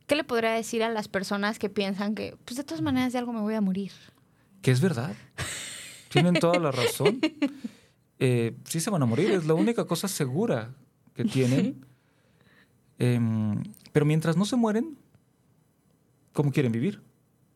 ¿Qué 0.08 0.16
le 0.16 0.24
podría 0.24 0.52
decir 0.52 0.82
a 0.82 0.90
las 0.90 1.08
personas 1.08 1.60
que 1.60 1.70
piensan 1.70 2.16
que, 2.16 2.36
pues 2.46 2.58
de 2.58 2.64
todas 2.64 2.82
maneras, 2.82 3.14
de 3.14 3.20
algo 3.20 3.34
me 3.34 3.42
voy 3.42 3.56
a 3.56 3.62
morir? 3.62 3.92
Que 4.62 4.72
es 4.72 4.82
verdad. 4.82 5.14
Tienen 6.10 6.36
toda 6.36 6.60
la 6.60 6.72
razón. 6.72 7.20
Eh, 8.22 8.54
sí 8.66 8.82
se 8.82 8.90
van 8.90 9.02
a 9.02 9.06
morir, 9.06 9.32
es 9.32 9.46
la 9.46 9.54
única 9.54 9.86
cosa 9.86 10.10
segura 10.10 10.76
que 11.14 11.24
tienen. 11.24 11.86
Em, 13.02 13.64
pero 13.94 14.06
mientras 14.06 14.36
no 14.36 14.44
se 14.44 14.58
mueren, 14.58 14.99
¿cómo 16.40 16.54
quieren 16.54 16.72
vivir? 16.72 17.02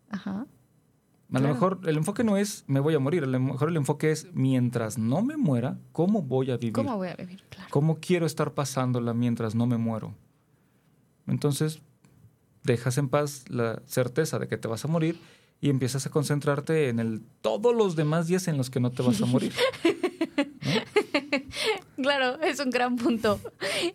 Ajá. 0.10 0.42
A 0.42 0.46
Claro. 1.30 1.48
lo 1.48 1.54
mejor 1.54 1.80
el 1.86 1.96
enfoque 1.96 2.26
no 2.26 2.36
es 2.36 2.66
me 2.68 2.82
voy 2.82 2.96
a 2.96 3.00
morir, 3.00 3.24
a 3.24 3.28
lo 3.28 3.40
mejor 3.40 3.70
el 3.70 3.78
enfoque 3.78 4.12
es 4.12 4.28
mientras 4.34 4.98
no 4.98 5.22
me 5.22 5.38
muera, 5.38 5.80
¿cómo 5.94 6.22
voy 6.22 6.52
a 6.52 6.58
vivir? 6.58 6.74
¿Cómo 6.74 6.98
voy 6.98 7.08
a 7.08 7.16
vivir? 7.16 7.42
Claro. 7.50 7.70
¿Cómo 7.72 8.00
quiero 8.02 8.26
estar 8.26 8.54
pasándola 8.54 9.14
mientras 9.14 9.56
no 9.56 9.66
me 9.68 9.78
muero? 9.78 10.14
Entonces, 11.28 11.80
dejas 12.66 12.98
en 12.98 13.08
paz 13.08 13.46
la 13.48 13.82
certeza 13.86 14.38
de 14.38 14.50
que 14.50 14.58
te 14.58 14.68
vas 14.68 14.84
a 14.84 14.90
morir 14.90 15.18
y 15.62 15.70
empiezas 15.70 16.06
a 16.06 16.10
concentrarte 16.10 16.90
en 16.90 17.00
el 17.00 17.22
todos 17.42 17.74
los 17.74 17.96
demás 17.96 18.28
días 18.28 18.50
en 18.50 18.58
los 18.58 18.70
que 18.70 18.82
no 18.82 18.92
te 18.92 19.02
vas 19.02 19.22
a 19.22 19.26
morir. 19.26 19.54
Claro, 21.98 22.42
es 22.42 22.60
un 22.60 22.70
gran 22.70 22.96
punto. 22.96 23.40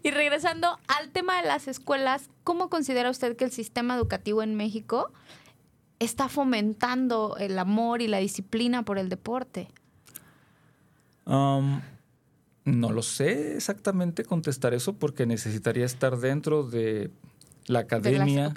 Y 0.03 0.11
regresando 0.11 0.79
al 0.89 1.11
tema 1.11 1.41
de 1.41 1.47
las 1.49 1.69
escuelas, 1.69 2.31
¿cómo 2.45 2.69
considera 2.71 3.11
usted 3.11 3.37
que 3.37 3.45
el 3.45 3.51
sistema 3.53 3.97
educativo 3.97 4.43
en 4.43 4.55
México 4.55 5.13
está 5.99 6.29
fomentando 6.29 7.37
el 7.39 7.59
amor 7.59 8.03
y 8.03 8.09
la 8.09 8.19
disciplina 8.19 8.85
por 8.85 8.99
el 8.99 9.09
deporte? 9.09 9.69
Um, 11.27 11.81
no 12.65 12.91
lo 12.91 13.03
sé 13.03 13.57
exactamente 13.57 14.25
contestar 14.25 14.75
eso 14.75 14.95
porque 14.95 15.27
necesitaría 15.27 15.85
estar 15.85 16.17
dentro 16.19 16.63
de 16.63 17.11
la 17.67 17.81
De 17.81 17.85
academia. 17.85 18.55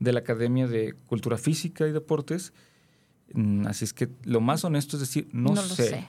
de 0.00 0.12
la 0.12 0.20
Academia 0.20 0.66
de 0.66 0.94
Cultura 1.06 1.38
Física 1.38 1.86
y 1.86 1.92
Deportes. 1.92 2.52
Mm, 3.34 3.66
Así 3.66 3.84
es 3.84 3.92
que 3.92 4.08
lo 4.24 4.40
más 4.40 4.64
honesto 4.64 4.96
es 4.96 5.00
decir, 5.00 5.28
no, 5.32 5.54
lo 5.54 5.62
sé. 5.62 5.88
sé. 5.88 6.08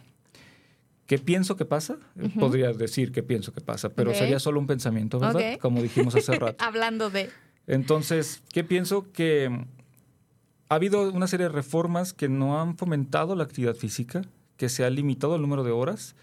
¿Qué 1.09 1.17
pienso 1.17 1.55
que 1.55 1.65
pasa? 1.65 1.97
Eh, 2.19 2.29
Podría 2.39 2.71
decir 2.71 3.11
que 3.11 3.23
pienso 3.23 3.51
que 3.51 3.61
pasa, 3.61 3.89
pero 3.89 4.13
sería 4.13 4.39
solo 4.39 4.59
un 4.59 4.67
pensamiento, 4.67 5.19
¿verdad? 5.19 5.57
Como 5.59 5.81
dijimos 5.81 6.13
hace 6.13 6.35
rato. 6.39 6.63
Hablando 6.63 7.09
de... 7.09 7.31
Entonces, 7.65 8.43
¿qué 8.53 8.63
pienso? 8.63 9.11
Que 9.11 9.49
mm, 9.49 9.65
ha 10.69 10.75
habido 10.75 11.11
una 11.11 11.25
serie 11.25 11.47
de 11.47 11.51
reformas 11.51 12.13
que 12.13 12.29
no 12.29 12.61
han 12.61 12.77
fomentado 12.77 13.35
la 13.35 13.43
actividad 13.43 13.73
física, 13.73 14.21
que 14.55 14.69
se 14.69 14.85
ha 14.85 14.91
limitado 14.91 15.35
el 15.35 15.41
número 15.41 15.63
de 15.63 15.71
horas, 15.71 16.15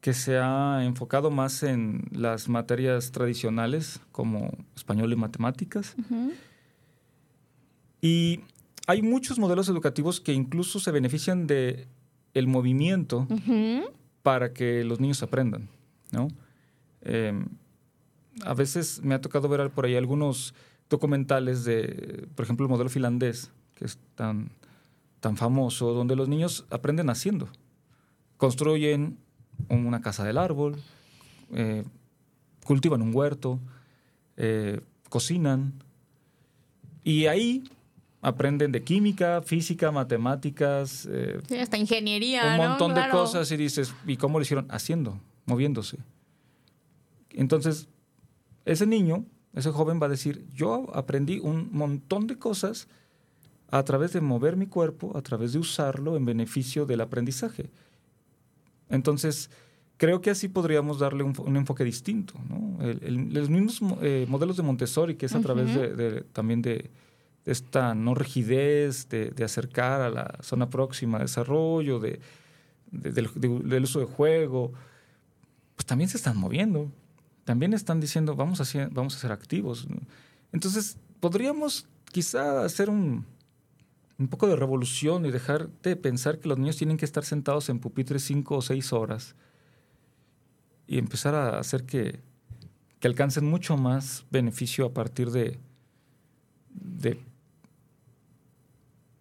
que 0.00 0.12
se 0.14 0.36
ha 0.36 0.80
enfocado 0.84 1.30
más 1.30 1.62
en 1.62 2.02
las 2.10 2.48
materias 2.48 3.12
tradicionales 3.12 4.00
como 4.10 4.50
español 4.74 5.12
y 5.12 5.16
matemáticas. 5.16 5.94
Ujú. 5.96 6.32
Y 8.00 8.40
hay 8.88 9.02
muchos 9.02 9.38
modelos 9.38 9.68
educativos 9.68 10.20
que 10.20 10.32
incluso 10.32 10.80
se 10.80 10.90
benefician 10.90 11.46
de 11.46 11.86
el 12.34 12.48
movimiento 12.48 13.28
Ujú. 13.30 13.96
Para 14.28 14.52
que 14.52 14.84
los 14.84 15.00
niños 15.00 15.22
aprendan, 15.22 15.70
¿no? 16.12 16.28
Eh, 17.00 17.32
a 18.44 18.52
veces 18.52 19.00
me 19.02 19.14
ha 19.14 19.22
tocado 19.22 19.48
ver 19.48 19.70
por 19.70 19.86
ahí 19.86 19.96
algunos 19.96 20.52
documentales 20.90 21.64
de, 21.64 22.28
por 22.34 22.44
ejemplo, 22.44 22.66
el 22.66 22.68
modelo 22.68 22.90
finlandés, 22.90 23.50
que 23.74 23.86
es 23.86 23.98
tan, 24.16 24.50
tan 25.20 25.38
famoso, 25.38 25.94
donde 25.94 26.14
los 26.14 26.28
niños 26.28 26.66
aprenden 26.68 27.08
haciendo. 27.08 27.48
Construyen 28.36 29.16
una 29.70 30.02
casa 30.02 30.24
del 30.24 30.36
árbol, 30.36 30.76
eh, 31.54 31.84
cultivan 32.66 33.00
un 33.00 33.16
huerto, 33.16 33.58
eh, 34.36 34.82
cocinan, 35.08 35.72
y 37.02 37.28
ahí 37.28 37.64
aprenden 38.28 38.70
de 38.72 38.82
química, 38.82 39.42
física, 39.42 39.90
matemáticas, 39.90 41.08
eh, 41.10 41.40
Sí, 41.48 41.56
hasta 41.56 41.76
ingeniería, 41.78 42.52
un 42.52 42.56
¿no? 42.62 42.68
montón 42.70 42.94
de 42.94 43.08
cosas 43.10 43.50
y 43.50 43.56
dices, 43.56 43.94
¿y 44.06 44.16
cómo 44.16 44.38
lo 44.38 44.42
hicieron? 44.42 44.66
Haciendo, 44.70 45.18
moviéndose. 45.46 45.98
Entonces, 47.30 47.88
ese 48.64 48.86
niño, 48.86 49.24
ese 49.54 49.70
joven 49.70 49.98
va 50.00 50.06
a 50.06 50.10
decir, 50.10 50.46
yo 50.54 50.86
aprendí 50.94 51.38
un 51.38 51.68
montón 51.72 52.26
de 52.26 52.36
cosas 52.38 52.88
a 53.70 53.82
través 53.84 54.12
de 54.12 54.20
mover 54.20 54.56
mi 54.56 54.66
cuerpo, 54.66 55.16
a 55.16 55.22
través 55.22 55.52
de 55.52 55.58
usarlo 55.58 56.16
en 56.16 56.24
beneficio 56.24 56.86
del 56.86 57.00
aprendizaje. 57.00 57.70
Entonces, 58.88 59.50
creo 59.98 60.20
que 60.20 60.30
así 60.30 60.48
podríamos 60.48 60.98
darle 60.98 61.22
un, 61.22 61.34
un 61.38 61.56
enfoque 61.56 61.84
distinto. 61.84 62.34
¿no? 62.48 62.82
El- 62.82 63.02
el- 63.02 63.34
los 63.34 63.50
mismos 63.50 63.82
mo- 63.82 63.98
eh, 64.02 64.26
modelos 64.28 64.56
de 64.56 64.62
Montessori, 64.62 65.16
que 65.16 65.26
es 65.26 65.34
a 65.34 65.40
través 65.40 65.74
de, 65.74 65.94
de- 65.94 66.20
también 66.22 66.62
de 66.62 66.90
esta 67.50 67.94
no 67.94 68.14
rigidez, 68.14 69.08
de, 69.08 69.32
acercar 69.44 70.00
a 70.00 70.10
la 70.10 70.38
zona 70.42 70.68
próxima 70.70 71.18
de 71.18 71.24
desarrollo, 71.24 71.98
de, 71.98 72.20
de- 72.90 73.12
del, 73.12 73.28
de- 73.34 73.60
del 73.60 73.82
uso 73.84 74.00
de 74.00 74.06
juego, 74.06 74.72
pues 75.76 75.86
también 75.86 76.08
se 76.10 76.16
están 76.16 76.36
moviendo. 76.36 76.90
También 77.44 77.72
están 77.72 78.00
diciendo, 78.00 78.34
vamos 78.36 78.60
a 78.60 78.64
ser, 78.64 78.90
vamos 78.90 79.16
a 79.16 79.18
ser 79.18 79.32
activos. 79.32 79.86
Entonces, 80.52 80.98
podríamos 81.20 81.86
quizá 82.12 82.64
hacer 82.64 82.90
un, 82.90 83.24
un 84.18 84.28
poco 84.28 84.46
de 84.48 84.56
revolución 84.56 85.24
y 85.24 85.30
dejar 85.30 85.68
de 85.82 85.96
pensar 85.96 86.38
que 86.40 86.48
los 86.48 86.58
niños 86.58 86.76
tienen 86.76 86.96
que 86.98 87.04
estar 87.06 87.24
sentados 87.24 87.68
en 87.70 87.78
pupitres 87.78 88.22
cinco 88.24 88.56
o 88.56 88.62
seis 88.62 88.92
horas 88.92 89.34
y 90.86 90.98
empezar 90.98 91.34
a 91.34 91.58
hacer 91.58 91.84
que, 91.84 92.20
que 93.00 93.08
alcancen 93.08 93.46
mucho 93.46 93.76
más 93.76 94.24
beneficio 94.30 94.86
a 94.86 94.92
partir 94.92 95.30
de, 95.30 95.58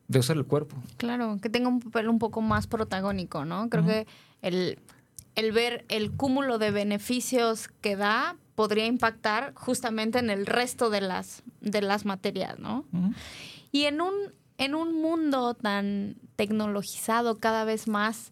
de 0.08 0.20
usar 0.20 0.38
el 0.38 0.46
cuerpo. 0.46 0.78
Claro, 0.98 1.38
que 1.42 1.50
tenga 1.50 1.68
un 1.68 1.80
papel 1.80 2.10
un 2.10 2.20
poco 2.20 2.42
más 2.42 2.68
protagónico, 2.68 3.46
¿no? 3.46 3.70
Creo 3.70 3.86
que 3.86 4.08
el, 4.42 4.80
el 5.36 5.52
ver 5.52 5.86
el 5.90 6.12
cúmulo 6.12 6.58
de 6.58 6.72
beneficios 6.72 7.68
que 7.82 7.96
da 7.96 8.38
podría 8.56 8.86
impactar 8.86 9.54
justamente 9.54 10.20
en 10.20 10.30
el 10.30 10.46
resto 10.46 10.90
de 10.90 11.02
las, 11.02 11.44
de 11.62 11.82
las 11.82 12.06
materias, 12.06 12.58
¿no? 12.58 12.86
Y 13.72 13.84
en 13.84 14.02
un, 14.02 14.14
en 14.58 14.74
un 14.74 15.00
mundo 15.00 15.54
tan 15.54 16.16
tecnologizado 16.36 17.38
cada 17.38 17.66
vez 17.66 17.88
más, 17.88 18.32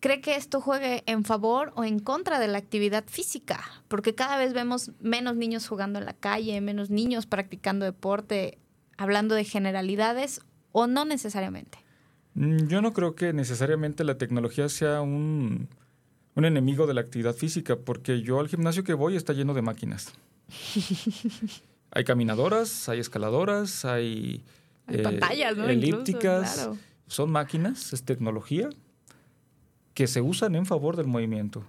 ¿cree 0.00 0.20
que 0.20 0.36
esto 0.36 0.60
juegue 0.60 1.02
en 1.06 1.24
favor 1.24 1.72
o 1.76 1.84
en 1.84 1.98
contra 1.98 2.38
de 2.38 2.48
la 2.48 2.58
actividad 2.58 3.04
física? 3.06 3.64
Porque 3.88 4.14
cada 4.14 4.36
vez 4.36 4.52
vemos 4.52 4.90
menos 5.00 5.36
niños 5.36 5.66
jugando 5.66 5.98
en 5.98 6.04
la 6.04 6.12
calle, 6.12 6.60
menos 6.60 6.90
niños 6.90 7.24
practicando 7.24 7.86
deporte, 7.86 8.58
hablando 8.98 9.34
de 9.34 9.44
generalidades 9.44 10.42
o 10.76 10.86
no 10.88 11.04
necesariamente. 11.04 11.78
Mm, 12.34 12.66
Yo 12.66 12.82
no 12.82 12.92
creo 12.92 13.14
que 13.14 13.32
necesariamente 13.32 14.02
la 14.02 14.18
tecnología 14.18 14.68
sea 14.68 15.00
un, 15.00 15.68
un 16.34 16.44
enemigo 16.44 16.86
de 16.88 16.94
la 16.94 17.00
actividad 17.00 17.34
física, 17.34 17.76
porque 17.76 18.22
yo 18.22 18.40
al 18.40 18.48
gimnasio 18.48 18.82
que 18.82 18.92
voy 18.94 19.14
está 19.16 19.32
lleno 19.32 19.54
de 19.54 19.62
máquinas. 19.62 20.12
hay 21.90 22.04
caminadoras, 22.04 22.88
hay 22.88 22.98
escaladoras, 23.00 23.84
hay, 23.84 24.42
Hay 24.86 24.96
eh, 24.96 25.02
pantallas, 25.02 25.56
¿no? 25.56 25.68
elípticas. 25.68 26.50
Incluso, 26.58 26.70
claro. 26.70 26.78
Son 27.06 27.30
máquinas, 27.30 27.92
es 27.92 28.02
tecnología 28.02 28.68
que 29.94 30.06
se 30.08 30.20
usan 30.20 30.56
en 30.56 30.66
favor 30.66 30.96
del 30.96 31.06
movimiento. 31.06 31.64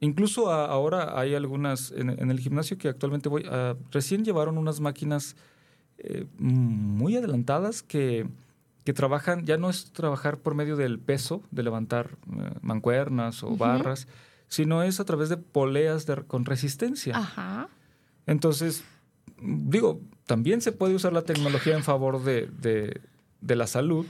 Incluso 0.00 0.50
a- 0.50 0.66
ahora 0.66 1.18
hay 1.20 1.34
algunas, 1.34 1.90
en, 1.92 2.10
en 2.10 2.30
el 2.30 2.40
gimnasio 2.40 2.78
que 2.78 2.88
actualmente 2.88 3.28
voy, 3.28 3.44
ah, 3.50 3.76
recién 3.90 4.24
llevaron 4.24 4.56
unas 4.56 4.80
máquinas 4.80 5.36
eh, 6.02 6.26
muy 6.38 7.16
adelantadas 7.16 7.82
que, 7.82 8.26
que 8.84 8.92
trabajan, 8.92 9.44
ya 9.46 9.56
no 9.56 9.70
es 9.70 9.92
trabajar 9.92 10.38
por 10.38 10.54
medio 10.54 10.76
del 10.76 10.98
peso, 10.98 11.42
de 11.50 11.62
levantar 11.62 12.10
eh, 12.32 12.50
mancuernas 12.62 13.42
o 13.42 13.56
barras, 13.56 14.08
sino 14.48 14.82
es 14.82 15.00
a 15.00 15.04
través 15.04 15.28
de 15.28 15.36
poleas 15.36 16.04
de- 16.06 16.22
con 16.26 16.44
resistencia. 16.44 17.16
Ajá. 17.16 17.68
Entonces, 18.26 18.84
digo, 19.40 20.00
también 20.26 20.60
se 20.60 20.72
puede 20.72 20.94
usar 20.94 21.12
la 21.12 21.22
tecnología 21.22 21.74
en 21.76 21.82
favor 21.84 22.22
de, 22.22 22.46
de- 22.60 23.00
de 23.40 23.56
la 23.56 23.66
salud. 23.66 24.06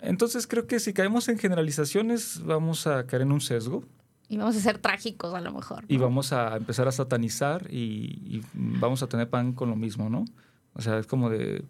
Entonces 0.00 0.46
creo 0.46 0.66
que 0.66 0.78
si 0.78 0.92
caemos 0.92 1.28
en 1.28 1.38
generalizaciones 1.38 2.42
vamos 2.44 2.86
a 2.86 3.06
caer 3.06 3.22
en 3.22 3.32
un 3.32 3.40
sesgo 3.40 3.82
Y 4.28 4.36
vamos 4.36 4.56
a 4.56 4.60
ser 4.60 4.78
trágicos 4.78 5.34
a 5.34 5.40
lo 5.40 5.52
mejor. 5.52 5.84
y 5.88 5.96
vamos 5.96 6.32
a 6.32 6.56
empezar 6.56 6.86
a 6.86 6.92
satanizar 6.92 7.66
y, 7.72 8.20
y 8.24 8.42
vamos 8.54 9.02
a 9.02 9.08
tener 9.08 9.28
pan 9.28 9.52
con 9.52 9.70
lo 9.70 9.76
mismo, 9.76 10.08
¿no? 10.08 10.24
O 10.78 10.82
sea, 10.82 10.98
es 10.98 11.06
como 11.06 11.28
de, 11.28 11.64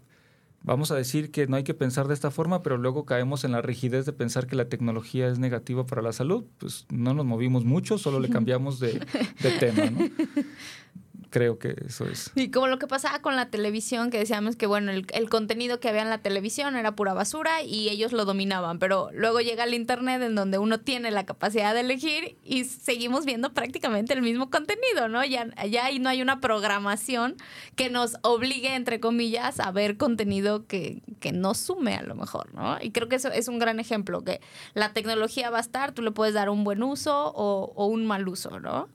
vamos 0.63 0.91
a 0.91 0.97
decir 0.97 1.31
que 1.31 1.47
no 1.47 1.57
hay 1.57 1.65
que 1.65 1.75
pensar 1.75 2.09
de 2.09 2.15
esta 2.15 2.31
forma, 2.31 2.63
pero 2.63 2.77
luego 2.77 3.05
caemos 3.05 3.45
en 3.45 3.53
la 3.53 3.63
rigidez 3.63 4.07
de 4.07 4.13
pensar 4.13 4.47
que 4.47 4.55
la 4.55 4.69
tecnología 4.69 5.29
es 5.29 5.39
negativa 5.39 5.87
para 5.87 6.03
la 6.03 6.13
salud. 6.13 6.45
Pues 6.59 6.87
no 6.91 7.15
nos 7.15 7.25
movimos 7.25 7.65
mucho, 7.65 7.99
solo 7.99 8.21
le 8.21 8.29
cambiamos 8.31 8.79
de, 8.79 9.01
de 9.43 9.51
tema, 9.59 9.91
¿no? 9.91 10.01
Creo 11.31 11.59
que 11.59 11.77
eso 11.87 12.07
es. 12.07 12.31
Y 12.35 12.51
como 12.51 12.69
lo 12.69 12.79
que 12.79 12.87
pasaba 12.87 13.21
con 13.21 13.37
la 13.37 13.51
televisión, 13.51 14.11
que 14.11 14.19
decíamos 14.19 14.57
que 14.57 14.67
bueno, 14.67 14.91
el, 14.93 15.07
el 15.13 15.29
contenido 15.29 15.79
que 15.79 15.89
había 15.89 16.03
en 16.03 16.09
la 16.09 16.19
televisión 16.19 16.75
era 16.77 16.93
pura 16.93 17.13
basura 17.13 17.63
y 17.63 17.91
ellos 17.91 18.13
lo 18.13 18.25
dominaban, 18.25 18.79
pero 18.79 19.11
luego 19.13 19.41
llega 19.41 19.65
el 19.65 19.75
internet 19.75 20.23
en 20.23 20.35
donde 20.35 20.59
uno 20.59 20.81
tiene 20.81 21.11
la 21.11 21.27
capacidad 21.27 21.75
de 21.75 21.81
elegir 21.81 22.37
y 22.45 22.65
seguimos 22.65 23.27
viendo 23.27 23.53
prácticamente 23.53 24.15
el 24.15 24.23
mismo 24.23 24.49
contenido, 24.49 25.09
¿no? 25.09 25.25
Ya, 25.25 25.49
ya 25.67 25.87
ahí 25.87 25.99
no 25.99 26.09
hay 26.09 26.23
una 26.23 26.41
programación 26.41 27.37
que 27.77 27.91
nos 27.91 28.17
obligue, 28.23 28.75
entre 28.75 29.01
comillas, 29.01 29.61
a 29.61 29.71
ver 29.71 29.99
contenido 29.99 30.67
que, 30.67 31.03
que 31.21 31.33
no 31.33 31.55
sume 31.55 31.97
a 31.97 32.03
lo 32.03 32.15
mejor, 32.15 32.55
¿no? 32.55 32.79
Y 32.81 32.91
creo 32.91 33.09
que 33.09 33.17
eso 33.17 33.31
es 33.31 33.49
un 33.49 33.59
gran 33.59 33.81
ejemplo, 33.81 34.25
que 34.25 34.41
la 34.73 34.95
tecnología 34.95 35.51
va 35.51 35.59
a 35.59 35.63
estar, 35.63 35.93
tú 35.93 36.03
le 36.03 36.11
puedes 36.11 36.33
dar 36.33 36.49
un 36.49 36.65
buen 36.65 36.83
uso 36.83 37.33
o, 37.35 37.73
o 37.75 37.87
un 37.87 38.07
mal 38.07 38.27
uso, 38.29 38.61
¿no? 38.61 38.89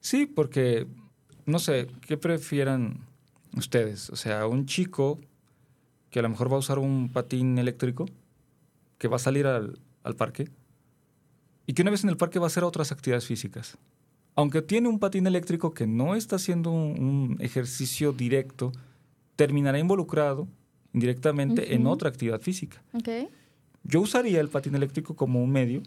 Sí, 0.00 0.26
porque, 0.26 0.88
no 1.46 1.58
sé, 1.58 1.88
¿qué 2.06 2.16
prefieran 2.16 2.98
ustedes? 3.56 4.10
O 4.10 4.16
sea, 4.16 4.46
un 4.46 4.66
chico 4.66 5.20
que 6.10 6.18
a 6.18 6.22
lo 6.22 6.28
mejor 6.28 6.50
va 6.50 6.56
a 6.56 6.60
usar 6.60 6.78
un 6.78 7.10
patín 7.10 7.58
eléctrico, 7.58 8.06
que 8.98 9.08
va 9.08 9.16
a 9.16 9.18
salir 9.18 9.46
al, 9.46 9.78
al 10.04 10.14
parque, 10.14 10.48
y 11.66 11.72
que 11.74 11.82
una 11.82 11.90
vez 11.90 12.04
en 12.04 12.10
el 12.10 12.16
parque 12.16 12.38
va 12.38 12.46
a 12.46 12.48
hacer 12.48 12.64
otras 12.64 12.92
actividades 12.92 13.26
físicas. 13.26 13.78
Aunque 14.34 14.62
tiene 14.62 14.88
un 14.88 14.98
patín 14.98 15.26
eléctrico 15.26 15.74
que 15.74 15.86
no 15.86 16.14
está 16.14 16.36
haciendo 16.36 16.70
un, 16.70 17.02
un 17.02 17.36
ejercicio 17.40 18.12
directo, 18.12 18.72
terminará 19.36 19.78
involucrado 19.78 20.48
indirectamente 20.92 21.74
en 21.74 21.86
otra 21.86 22.08
actividad 22.08 22.40
física. 22.40 22.82
Ok. 22.92 23.08
Yo 23.84 24.00
usaría 24.00 24.40
el 24.40 24.48
patín 24.48 24.74
eléctrico 24.74 25.16
como 25.16 25.42
un 25.42 25.50
medio 25.50 25.82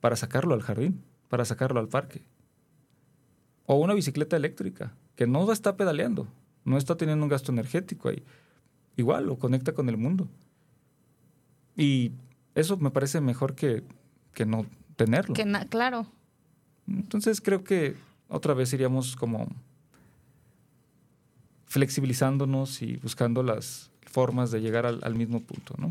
para 0.00 0.16
sacarlo 0.16 0.54
al 0.54 0.62
jardín, 0.62 1.02
para 1.28 1.44
sacarlo 1.44 1.80
al 1.80 1.88
parque. 1.88 2.22
O 3.66 3.76
una 3.76 3.94
bicicleta 3.94 4.36
eléctrica, 4.36 4.92
que 5.16 5.26
no 5.26 5.50
está 5.52 5.76
pedaleando, 5.76 6.26
no 6.64 6.76
está 6.78 6.96
teniendo 6.96 7.24
un 7.24 7.28
gasto 7.30 7.52
energético 7.52 8.08
ahí. 8.08 8.22
Igual, 8.96 9.26
lo 9.26 9.38
conecta 9.38 9.72
con 9.72 9.88
el 9.88 9.96
mundo. 9.96 10.28
Y 11.76 12.12
eso 12.54 12.76
me 12.76 12.90
parece 12.90 13.20
mejor 13.20 13.54
que, 13.54 13.82
que 14.34 14.44
no 14.46 14.66
tenerlo. 14.96 15.34
Que 15.34 15.44
na- 15.44 15.66
claro. 15.66 16.06
Entonces 16.86 17.40
creo 17.40 17.64
que 17.64 17.96
otra 18.28 18.52
vez 18.54 18.72
iríamos 18.72 19.16
como 19.16 19.48
flexibilizándonos 21.66 22.82
y 22.82 22.96
buscando 22.96 23.42
las 23.42 23.90
formas 24.10 24.50
de 24.50 24.60
llegar 24.60 24.84
al, 24.86 25.00
al 25.02 25.14
mismo 25.14 25.40
punto, 25.40 25.74
¿no? 25.78 25.88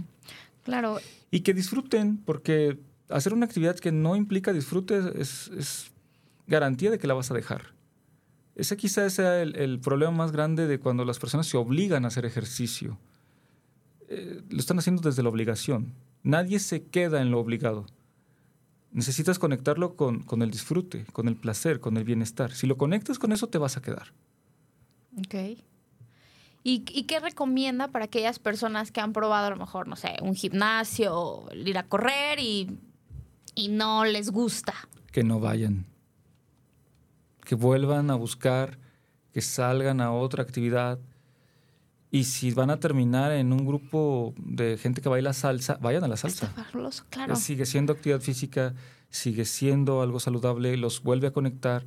Claro, 0.64 1.00
Y 1.32 1.40
que 1.40 1.54
disfruten, 1.56 2.18
porque 2.18 2.78
hacer 3.10 3.34
una 3.34 3.46
actividad 3.48 3.78
que 3.80 3.92
no 3.92 4.16
implica 4.16 4.54
disfrute 4.54 5.00
es, 5.20 5.48
es 5.58 5.92
garantía 6.52 6.92
de 6.92 7.00
que 7.00 7.08
la 7.08 7.16
vas 7.16 7.32
a 7.32 7.34
dejar. 7.34 7.74
Ese 8.56 8.78
quizás 8.78 9.14
sea 9.14 9.42
el, 9.42 9.56
el 9.56 9.80
problema 9.80 10.12
más 10.12 10.32
grande 10.32 10.68
de 10.68 10.80
cuando 10.80 11.06
las 11.06 11.18
personas 11.18 11.48
se 11.48 11.58
obligan 11.58 12.06
a 12.06 12.10
hacer 12.10 12.26
ejercicio. 12.26 13.00
Eh, 14.10 14.42
lo 14.50 14.60
están 14.60 14.78
haciendo 14.78 15.02
desde 15.02 15.24
la 15.24 15.30
obligación. 15.30 15.94
Nadie 16.22 16.60
se 16.60 16.84
queda 16.84 17.22
en 17.22 17.32
lo 17.32 17.40
obligado. 17.40 17.86
Necesitas 18.92 19.40
conectarlo 19.40 19.96
con, 19.96 20.22
con 20.22 20.42
el 20.42 20.52
disfrute, 20.52 21.06
con 21.14 21.28
el 21.28 21.38
placer, 21.38 21.80
con 21.80 21.98
el 21.98 22.04
bienestar. 22.04 22.52
Si 22.52 22.68
lo 22.68 22.78
conectas 22.78 23.18
con 23.18 23.32
eso, 23.32 23.48
te 23.48 23.58
vas 23.58 23.78
a 23.78 23.82
quedar. 23.82 24.12
Ok. 25.18 25.34
¿Y, 26.64 26.84
¿Y 26.92 27.04
qué 27.04 27.20
recomienda 27.20 27.88
para 27.88 28.06
aquellas 28.06 28.38
personas 28.38 28.92
que 28.92 29.00
han 29.00 29.14
probado 29.14 29.48
a 29.48 29.50
lo 29.50 29.56
mejor, 29.56 29.88
no 29.88 29.96
sé, 29.96 30.18
un 30.22 30.36
gimnasio, 30.36 31.46
ir 31.56 31.78
a 31.78 31.84
correr 31.84 32.40
y, 32.40 32.78
y 33.56 33.70
no 33.70 34.06
les 34.06 34.30
gusta? 34.30 34.74
que 35.12 35.24
no 35.24 35.40
vayan. 35.40 35.86
Que 37.52 37.56
vuelvan 37.56 38.10
a 38.12 38.16
buscar, 38.16 38.80
que 39.34 39.42
salgan 39.42 40.00
a 40.00 40.14
otra 40.14 40.42
actividad. 40.42 41.00
Y 42.10 42.24
si 42.24 42.52
van 42.54 42.70
a 42.70 42.80
terminar 42.80 43.34
en 43.34 43.52
un 43.52 43.66
grupo 43.66 44.34
de 44.38 44.78
gente 44.78 45.02
que 45.02 45.10
baila 45.10 45.34
salsa, 45.34 45.78
vayan 45.82 46.06
a 46.06 46.08
la 46.08 46.16
salsa. 46.16 46.48
Claro. 47.10 47.36
Sigue 47.36 47.66
siendo 47.66 47.92
actividad 47.92 48.22
física, 48.22 48.74
sigue 49.10 49.44
siendo 49.44 50.02
algo 50.02 50.22
saludable, 50.22 50.78
los 50.78 51.04
vuelve 51.04 51.28
a 51.28 51.32
conectar 51.32 51.86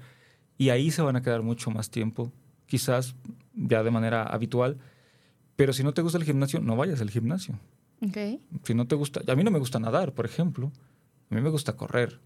y 0.59 0.69
ahí 0.69 0.91
se 0.91 1.01
van 1.01 1.17
a 1.17 1.23
quedar 1.23 1.41
mucho 1.41 1.71
más 1.71 1.89
tiempo, 1.89 2.31
quizás 2.67 3.15
ya 3.55 3.83
de 3.83 3.91
manera 3.91 4.23
habitual. 4.23 4.77
Pero 5.57 5.73
si 5.73 5.83
no 5.83 5.95
te 5.95 6.03
gusta 6.03 6.19
el 6.19 6.25
gimnasio, 6.25 6.61
no 6.61 6.77
vayas 6.77 7.01
al 7.01 7.09
gimnasio. 7.09 7.59
Si 8.65 8.75
no 8.75 8.87
te 8.87 8.97
gusta, 8.97 9.23
a 9.27 9.35
mí 9.35 9.43
no 9.43 9.51
me 9.51 9.61
gusta 9.61 9.79
nadar, 9.79 10.13
por 10.13 10.27
ejemplo. 10.27 10.71
A 11.31 11.35
mí 11.35 11.41
me 11.41 11.49
gusta 11.49 11.75
correr. 11.75 12.21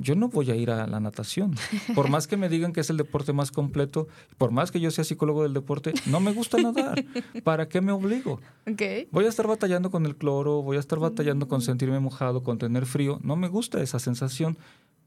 Yo 0.00 0.14
no 0.14 0.28
voy 0.28 0.50
a 0.52 0.54
ir 0.54 0.70
a 0.70 0.86
la 0.86 1.00
natación. 1.00 1.56
Por 1.94 2.08
más 2.08 2.28
que 2.28 2.36
me 2.36 2.48
digan 2.48 2.72
que 2.72 2.80
es 2.80 2.88
el 2.90 2.96
deporte 2.96 3.32
más 3.32 3.50
completo, 3.50 4.06
por 4.38 4.52
más 4.52 4.70
que 4.70 4.78
yo 4.78 4.90
sea 4.92 5.02
psicólogo 5.02 5.42
del 5.42 5.52
deporte, 5.54 5.92
no 6.06 6.20
me 6.20 6.32
gusta 6.32 6.56
nadar. 6.62 7.04
¿Para 7.42 7.68
qué 7.68 7.80
me 7.80 7.90
obligo? 7.90 8.40
Ok. 8.70 8.82
Voy 9.10 9.24
a 9.24 9.28
estar 9.28 9.48
batallando 9.48 9.90
con 9.90 10.06
el 10.06 10.14
cloro, 10.16 10.62
voy 10.62 10.76
a 10.76 10.80
estar 10.80 11.00
batallando 11.00 11.48
con 11.48 11.62
sentirme 11.62 11.98
mojado, 11.98 12.44
con 12.44 12.58
tener 12.58 12.86
frío. 12.86 13.18
No 13.24 13.34
me 13.34 13.48
gusta 13.48 13.82
esa 13.82 13.98
sensación, 13.98 14.56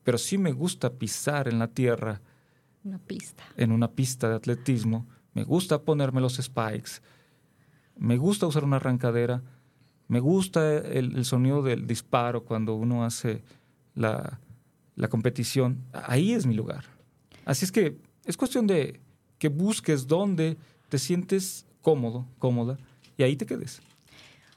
pero 0.04 0.18
sí 0.18 0.38
me 0.38 0.52
gusta 0.52 0.90
pisar 0.92 1.48
en 1.48 1.58
la 1.60 1.68
tierra, 1.70 2.20
Una 2.84 3.00
pista. 3.00 3.44
en 3.56 3.72
una 3.72 3.88
pista 3.92 4.28
de 4.28 4.36
atletismo. 4.36 5.08
Me 5.34 5.46
gusta 5.46 5.84
ponerme 5.84 6.20
los 6.20 6.36
spikes. 6.36 7.02
Me 7.98 8.18
gusta 8.18 8.46
usar 8.46 8.66
una 8.66 8.76
arrancadera. 8.76 9.42
Me 10.10 10.20
gusta 10.20 10.76
el, 10.78 11.16
el 11.16 11.24
sonido 11.24 11.62
del 11.62 11.88
disparo 11.88 12.44
cuando 12.44 12.74
uno 12.76 13.06
hace 13.06 13.42
la, 13.96 14.40
la 14.96 15.08
competición. 15.08 15.84
Ahí 15.94 16.34
es 16.34 16.46
mi 16.46 16.56
lugar. 16.56 16.86
Así 17.46 17.66
es 17.66 17.72
que 17.72 17.98
es 18.26 18.38
cuestión 18.38 18.68
de 18.68 19.02
que 19.38 19.50
busques 19.50 20.08
dónde 20.08 20.58
te 20.90 21.00
sientes 21.00 21.66
cómodo, 21.82 22.28
cómoda, 22.38 22.78
y 23.18 23.24
ahí 23.24 23.36
te 23.36 23.46
quedes. 23.46 23.82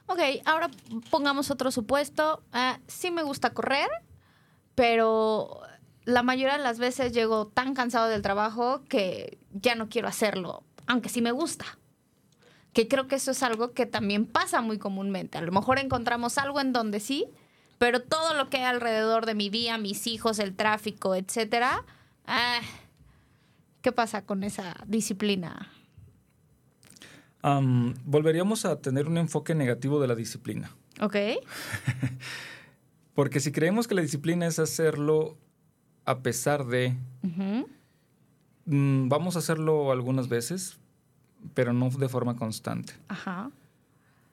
Ok, 0.07 0.19
ahora 0.45 0.71
pongamos 1.11 1.51
otro 1.51 1.71
supuesto. 1.71 2.43
Ah, 2.53 2.79
sí 2.87 3.11
me 3.11 3.23
gusta 3.23 3.51
correr, 3.51 3.89
pero 4.75 5.61
la 6.05 6.23
mayoría 6.23 6.59
de 6.59 6.63
las 6.63 6.79
veces 6.79 7.13
llego 7.13 7.47
tan 7.47 7.75
cansado 7.75 8.09
del 8.09 8.21
trabajo 8.21 8.83
que 8.89 9.39
ya 9.53 9.75
no 9.75 9.89
quiero 9.89 10.09
hacerlo, 10.09 10.63
aunque 10.87 11.09
sí 11.09 11.23
me 11.23 11.33
gusta. 11.33 11.65
Que 12.75 12.89
creo 12.89 13.07
que 13.07 13.15
eso 13.15 13.31
es 13.31 13.43
algo 13.43 13.73
que 13.73 13.87
también 13.87 14.27
pasa 14.27 14.61
muy 14.61 14.79
comúnmente. 14.79 15.39
A 15.39 15.43
lo 15.43 15.53
mejor 15.53 15.79
encontramos 15.79 16.37
algo 16.37 16.61
en 16.61 16.73
donde 16.73 17.01
sí, 17.01 17.27
pero 17.79 18.01
todo 18.01 18.35
lo 18.35 18.49
que 18.51 18.59
hay 18.59 18.65
alrededor 18.65 19.27
de 19.27 19.35
mi 19.35 19.51
día, 19.51 19.79
mis 19.79 20.07
hijos, 20.07 20.39
el 20.39 20.55
tráfico, 20.55 21.15
etcétera, 21.15 21.85
ah, 22.27 22.61
¿qué 23.83 23.93
pasa 23.93 24.23
con 24.23 24.45
esa 24.45 24.77
disciplina? 24.87 25.71
Am, 27.43 27.95
volveríamos 28.05 28.65
a 28.65 28.81
tener 28.81 29.07
un 29.07 29.19
enfoque 29.19 29.55
negativo 29.55 30.01
de 30.01 30.09
la 30.09 30.15
disciplina. 30.15 30.71
¿Ok? 31.01 31.17
Porque 33.15 33.41
si 33.41 33.53
creemos 33.53 33.87
que 33.87 33.95
la 33.95 34.03
disciplina 34.03 34.47
es 34.47 34.59
hacerlo 34.59 35.37
a 36.05 36.21
pesar 36.21 36.67
de, 36.67 36.97
mm, 38.65 39.09
vamos 39.09 39.37
a 39.37 39.39
hacerlo 39.41 39.93
algunas 39.93 40.29
veces, 40.29 40.79
pero 41.55 41.73
no 41.73 41.91
de 41.91 42.09
forma 42.09 42.37
constante. 42.37 42.95
Ajá. 43.09 43.51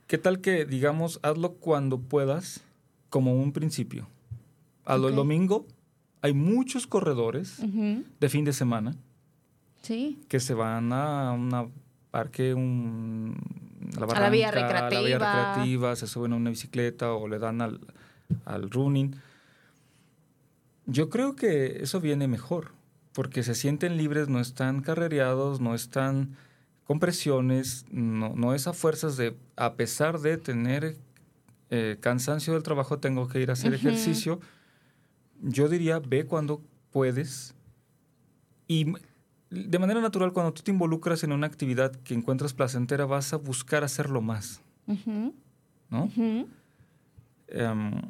¿Qué 0.08 0.18
tal 0.18 0.42
que, 0.42 0.66
digamos, 0.66 1.20
hazlo 1.24 1.54
cuando 1.54 2.00
puedas, 2.00 2.62
como 3.12 3.36
un 3.36 3.52
principio? 3.54 4.08
Hazlo 4.86 5.10
el 5.10 5.16
domingo. 5.16 5.68
Hay 6.24 6.34
muchos 6.34 6.88
corredores 6.88 7.60
de 8.20 8.30
fin 8.30 8.44
de 8.46 8.54
semana 8.54 8.96
Sí. 9.84 10.20
que 10.28 10.40
se 10.40 10.54
van 10.56 10.92
a 10.94 11.32
un 11.34 11.72
parque, 12.10 12.54
un, 12.56 13.36
a, 13.98 14.00
la 14.02 14.06
A 14.06 14.20
la 14.22 14.30
vía 14.30 14.48
barranca, 14.48 14.70
a 14.70 14.82
la 14.82 14.90
vía 14.90 14.98
recreativa. 15.18 15.48
recreativa, 15.54 15.96
se 15.96 16.08
suben 16.08 16.34
a 16.34 16.36
una 16.38 16.50
bicicleta 16.50 17.14
o 17.14 17.28
le 17.28 17.38
dan 17.40 17.62
al, 17.62 17.80
al 18.46 18.70
running. 18.72 19.16
Yo 20.86 21.10
creo 21.10 21.36
que 21.36 21.82
eso 21.84 22.02
viene 22.02 22.28
mejor, 22.28 22.72
porque 23.14 23.44
se 23.44 23.56
sienten 23.56 23.98
libres, 23.98 24.30
no 24.30 24.40
están 24.40 24.82
carrereados, 24.82 25.62
no 25.62 25.76
están 25.76 26.36
con 26.86 27.00
presiones, 27.00 27.86
no, 27.92 28.34
no 28.36 28.54
es 28.54 28.68
a 28.68 28.74
fuerzas 28.74 29.16
de, 29.18 29.36
a 29.56 29.74
pesar 29.76 30.20
de 30.20 30.38
tener 30.38 30.98
eh, 31.74 31.98
cansancio 32.02 32.52
del 32.54 32.64
trabajo, 32.64 33.00
tengo 33.00 33.30
que 33.30 33.40
ir 33.40 33.50
a 33.50 33.54
hacer 33.54 33.74
ejercicio. 33.74 34.42
Yo 35.42 35.70
diría, 35.70 36.00
ve 36.00 36.26
cuando 36.26 36.62
puedes. 36.92 37.56
Y 38.68 38.94
de 39.50 39.80
manera 39.80 40.02
natural, 40.02 40.34
cuando 40.34 40.54
tú 40.54 40.64
te 40.64 40.72
involucras 40.72 41.24
en 41.24 41.32
una 41.32 41.48
actividad 41.48 41.96
que 41.96 42.14
encuentras 42.14 42.54
placentera, 42.54 43.06
vas 43.06 43.32
a 43.32 43.38
buscar 43.38 43.86
hacerlo 43.86 44.22
más, 44.22 44.62
¿no? 45.90 46.12
Em, 47.48 48.02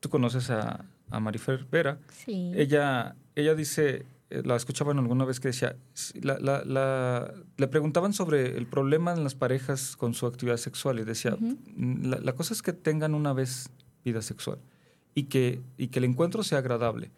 tú 0.00 0.10
conoces 0.10 0.50
a, 0.50 0.84
a 1.10 1.20
Marifer 1.20 1.66
Vera. 1.70 1.98
Sí. 2.10 2.52
Ella, 2.54 3.16
ella 3.34 3.54
dice, 3.54 4.04
la 4.44 4.56
escuchaban 4.56 4.98
alguna 4.98 5.24
vez 5.24 5.40
que 5.40 5.48
decía, 5.48 5.76
la- 6.22 6.38
la- 6.38 6.64
la- 6.64 7.32
le 7.56 7.68
preguntaban 7.68 8.12
sobre 8.12 8.56
el 8.56 8.66
problema 8.66 9.12
en 9.12 9.24
las 9.24 9.34
parejas 9.34 9.96
con 9.96 10.14
su 10.14 10.26
actividad 10.26 10.56
sexual 10.56 10.98
y 11.00 11.04
decía, 11.04 11.34
Ujú. 11.34 11.58
"Mm, 11.76 12.06
la, 12.24 12.32
cosa 12.34 12.54
es 12.54 12.62
que 12.62 12.72
tengan 12.72 13.14
una 13.14 13.32
vez 13.32 13.68
vida 14.04 14.22
sexual 14.22 14.58
y 15.14 15.24
que, 15.24 15.60
y 15.76 15.88
que 15.88 15.98
el 15.98 16.06
encuentro 16.06 16.42
sea 16.42 16.58
agradable, 16.58 17.10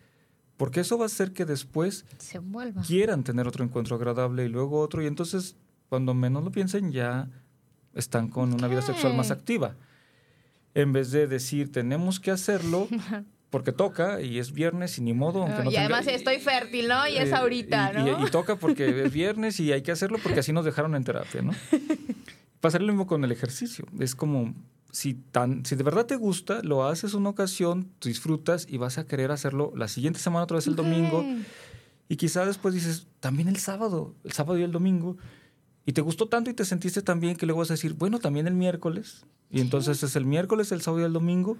porque 0.57 0.81
eso 0.81 0.99
va 0.99 1.05
a 1.05 1.07
hacer 1.07 1.33
que 1.33 1.45
después 1.45 2.05
Se 2.19 2.41
quieran 2.87 3.25
tener 3.25 3.47
otro 3.49 3.65
encuentro 3.65 3.97
agradable 3.97 4.45
y 4.45 4.49
luego 4.49 4.81
otro 4.81 5.03
y 5.03 5.07
entonces 5.07 5.57
cuando 5.89 6.15
menos 6.15 6.43
lo 6.45 6.51
piensen 6.51 6.91
ya 6.93 7.29
están 7.95 8.29
con 8.29 8.53
una 8.53 8.67
vida 8.69 8.83
sexual 8.83 9.15
más 9.17 9.31
activa. 9.31 9.77
En 10.75 10.93
vez 10.93 11.13
de 11.13 11.29
decir, 11.29 11.71
tenemos 11.71 12.19
que 12.19 12.33
hacerlo 12.33 12.89
porque 13.55 13.71
toca 13.71 14.21
y 14.21 14.41
es 14.41 14.51
viernes 14.51 14.99
y 14.99 15.01
ni 15.01 15.13
modo. 15.13 15.43
Aunque 15.43 15.63
no 15.63 15.71
y 15.71 15.75
tenga- 15.75 15.81
además 15.83 16.09
estoy 16.09 16.41
fértil, 16.41 16.89
¿no? 16.89 17.07
Y 17.07 17.19
es 17.19 17.29
eh, 17.29 17.35
ahorita, 17.37 17.93
y- 17.93 18.03
¿no? 18.03 18.27
Y, 18.27 18.29
toca 18.29 18.57
porque 18.57 19.05
es 19.05 19.13
viernes 19.13 19.61
y 19.61 19.71
hay 19.71 19.81
que 19.83 19.93
hacerlo 19.93 20.19
porque 20.21 20.41
así 20.41 20.53
nos 20.53 20.65
dejaron 20.65 20.97
en 20.97 21.05
terapia, 21.05 21.41
¿no? 21.41 21.53
Pasar 22.61 22.83
lo 22.83 22.89
mismo 22.89 23.07
con 23.07 23.23
el 23.23 23.31
ejercicio. 23.31 23.87
Es 24.01 24.17
como, 24.17 24.57
si, 24.91 25.15
tan, 25.15 25.65
si 25.65 25.77
de 25.77 25.85
verdad 25.85 26.05
te 26.05 26.17
gusta, 26.17 26.63
lo 26.65 26.85
haces 26.85 27.15
una 27.15 27.29
ocasión, 27.29 27.93
disfrutas 28.01 28.67
y 28.69 28.77
vas 28.77 28.99
a 28.99 29.07
querer 29.07 29.31
hacerlo 29.31 29.73
la 29.77 29.87
siguiente 29.87 30.19
semana, 30.19 30.43
otra 30.43 30.57
vez 30.57 30.67
el 30.67 30.75
domingo. 30.75 31.25
Y 32.09 32.17
quizá 32.17 32.45
después 32.47 32.75
dices, 32.75 33.07
también 33.21 33.47
el 33.47 33.59
sábado, 33.59 34.17
el 34.25 34.33
sábado 34.33 34.59
y 34.59 34.65
el 34.65 34.73
domingo. 34.73 35.17
Y 35.87 35.93
te 35.93 36.01
gustó 36.01 36.27
tanto 36.27 36.51
y 36.51 36.55
te 36.55 36.65
sentiste 36.65 37.03
tan 37.03 37.21
bien 37.21 37.37
que 37.37 37.47
luego 37.47 37.61
vas 37.61 37.71
a 37.71 37.75
decir, 37.75 37.95
bueno, 37.95 38.19
también 38.19 38.49
el 38.49 38.55
miércoles. 38.55 39.27
Y 39.49 39.61
entonces 39.61 40.03
es 40.03 40.17
el 40.17 40.25
miércoles, 40.25 40.73
el 40.73 40.83
sábado 40.83 41.03
y 41.03 41.07
el 41.07 41.13
domingo. 41.13 41.57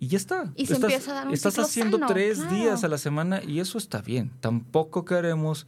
Y 0.00 0.08
ya 0.08 0.16
está. 0.16 0.52
Y 0.56 0.66
se 0.66 0.72
estás, 0.72 0.90
empieza 0.90 1.10
a 1.12 1.14
dar 1.14 1.28
un 1.28 1.34
Estás 1.34 1.52
ciclo 1.52 1.64
haciendo 1.66 1.98
sano, 1.98 2.12
tres 2.12 2.38
claro. 2.38 2.54
días 2.56 2.84
a 2.84 2.88
la 2.88 2.98
semana 2.98 3.42
y 3.44 3.60
eso 3.60 3.78
está 3.78 4.00
bien. 4.00 4.32
Tampoco 4.40 5.04
queremos 5.04 5.66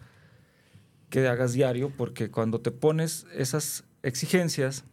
que 1.10 1.28
hagas 1.28 1.52
diario 1.52 1.92
porque 1.96 2.30
cuando 2.30 2.60
te 2.60 2.70
pones 2.70 3.26
esas 3.34 3.84
exigencias 4.02 4.84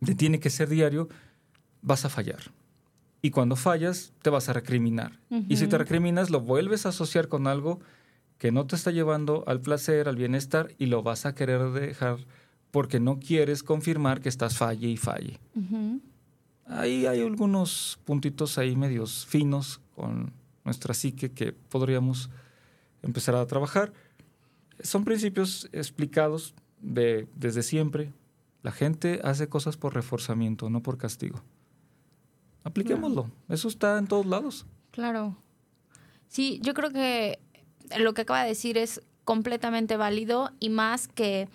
de 0.00 0.16
tiene 0.16 0.40
que 0.40 0.50
ser 0.50 0.68
diario, 0.68 1.08
vas 1.80 2.04
a 2.04 2.08
fallar. 2.08 2.40
Y 3.22 3.30
cuando 3.30 3.54
fallas, 3.54 4.12
te 4.20 4.30
vas 4.30 4.48
a 4.48 4.52
recriminar. 4.52 5.20
Y 5.48 5.56
si 5.56 5.68
te 5.68 5.78
recriminas, 5.78 6.28
lo 6.28 6.40
vuelves 6.40 6.86
a 6.86 6.88
asociar 6.88 7.28
con 7.28 7.46
algo 7.46 7.78
que 8.38 8.50
no 8.50 8.66
te 8.66 8.74
está 8.74 8.90
llevando 8.90 9.44
al 9.46 9.60
placer, 9.60 10.08
al 10.08 10.16
bienestar, 10.16 10.74
y 10.76 10.86
lo 10.86 11.04
vas 11.04 11.24
a 11.24 11.36
querer 11.36 11.70
dejar 11.70 12.18
porque 12.72 12.98
no 12.98 13.20
quieres 13.20 13.62
confirmar 13.62 14.20
que 14.20 14.28
estás 14.28 14.58
falle 14.58 14.88
y 14.88 14.96
falle. 14.96 15.38
Ujú. 15.54 16.00
Ahí 16.78 17.06
hay 17.06 17.20
algunos 17.20 17.98
puntitos 18.04 18.58
ahí 18.58 18.76
medios 18.76 19.26
finos 19.26 19.80
con 19.94 20.32
nuestra 20.64 20.94
psique 20.94 21.32
que 21.32 21.52
podríamos 21.52 22.30
empezar 23.02 23.34
a 23.34 23.46
trabajar. 23.46 23.92
Son 24.80 25.04
principios 25.04 25.68
explicados 25.72 26.54
de, 26.80 27.28
desde 27.34 27.62
siempre. 27.62 28.12
La 28.62 28.72
gente 28.72 29.20
hace 29.24 29.48
cosas 29.48 29.76
por 29.76 29.94
reforzamiento, 29.94 30.70
no 30.70 30.82
por 30.82 30.98
castigo. 30.98 31.42
Apliquémoslo. 32.64 33.30
Eso 33.48 33.68
está 33.68 33.98
en 33.98 34.06
todos 34.06 34.26
lados. 34.26 34.66
Claro. 34.92 35.36
Sí, 36.28 36.60
yo 36.62 36.74
creo 36.74 36.90
que 36.90 37.38
lo 37.98 38.14
que 38.14 38.22
acaba 38.22 38.42
de 38.42 38.48
decir 38.48 38.78
es 38.78 39.02
completamente 39.24 39.96
válido 39.96 40.50
y 40.60 40.70
más 40.70 41.08
que 41.08 41.48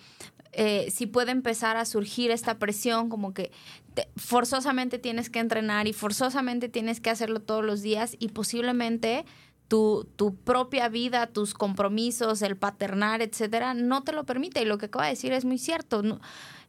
eh, 0.52 0.90
si 0.90 1.06
puede 1.06 1.32
empezar 1.32 1.76
a 1.76 1.84
surgir 1.84 2.30
esta 2.30 2.58
presión 2.58 3.08
como 3.08 3.34
que 3.34 3.52
te- 3.98 4.08
forzosamente 4.16 5.00
tienes 5.00 5.28
que 5.28 5.40
entrenar 5.40 5.88
y 5.88 5.92
forzosamente 5.92 6.68
tienes 6.68 7.00
que 7.00 7.10
hacerlo 7.10 7.40
todos 7.40 7.64
los 7.64 7.82
días 7.82 8.14
y 8.20 8.28
posiblemente 8.28 9.24
tu, 9.66 10.08
tu 10.14 10.36
propia 10.36 10.88
vida, 10.88 11.26
tus 11.26 11.52
compromisos, 11.52 12.40
el 12.42 12.56
paternar, 12.56 13.22
etcétera, 13.22 13.74
no 13.74 14.04
te 14.04 14.12
lo 14.12 14.22
permite. 14.24 14.62
Y 14.62 14.66
lo 14.66 14.78
que 14.78 14.86
acaba 14.86 15.06
de 15.06 15.10
decir 15.10 15.32
es 15.32 15.44
muy 15.44 15.58
cierto. 15.58 16.20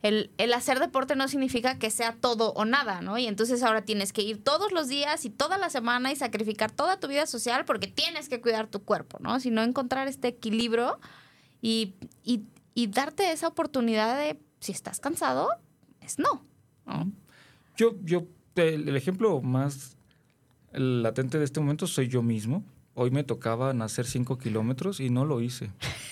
El, 0.01 0.31
el 0.39 0.53
hacer 0.53 0.79
deporte 0.79 1.15
no 1.15 1.27
significa 1.27 1.77
que 1.77 1.91
sea 1.91 2.13
todo 2.19 2.51
o 2.53 2.65
nada, 2.65 3.01
¿no? 3.01 3.19
Y 3.19 3.27
entonces 3.27 3.61
ahora 3.61 3.83
tienes 3.85 4.11
que 4.11 4.23
ir 4.23 4.43
todos 4.43 4.71
los 4.71 4.87
días 4.87 5.23
y 5.23 5.29
toda 5.29 5.59
la 5.59 5.69
semana 5.69 6.11
y 6.11 6.15
sacrificar 6.15 6.71
toda 6.71 6.99
tu 6.99 7.07
vida 7.07 7.27
social 7.27 7.63
porque 7.63 7.85
tienes 7.85 8.27
que 8.27 8.41
cuidar 8.41 8.65
tu 8.67 8.83
cuerpo, 8.83 9.19
¿no? 9.21 9.39
Sino 9.39 9.61
encontrar 9.61 10.07
este 10.07 10.29
equilibrio 10.29 10.99
y, 11.61 11.93
y, 12.23 12.41
y 12.73 12.87
darte 12.87 13.31
esa 13.31 13.47
oportunidad 13.49 14.17
de, 14.17 14.39
si 14.61 14.71
estás 14.71 14.99
cansado, 14.99 15.47
es 16.01 16.17
no. 16.17 16.43
¿no? 16.85 17.11
Yo, 17.79 17.95
yo, 18.03 18.27
el, 18.55 18.89
el 18.89 18.95
ejemplo 18.97 19.41
más 19.41 19.95
latente 20.73 21.39
de 21.39 21.45
este 21.45 21.61
momento 21.61 21.87
soy 21.87 22.09
yo 22.09 22.21
mismo. 22.21 22.65
Hoy 22.93 23.09
me 23.09 23.23
tocaba 23.23 23.73
nacer 23.73 24.05
5 24.05 24.37
kilómetros 24.37 24.99
y 24.99 25.09
no 25.09 25.23
lo 25.25 25.39
hice. 25.41 25.71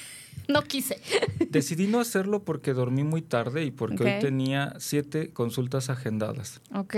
No 0.48 0.62
quise. 0.64 1.02
Decidí 1.50 1.88
no 1.88 2.00
hacerlo 2.00 2.46
porque 2.46 2.72
dormí 2.72 3.04
muy 3.04 3.22
tarde 3.22 3.66
y 3.66 3.72
porque 3.72 4.04
hoy 4.06 4.22
tenía 4.22 4.76
siete 4.78 5.34
consultas 5.34 5.90
agendadas. 5.90 6.62
Ok. 6.74 6.96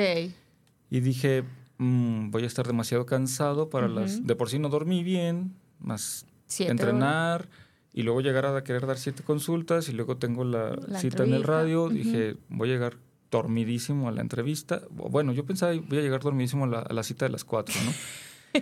Y 0.91 0.99
dije, 0.99 1.45
"Mm, 1.79 2.29
voy 2.29 2.43
a 2.43 2.45
estar 2.45 2.67
demasiado 2.67 3.07
cansado 3.07 3.71
para 3.71 3.87
las... 3.87 4.27
De 4.27 4.35
por 4.35 4.49
sí 4.51 4.59
no 4.59 4.69
dormí 4.69 5.03
bien, 5.03 5.55
más 5.79 6.27
Siete 6.45 6.69
entrenar 6.71 7.49
y 7.91 8.03
luego 8.03 8.21
llegar 8.21 8.45
a 8.45 8.63
querer 8.63 8.85
dar 8.85 8.99
siete 8.99 9.23
consultas 9.23 9.89
y 9.89 9.93
luego 9.93 10.17
tengo 10.17 10.43
la, 10.43 10.75
La 10.75 10.99
cita 10.99 11.23
en 11.23 11.33
el 11.33 11.43
radio. 11.43 11.89
Dije, 11.89 12.35
voy 12.49 12.69
a 12.69 12.73
llegar 12.73 12.97
dormidísimo 13.31 14.07
a 14.07 14.11
la 14.11 14.21
entrevista. 14.21 14.81
Bueno, 14.89 15.31
yo 15.33 15.45
pensaba, 15.45 15.73
voy 15.73 15.99
a 15.99 16.01
llegar 16.01 16.21
dormidísimo 16.21 16.65
a 16.65 16.67
la, 16.67 16.79
a 16.79 16.93
la 16.93 17.03
cita 17.03 17.25
de 17.25 17.31
las 17.31 17.43
cuatro, 17.43 17.73
¿no? 17.85 18.61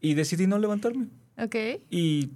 y 0.00 0.14
decidí 0.14 0.46
no 0.46 0.58
levantarme. 0.58 1.08
Ok. 1.38 1.54
Y, 1.90 2.30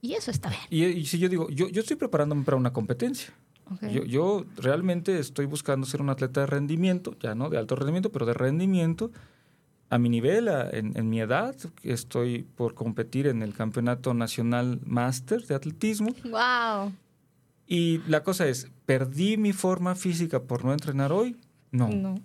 Y 0.00 0.14
eso 0.14 0.30
está 0.30 0.48
bien. 0.48 0.60
y, 0.70 0.84
y 0.84 1.06
si 1.06 1.18
yo 1.18 1.28
digo, 1.28 1.48
yo, 1.50 1.68
yo 1.68 1.80
estoy 1.80 1.96
preparándome 1.96 2.44
para 2.44 2.56
una 2.56 2.72
competencia. 2.72 3.32
Ok. 3.70 3.86
Yo, 3.90 4.04
yo 4.04 4.44
realmente 4.56 5.18
estoy 5.18 5.46
buscando 5.46 5.86
ser 5.86 6.00
un 6.00 6.10
atleta 6.10 6.40
de 6.40 6.46
rendimiento, 6.46 7.16
ya 7.20 7.34
no 7.34 7.50
de 7.50 7.58
alto 7.58 7.76
rendimiento, 7.76 8.10
pero 8.10 8.26
de 8.26 8.34
rendimiento 8.34 9.10
a 9.90 9.98
mi 9.98 10.08
nivel, 10.08 10.48
a- 10.48 10.70
en, 10.70 10.96
en 10.96 11.08
mi 11.10 11.20
edad. 11.20 11.54
Estoy 11.82 12.42
por 12.42 12.74
competir 12.74 13.26
en 13.26 13.42
el 13.42 13.54
Campeonato 13.54 14.14
Nacional 14.14 14.80
Máster 14.86 15.46
de 15.46 15.54
Atletismo. 15.54 16.14
Wow. 16.24 16.92
Y 17.72 17.98
la 18.08 18.24
cosa 18.24 18.48
es, 18.48 18.68
¿perdí 18.84 19.36
mi 19.36 19.52
forma 19.52 19.94
física 19.94 20.42
por 20.42 20.64
no 20.64 20.72
entrenar 20.72 21.12
hoy? 21.12 21.36
No, 21.70 21.88
no, 21.88 22.16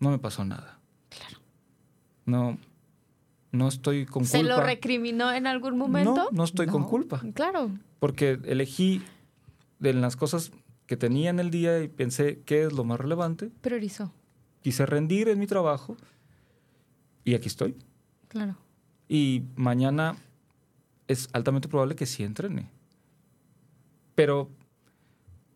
No. 0.00 0.10
me 0.10 0.18
pasó 0.18 0.44
nada. 0.44 0.80
No, 2.26 2.58
no 3.52 3.68
estoy 3.68 4.04
con 4.04 4.24
¿Se 4.24 4.38
culpa. 4.40 4.56
lo 4.56 4.62
recriminó 4.62 5.32
en 5.32 5.46
algún 5.46 5.78
momento? 5.78 6.12
No, 6.14 6.30
no 6.32 6.42
estoy 6.44 6.66
con 6.66 6.84
culpa. 6.84 7.22
Claro. 7.34 7.70
porque 8.00 8.38
elegí 8.44 9.00
de 9.78 9.92
las 9.94 10.16
cosas 10.16 10.50
que 10.86 10.96
tenía 10.96 11.30
en 11.30 11.38
el 11.38 11.50
día 11.52 11.80
y 11.80 11.86
pensé 11.88 12.40
qué 12.44 12.64
es 12.64 12.72
lo 12.72 12.82
más 12.82 12.98
relevante. 12.98 13.50
Priorizó. 13.60 14.12
Quise 14.62 14.86
rendir 14.86 15.28
en 15.28 15.38
mi 15.38 15.46
trabajo 15.46 15.96
y 17.24 17.34
aquí 17.34 17.46
estoy. 17.46 17.76
Claro. 18.26 18.56
Y 19.08 19.44
mañana 19.54 20.16
es 21.06 21.28
altamente 21.32 21.68
probable 21.68 21.94
que 21.94 22.06
sí 22.06 22.24
entrene. 22.24 22.70
Pero 24.18 24.50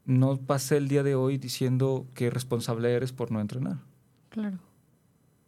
no 0.04 0.36
pasé 0.36 0.76
el 0.76 0.86
día 0.86 1.02
de 1.02 1.16
hoy 1.16 1.36
diciendo 1.36 2.06
qué 2.14 2.30
responsable 2.30 2.92
eres 2.92 3.10
por 3.10 3.32
no 3.32 3.40
entrenar. 3.40 3.78
Claro. 4.28 4.56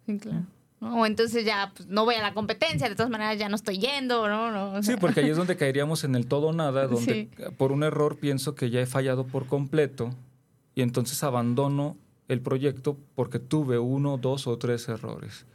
Sí, 0.05 0.19
claro. 0.19 0.47
O 0.81 1.07
entonces 1.07 1.45
ya 1.45 1.71
pues, 1.77 1.89
no 1.89 2.05
voy 2.05 2.17
a 2.17 2.23
la 2.23 2.35
competencia, 2.35 2.89
de 2.89 2.97
todas 2.97 3.13
maneras 3.13 3.39
ya 3.39 3.49
no 3.49 3.55
estoy 3.55 3.79
yendo, 3.79 4.29
¿no? 4.29 4.51
no 4.51 4.73
o 4.73 4.83
Sí, 4.83 4.95
porque 5.01 5.21
ahí 5.21 5.31
es 5.31 5.37
donde 5.37 5.57
caeríamos 5.57 6.03
en 6.03 6.17
el 6.17 6.27
todo 6.27 6.49
o 6.49 6.53
nada, 6.53 6.89
donde 6.89 7.29
por 7.57 7.71
un 7.71 7.85
error 7.85 8.17
pienso 8.17 8.57
que 8.57 8.71
ya 8.71 8.81
he 8.81 8.87
fallado 8.87 9.25
por 9.29 9.47
completo 9.47 10.11
y 10.75 10.83
entonces 10.83 11.23
abandono 11.23 11.97
el 12.27 12.41
proyecto 12.41 12.99
porque 13.15 13.39
tuve 13.39 13.79
uno, 13.79 14.19
dos 14.19 14.49
o 14.49 14.59
tres 14.59 14.89
errores. 14.89 15.47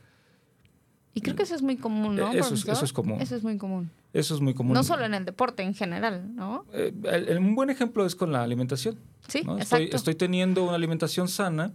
Y 1.14 1.22
creo 1.22 1.36
que 1.36 1.44
eso 1.44 1.56
es 1.56 1.62
muy 1.62 1.76
común, 1.78 2.16
¿no? 2.16 2.32
Eh, 2.32 2.40
eso 2.40 2.54
es- 2.54 2.68
eso 2.68 2.86
es 2.86 2.94
común. 2.94 3.20
Eso 3.20 3.36
es 3.36 3.44
muy 3.44 3.58
común. 3.58 3.90
Eso 4.14 4.36
es 4.36 4.42
muy 4.42 4.54
común. 4.54 4.74
No 4.74 4.84
solo 4.84 5.06
en 5.06 5.14
el 5.14 5.26
deporte 5.26 5.64
en 5.64 5.74
general, 5.74 6.36
¿no? 6.36 6.66
Eh, 6.74 6.94
el- 7.12 7.30
el- 7.30 7.38
un 7.40 7.56
buen 7.56 7.70
ejemplo 7.70 8.06
es 8.06 8.16
con 8.16 8.32
la 8.32 8.44
alimentación. 8.44 8.98
Sí, 9.28 9.42
¿no? 9.44 9.58
Estoy, 9.58 9.84
exacto. 9.84 9.98
estoy 9.98 10.16
teniendo 10.16 10.64
una 10.64 10.76
alimentación 10.76 11.28
sana, 11.28 11.74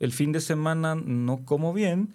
el 0.00 0.12
fin 0.12 0.32
de 0.32 0.40
semana 0.40 0.94
no 0.94 1.44
como 1.44 1.72
bien 1.72 2.14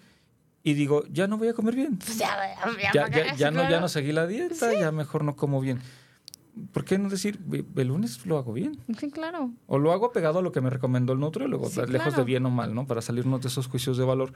y 0.62 0.74
digo, 0.74 1.04
ya 1.10 1.26
no 1.28 1.38
voy 1.38 1.48
a 1.48 1.54
comer 1.54 1.74
bien. 1.76 1.96
Pues 1.96 2.18
ya, 2.18 2.36
ya, 2.76 2.92
Ya, 2.92 3.08
ya- 3.08 3.36
ya 3.36 3.48
sí, 3.50 3.54
no, 3.54 3.70
ya 3.70 3.80
no 3.80 3.88
seguí 3.88 4.12
la 4.12 4.26
dieta, 4.26 4.74
ya 4.74 4.92
mejor 4.92 5.24
no 5.24 5.36
como 5.36 5.60
bien. 5.60 5.80
¿Por 6.72 6.84
qué 6.84 6.98
no 6.98 7.08
decir, 7.08 7.38
"Ve- 7.46 7.64
el 7.76 7.88
lunes 7.88 8.26
lo 8.26 8.36
hago 8.36 8.52
bien? 8.52 8.76
Sí, 8.98 9.10
claro. 9.10 9.52
O 9.68 9.78
lo 9.78 9.92
hago 9.92 10.10
pegado 10.12 10.40
a 10.40 10.42
lo 10.42 10.50
que 10.50 10.60
me 10.60 10.70
recomendó 10.70 11.12
el 11.12 11.20
nutriólogo, 11.20 11.68
Sí, 11.70 11.76
lejos 11.82 12.08
claro. 12.08 12.16
de 12.16 12.24
bien 12.24 12.44
o 12.46 12.50
mal, 12.50 12.74
¿no? 12.74 12.84
Para 12.86 13.00
salirnos 13.00 13.40
de 13.40 13.46
esos 13.48 13.68
juicios 13.68 13.96
de 13.96 14.04
valor. 14.04 14.32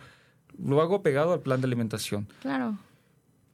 Lo 0.65 0.81
hago 0.81 1.03
pegado 1.03 1.33
al 1.33 1.41
plan 1.41 1.61
de 1.61 1.67
alimentación. 1.67 2.27
Claro. 2.41 2.79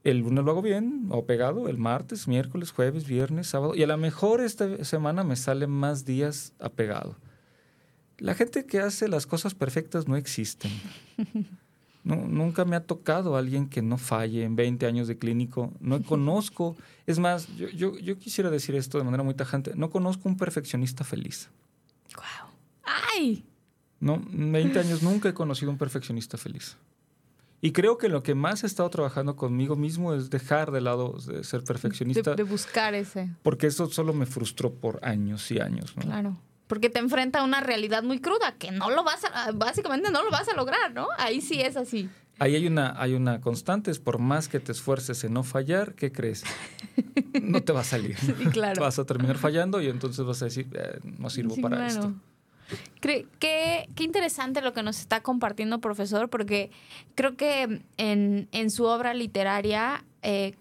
El 0.03 0.19
lunes 0.19 0.45
lo 0.45 0.51
hago 0.51 0.61
bien 0.61 1.07
o 1.09 1.25
pegado, 1.25 1.67
el 1.67 1.77
martes, 1.77 2.27
miércoles, 2.27 2.71
jueves, 2.71 3.05
viernes, 3.05 3.47
sábado. 3.47 3.75
Y 3.75 3.83
a 3.83 3.87
lo 3.87 3.97
mejor 3.97 4.41
esta 4.41 4.83
semana 4.85 5.23
me 5.23 5.35
salen 5.35 5.69
más 5.69 6.05
días 6.05 6.53
apegado. 6.59 7.15
La 8.17 8.33
gente 8.33 8.65
que 8.65 8.79
hace 8.79 9.07
las 9.07 9.25
cosas 9.25 9.55
perfectas 9.55 10.07
no 10.07 10.15
existen. 10.15 10.71
No, 12.01 12.15
nunca 12.15 12.63
me 12.65 12.75
ha 12.77 12.83
tocado 12.85 13.35
alguien 13.35 13.67
que 13.67 13.81
no 13.81 13.97
falle 13.97 14.43
en 14.43 14.55
20 14.55 14.85
años 14.85 15.07
de 15.07 15.17
clínico. 15.17 15.73
No 15.79 16.01
conozco. 16.05 16.75
Es 17.05 17.19
más, 17.19 17.47
yo, 17.55 17.67
yo, 17.69 17.97
yo 17.99 18.17
quisiera 18.17 18.49
decir 18.49 18.73
esto 18.75 18.97
de 18.97 19.03
manera 19.03 19.21
muy 19.21 19.33
tajante. 19.33 19.73
No 19.75 19.89
conozco 19.89 20.29
un 20.29 20.37
perfeccionista 20.37 21.03
feliz. 21.03 21.49
Wow. 22.15 22.51
¡Ay! 22.83 23.45
No, 23.99 24.15
en 24.15 24.51
20 24.51 24.79
años 24.79 25.03
nunca 25.03 25.29
he 25.29 25.33
conocido 25.33 25.69
un 25.71 25.77
perfeccionista 25.77 26.37
feliz. 26.37 26.77
Y 27.61 27.71
creo 27.73 27.97
que 27.97 28.07
lo 28.07 28.23
que 28.23 28.35
más 28.35 28.63
he 28.63 28.67
estado 28.67 28.89
trabajando 28.89 29.35
conmigo 29.35 29.75
mismo 29.75 30.13
es 30.13 30.29
dejar 30.29 30.71
de 30.71 30.79
lado 30.81 31.17
de 31.27 31.43
ser 31.43 31.63
perfeccionista, 31.63 32.31
De, 32.31 32.35
de 32.37 32.43
buscar 32.43 32.93
ese. 32.93 33.29
porque 33.43 33.67
eso 33.67 33.89
solo 33.89 34.13
me 34.13 34.25
frustró 34.25 34.73
por 34.73 34.99
años 35.03 35.51
y 35.51 35.59
años. 35.59 35.95
¿no? 35.97 36.03
Claro. 36.03 36.37
Porque 36.67 36.89
te 36.89 36.99
enfrenta 36.99 37.39
a 37.39 37.43
una 37.43 37.59
realidad 37.61 38.03
muy 38.03 38.21
cruda 38.21 38.55
que 38.57 38.71
no 38.71 38.89
lo 38.91 39.03
vas 39.03 39.23
a, 39.25 39.51
básicamente 39.53 40.11
no 40.11 40.23
lo 40.23 40.29
vas 40.31 40.47
a 40.47 40.53
lograr, 40.55 40.93
¿no? 40.93 41.07
Ahí 41.17 41.41
sí 41.41 41.59
es 41.59 41.75
así. 41.75 42.09
Ahí 42.37 42.55
hay 42.55 42.67
una, 42.67 42.93
hay 43.01 43.15
una 43.15 43.41
constante, 43.41 43.91
es 43.91 43.99
por 43.99 44.19
más 44.19 44.47
que 44.47 44.61
te 44.61 44.71
esfuerces 44.71 45.23
en 45.25 45.33
no 45.33 45.43
fallar, 45.43 45.95
¿qué 45.95 46.11
crees? 46.13 46.43
No 47.41 47.61
te 47.63 47.73
va 47.73 47.81
a 47.81 47.83
salir. 47.83 48.15
Sí, 48.19 48.33
claro. 48.51 48.81
Vas 48.81 48.99
a 48.99 49.05
terminar 49.05 49.37
fallando 49.37 49.81
y 49.81 49.87
entonces 49.87 50.23
vas 50.25 50.41
a 50.41 50.45
decir, 50.45 50.67
"Eh, 50.73 50.99
no 51.17 51.29
sirvo 51.29 51.55
Sí, 51.55 51.61
para 51.61 51.77
claro. 51.77 51.91
esto. 51.93 52.13
Qué 53.01 53.87
interesante 53.99 54.61
lo 54.61 54.73
que 54.73 54.83
nos 54.83 54.99
está 54.99 55.21
compartiendo, 55.21 55.79
profesor, 55.79 56.29
porque 56.29 56.71
creo 57.15 57.35
que 57.35 57.81
en, 57.97 58.47
en 58.51 58.71
su 58.71 58.85
obra 58.85 59.13
literaria, 59.13 60.03
eh, 60.21 60.55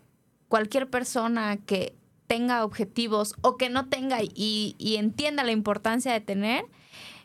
cualquier 0.48 0.88
persona 0.88 1.56
que 1.56 1.94
tenga 2.26 2.64
objetivos 2.64 3.34
o 3.40 3.56
que 3.56 3.70
no 3.70 3.88
tenga 3.88 4.22
y, 4.22 4.76
y 4.78 4.96
entienda 4.96 5.44
la 5.44 5.52
importancia 5.52 6.12
de 6.12 6.20
tener, 6.20 6.64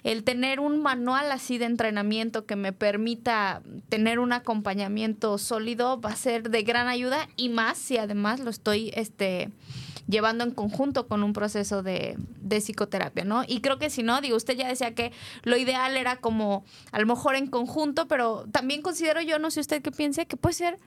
el 0.03 0.23
tener 0.23 0.59
un 0.59 0.81
manual 0.81 1.31
así 1.31 1.57
de 1.57 1.65
entrenamiento 1.65 2.45
que 2.45 2.55
me 2.55 2.73
permita 2.73 3.61
tener 3.89 4.19
un 4.19 4.33
acompañamiento 4.33 5.37
sólido 5.37 5.99
va 5.99 6.11
a 6.11 6.15
ser 6.15 6.49
de 6.49 6.63
gran 6.63 6.87
ayuda 6.87 7.29
y 7.37 7.49
más 7.49 7.77
si 7.77 7.97
además 7.97 8.41
lo 8.41 8.49
estoy 8.49 8.91
este, 8.95 9.49
llevando 10.07 10.43
en 10.43 10.51
conjunto 10.51 11.07
con 11.07 11.23
un 11.23 11.33
proceso 11.33 11.83
de, 11.83 12.17
psicoterapia, 12.61 13.23
¿no? 13.23 13.43
Y 13.47 13.61
creo 13.61 13.79
que 13.79 13.89
si 13.89 14.03
no, 14.03 14.21
digo, 14.21 14.37
usted 14.37 14.55
ya 14.55 14.67
decía 14.67 14.93
que 14.93 15.11
lo 15.43 15.57
ideal 15.57 15.97
era 15.97 16.17
como 16.17 16.63
a 16.91 16.99
lo 16.99 17.07
mejor 17.07 17.35
en 17.35 17.47
conjunto, 17.47 18.07
pero 18.07 18.45
también 18.51 18.81
considero 18.81 19.21
yo, 19.21 19.39
no 19.39 19.49
sé 19.49 19.59
usted 19.59 19.81
qué 19.81 19.91
piense, 19.91 20.25
que 20.27 20.37
puede 20.37 20.53
ser 20.53 20.79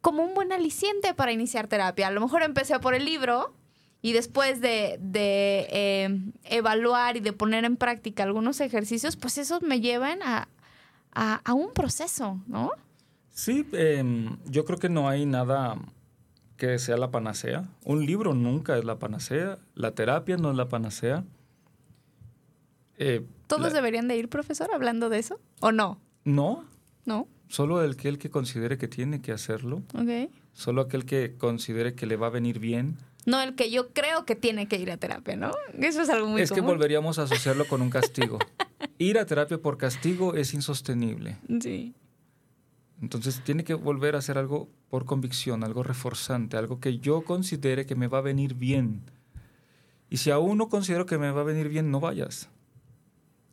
como 0.00 0.22
un 0.22 0.34
buen 0.34 0.52
aliciente 0.52 1.14
para 1.14 1.32
iniciar 1.32 1.66
terapia. 1.66 2.08
A 2.08 2.10
lo 2.10 2.20
mejor 2.20 2.42
empecé 2.42 2.78
por 2.78 2.94
el 2.94 3.04
libro 3.04 3.54
y 4.02 4.12
después 4.12 4.60
de, 4.60 4.98
de, 5.00 5.66
eh, 5.70 6.20
evaluar 6.44 7.16
y 7.16 7.20
de 7.20 7.32
poner 7.32 7.64
en 7.64 7.76
práctica 7.76 8.22
algunos 8.22 8.60
ejercicios, 8.60 9.16
pues 9.16 9.38
esos 9.38 9.62
me 9.62 9.80
llevan 9.80 10.22
a, 10.22 10.48
a, 11.12 11.40
a 11.44 11.54
un 11.54 11.72
proceso, 11.72 12.40
¿no? 12.46 12.70
Sí, 13.30 13.66
em, 13.72 14.36
yo 14.46 14.64
creo 14.64 14.78
que 14.78 14.88
no 14.88 15.08
hay 15.08 15.26
nada 15.26 15.76
que 16.56 16.78
sea 16.78 16.96
la 16.96 17.10
panacea. 17.10 17.64
Un 17.84 18.06
libro 18.06 18.34
nunca 18.34 18.78
es 18.78 18.84
la 18.84 18.98
panacea. 18.98 19.58
La 19.74 19.92
terapia 19.92 20.36
no 20.36 20.50
es 20.50 20.56
la 20.56 20.68
panacea. 20.68 21.24
Eh, 22.98 23.24
¿Todos 23.46 23.72
la- 23.72 23.78
deberían 23.80 24.08
de 24.08 24.16
ir, 24.16 24.28
profesor, 24.28 24.68
hablando 24.72 25.08
de 25.08 25.18
eso? 25.18 25.40
¿O 25.60 25.72
no? 25.72 26.00
No, 26.24 26.64
¿No? 27.04 27.28
solo 27.48 27.82
el 27.82 27.96
que, 27.96 28.08
el 28.08 28.18
que 28.18 28.30
considere 28.30 28.78
que 28.78 28.88
tiene 28.88 29.20
que 29.20 29.32
hacerlo. 29.32 29.82
Ok. 29.94 30.30
Solo 30.52 30.82
aquel 30.82 31.04
que 31.04 31.34
considere 31.36 31.94
que 31.94 32.06
le 32.06 32.16
va 32.16 32.28
a 32.28 32.30
venir 32.30 32.58
bien. 32.60 32.96
No 33.26 33.40
el 33.40 33.54
que 33.54 33.70
yo 33.70 33.88
creo 33.92 34.24
que 34.24 34.36
tiene 34.36 34.68
que 34.68 34.76
ir 34.78 34.90
a 34.90 34.96
terapia, 34.96 35.34
¿no? 35.36 35.50
Eso 35.78 36.02
es 36.02 36.08
algo 36.10 36.28
muy 36.28 36.42
es 36.42 36.52
que 36.52 36.60
volveríamos 36.60 37.18
a 37.18 37.22
asociarlo 37.24 37.66
con 37.66 37.82
un 37.82 37.90
castigo. 37.90 38.38
Ir 38.98 39.18
a 39.18 39.26
terapia 39.26 39.58
por 39.58 39.76
castigo 39.76 40.34
es 40.34 40.54
insostenible. 40.54 41.38
Sí. 41.60 41.94
Entonces 43.02 43.40
tiene 43.42 43.64
que 43.64 43.74
volver 43.74 44.14
a 44.14 44.18
hacer 44.18 44.38
algo 44.38 44.68
por 44.94 45.06
convicción, 45.06 45.64
algo 45.64 45.82
reforzante, 45.82 46.56
algo 46.56 46.78
que 46.78 47.00
yo 47.00 47.24
considere 47.24 47.84
que 47.84 47.96
me 47.96 48.06
va 48.06 48.18
a 48.18 48.20
venir 48.20 48.54
bien. 48.54 49.02
Y 50.08 50.18
si 50.18 50.30
aún 50.30 50.56
no 50.56 50.68
considero 50.68 51.04
que 51.04 51.18
me 51.18 51.32
va 51.32 51.40
a 51.40 51.42
venir 51.42 51.68
bien, 51.68 51.90
no 51.90 51.98
vayas. 51.98 52.48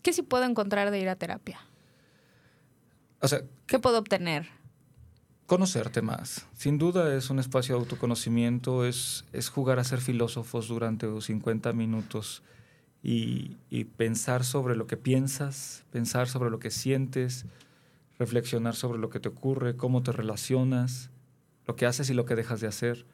¿Qué 0.04 0.14
sí 0.14 0.22
puedo 0.22 0.44
encontrar 0.44 0.92
de 0.92 1.00
ir 1.00 1.10
a 1.10 1.16
terapia? 1.16 1.60
O 3.22 3.28
sea, 3.28 3.42
¿Qué 3.66 3.80
puedo 3.80 3.98
obtener? 3.98 4.50
conocerte 5.48 6.04
más. 6.04 6.46
Sin 6.54 6.78
duda 6.78 7.12
es 7.16 7.32
un 7.32 7.40
espacio 7.40 7.74
de 7.74 7.82
autoconocimiento, 7.82 8.86
es, 8.86 9.26
es 9.34 9.50
jugar 9.50 9.80
a 9.80 9.84
ser 9.84 10.00
filósofos 10.00 10.68
durante 10.68 11.08
50 11.20 11.74
minutos 11.74 12.44
y, 13.02 13.58
y 13.72 13.86
pensar 13.86 14.44
sobre 14.46 14.76
lo 14.76 14.86
que 14.86 14.96
piensas, 14.96 15.86
pensar 15.90 16.28
sobre 16.28 16.52
lo 16.52 16.60
que 16.60 16.70
sientes, 16.70 17.48
reflexionar 18.20 18.76
sobre 18.76 19.00
lo 19.00 19.10
que 19.10 19.20
te 19.20 19.30
ocurre, 19.30 19.76
cómo 19.76 20.04
te 20.04 20.12
relacionas, 20.12 21.10
lo 21.68 21.76
que 21.76 21.86
haces 21.86 22.10
y 22.10 22.14
lo 22.14 22.26
que 22.26 22.36
dejas 22.36 22.62
de 22.62 22.68
hacer. 22.68 23.06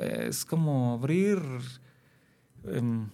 Es 0.00 0.44
como 0.44 0.94
abrir, 0.94 1.38
em, 2.64 3.08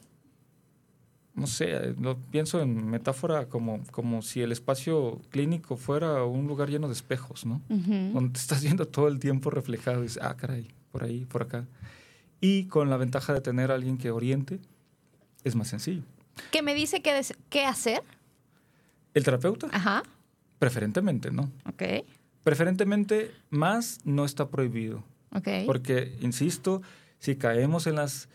no 1.35 1.47
sé, 1.47 1.95
lo 2.01 2.17
pienso 2.19 2.61
en 2.61 2.89
metáfora 2.89 3.49
como, 3.49 3.83
como 3.91 4.23
si 4.23 4.43
el 4.43 4.53
espacio 4.53 5.21
clínico 5.31 5.77
fuera 5.77 6.25
un 6.25 6.47
lugar 6.47 6.69
lleno 6.71 6.87
de 6.87 6.93
espejos, 6.95 7.45
¿no? 7.47 7.61
Ujú. 7.69 8.11
donde 8.13 8.31
te 8.35 8.39
estás 8.41 8.63
viendo 8.63 8.87
todo 8.87 9.09
el 9.09 9.19
tiempo 9.19 9.51
reflejado 9.51 10.01
y 10.01 10.03
dices, 10.05 10.23
ah, 10.23 10.37
caray, 10.37 10.69
por 10.93 11.05
ahí, 11.05 11.25
por 11.25 11.43
acá. 11.43 11.67
Y 12.41 12.65
con 12.67 12.89
la 12.91 12.97
ventaja 12.97 13.35
de 13.35 13.41
tener 13.41 13.71
a 13.73 13.75
alguien 13.75 13.99
que 13.99 14.11
oriente, 14.13 14.61
es 15.45 15.55
más 15.57 15.69
sencillo. 15.69 16.03
¿Qué 16.53 16.63
me 16.63 16.75
dice 16.75 17.03
qué, 17.03 17.21
qué 17.51 17.65
hacer? 17.65 18.03
El 19.15 19.25
terapeuta, 19.25 19.67
Ajá. 19.73 20.05
preferentemente, 20.61 21.33
¿no? 21.33 21.51
Ok. 21.67 21.83
Preferentemente, 22.49 23.31
más 23.51 24.01
no 24.05 24.25
está 24.25 24.49
prohibido. 24.49 25.05
Porque, 25.67 26.17
insisto, 26.23 26.81
si 27.19 27.37
caemos 27.37 27.87
en, 27.87 27.97
las, 27.97 28.31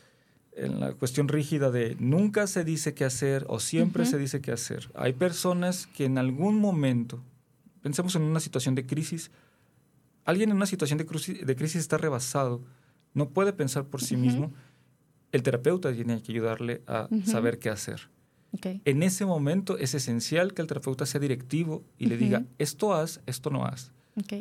en 0.51 0.79
la 0.79 0.93
cuestión 0.93 1.27
rígida 1.27 1.71
de 1.71 1.97
nunca 1.99 2.45
se 2.45 2.63
dice 2.63 2.93
qué 2.93 3.05
hacer 3.05 3.43
o 3.47 3.59
siempre 3.59 4.05
se 4.05 4.19
dice 4.19 4.39
qué 4.39 4.51
hacer, 4.51 4.91
hay 4.93 5.13
personas 5.13 5.87
que 5.87 6.05
en 6.05 6.19
algún 6.19 6.59
momento, 6.59 7.23
pensemos 7.81 8.15
en 8.15 8.21
una 8.21 8.39
situación 8.39 8.75
de 8.75 8.85
crisis, 8.85 9.31
alguien 10.25 10.51
en 10.51 10.57
una 10.57 10.67
situación 10.67 10.99
de, 10.99 11.55
crisis 11.55 11.77
está 11.77 11.97
rebasado, 11.97 12.61
no 13.15 13.29
puede 13.29 13.51
pensar 13.51 13.85
por 13.85 14.03
sí 14.03 14.15
mismo, 14.15 14.53
el 15.31 15.41
terapeuta 15.41 15.91
tiene 15.91 16.21
que 16.21 16.33
ayudarle 16.33 16.83
a 16.85 17.09
saber 17.25 17.57
qué 17.57 17.71
hacer. 17.71 18.11
En 18.61 19.01
ese 19.01 19.25
momento 19.25 19.79
es 19.79 19.95
esencial 19.95 20.53
que 20.53 20.61
el 20.61 20.67
terapeuta 20.67 21.07
sea 21.07 21.19
directivo 21.19 21.83
y 21.97 22.05
le 22.05 22.17
diga, 22.17 22.45
esto 22.59 22.93
haz, 22.93 23.19
esto 23.25 23.49
no 23.49 23.65
haz. 23.65 23.91
Ok. 24.19 24.33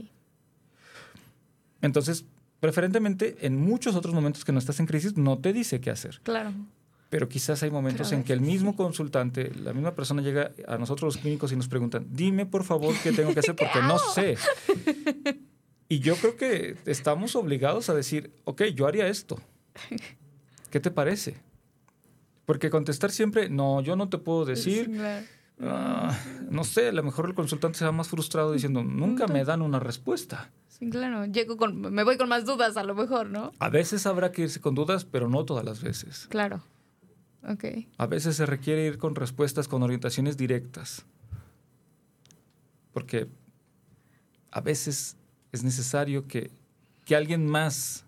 Entonces, 1.81 2.25
preferentemente, 2.61 3.37
en 3.41 3.57
muchos 3.61 3.97
otros 3.97 4.15
momentos 4.15 4.45
que 4.45 4.53
no 4.53 4.59
estás 4.59 4.79
en 4.81 4.87
crisis, 4.87 5.17
no 5.17 5.39
te 5.39 5.53
dice 5.53 5.81
qué 5.81 5.91
hacer. 5.91 6.21
Claro. 6.23 6.53
Pero 7.11 7.29
quizás 7.29 7.63
hay 7.63 7.71
momentos 7.71 8.09
Pero 8.09 8.21
en 8.21 8.25
que 8.25 8.33
el 8.33 8.41
mismo 8.41 8.71
sí. 8.71 8.77
consultante, 8.79 9.53
la 9.55 9.75
misma 9.75 9.95
persona 9.95 10.23
llega 10.23 10.53
a 10.67 10.79
nosotros 10.79 11.15
los 11.15 11.23
clínicos 11.23 11.53
y 11.53 11.57
nos 11.57 11.69
preguntan, 11.69 12.07
dime 12.11 12.47
por 12.47 12.65
favor 12.65 12.95
qué 13.03 13.13
tengo 13.13 13.35
que 13.35 13.41
hacer 13.41 13.55
porque 13.55 13.83
no 13.83 13.99
sé. 14.15 14.37
Y 15.89 15.99
yo 15.99 16.17
creo 16.17 16.37
que 16.37 16.77
estamos 16.87 17.37
obligados 17.37 17.91
a 17.91 17.95
decir, 17.95 18.33
ok, 18.45 18.63
yo 18.75 18.87
haría 18.87 19.09
esto. 19.09 19.39
¿Qué 20.71 20.81
te 20.81 20.91
parece? 20.91 21.37
Porque 22.47 22.71
contestar 22.71 23.11
siempre, 23.11 23.51
no, 23.51 23.83
yo 23.83 23.95
no 23.95 24.09
te 24.09 24.17
puedo 24.17 24.47
decir, 24.47 24.87
Sí, 24.87 24.93
claro. 24.93 25.27
Ah, 25.63 26.17
no 26.51 26.65
sé, 26.65 26.89
a 26.89 26.93
lo 26.93 27.03
mejor 27.03 27.27
el 27.27 27.35
consultante 27.35 27.79
se 27.79 27.85
va 27.85 27.93
más 27.93 28.09
frustrado 28.09 28.53
diciendo, 28.53 28.83
nunca 28.83 29.27
me 29.27 29.45
dan 29.45 29.63
una 29.63 29.81
respuesta. 29.81 30.51
Sí, 30.69 30.91
claro. 30.91 31.27
Llego 31.27 31.57
con, 31.57 31.81
me 31.81 32.05
voy 32.05 32.17
con 32.17 32.29
más 32.29 32.45
dudas 32.45 32.77
a 32.77 32.85
lo 32.85 32.95
mejor, 32.95 33.31
¿no? 33.31 33.53
A 33.59 33.69
veces 33.69 34.07
habrá 34.07 34.33
que 34.33 34.43
irse 34.43 34.61
con 34.61 34.75
dudas, 34.75 35.05
pero 35.05 35.29
no 35.29 35.45
todas 35.45 35.65
las 35.65 35.83
veces. 35.83 36.27
Claro. 36.29 36.63
Ok. 37.49 37.65
A 37.99 38.07
veces 38.07 38.37
se 38.37 38.47
requiere 38.47 38.87
ir 38.87 38.99
con 38.99 39.15
respuestas, 39.15 39.69
con 39.69 39.83
orientaciones 39.83 40.37
directas. 40.37 41.05
Porque 42.93 43.29
a 44.51 44.61
veces 44.61 45.17
es 45.51 45.65
necesario 45.65 46.27
que, 46.27 46.51
que 47.05 47.17
alguien 47.17 47.47
más 47.47 48.05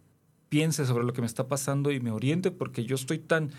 piense 0.49 0.87
sobre 0.87 1.05
lo 1.05 1.13
que 1.13 1.21
me 1.21 1.27
está 1.27 1.49
pasando 1.49 1.91
y 1.91 2.01
me 2.01 2.13
oriente 2.13 2.51
porque 2.51 2.85
yo 2.85 2.95
estoy 2.95 3.19
tan 3.19 3.51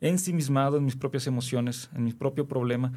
ensimismado 0.00 0.76
en 0.76 0.84
mis 0.84 0.94
propias 0.94 1.26
emociones, 1.26 1.90
en 1.94 2.04
mi 2.04 2.12
propio 2.12 2.46
problema, 2.46 2.92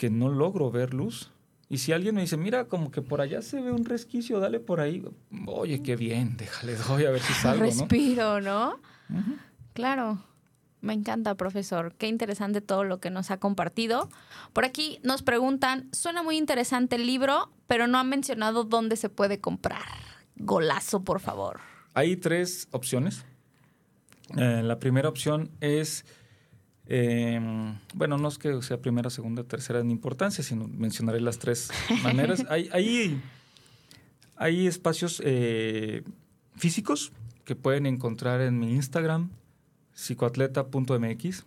que 0.00 0.08
no 0.08 0.30
logro 0.30 0.70
ver 0.70 0.94
luz. 0.94 1.30
Y 1.68 1.76
si 1.76 1.92
alguien 1.92 2.14
me 2.14 2.22
dice, 2.22 2.38
mira, 2.38 2.68
como 2.68 2.90
que 2.90 3.02
por 3.02 3.20
allá 3.20 3.42
se 3.42 3.60
ve 3.60 3.70
un 3.70 3.84
resquicio, 3.84 4.40
dale 4.40 4.58
por 4.58 4.80
ahí. 4.80 5.04
Oye, 5.46 5.82
qué 5.82 5.94
bien, 5.94 6.36
déjale, 6.38 6.74
doy 6.74 7.04
a 7.04 7.10
ver 7.10 7.20
si 7.20 7.34
salgo, 7.34 7.64
Respiro, 7.64 8.40
¿no? 8.40 8.80
Claro. 9.74 10.24
Me 10.80 10.94
encanta, 10.94 11.34
profesor. 11.34 11.94
Qué 11.98 12.08
interesante 12.08 12.62
todo 12.62 12.82
lo 12.84 12.98
que 12.98 13.10
nos 13.10 13.30
ha 13.30 13.36
compartido. 13.36 14.08
Por 14.54 14.64
aquí 14.64 15.00
nos 15.02 15.20
preguntan, 15.20 15.90
suena 15.92 16.22
muy 16.22 16.38
interesante 16.38 16.96
el 16.96 17.04
libro, 17.06 17.52
pero 17.66 17.86
no 17.86 17.98
han 17.98 18.08
mencionado 18.08 18.64
dónde 18.64 18.96
se 18.96 19.10
puede 19.10 19.38
comprar. 19.38 19.82
Golazo, 20.36 21.04
por 21.04 21.20
favor. 21.20 21.60
Hay 21.92 22.16
tres 22.16 22.68
opciones. 22.70 23.26
Eh, 24.38 24.62
la 24.64 24.78
primera 24.78 25.10
opción 25.10 25.50
es, 25.60 26.06
em, 26.90 27.78
bueno, 27.94 28.18
no 28.18 28.28
es 28.28 28.38
que 28.38 28.60
sea 28.62 28.80
primera, 28.80 29.10
segunda, 29.10 29.44
tercera 29.44 29.80
en 29.80 29.90
importancia, 29.90 30.44
sino 30.44 30.68
mencionaré 30.68 31.20
las 31.20 31.38
tres 31.38 31.70
maneras. 32.02 32.44
hay, 32.48 32.68
hay, 32.72 33.20
hay, 34.36 34.66
espacios 34.66 35.22
eh, 35.24 36.02
físicos 36.56 37.12
que 37.44 37.56
pueden 37.56 37.86
encontrar 37.86 38.40
en 38.40 38.58
mi 38.58 38.74
Instagram, 38.74 39.30
psicoatleta.mx. 39.94 41.46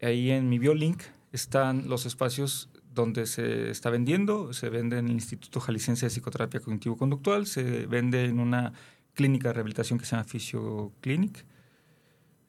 Ahí 0.00 0.30
en 0.30 0.48
mi 0.48 0.58
biolink 0.58 1.02
están 1.32 1.88
los 1.88 2.06
espacios 2.06 2.68
donde 2.96 3.26
se 3.26 3.70
está 3.70 3.90
vendiendo. 3.90 4.52
Se 4.52 4.70
vende 4.70 4.98
en 4.98 5.06
el 5.06 5.12
Instituto 5.12 5.60
Jalisciense 5.60 6.06
de 6.06 6.10
Psicoterapia 6.10 6.60
Cognitivo-Conductual, 6.60 7.46
se 7.46 7.86
vende 7.86 8.24
en 8.24 8.40
una 8.40 8.72
clínica 9.14 9.48
de 9.48 9.54
rehabilitación 9.54 9.98
que 9.98 10.04
se 10.04 10.12
llama 10.12 10.24
Fisio 10.24 10.92
Clinic, 11.00 11.44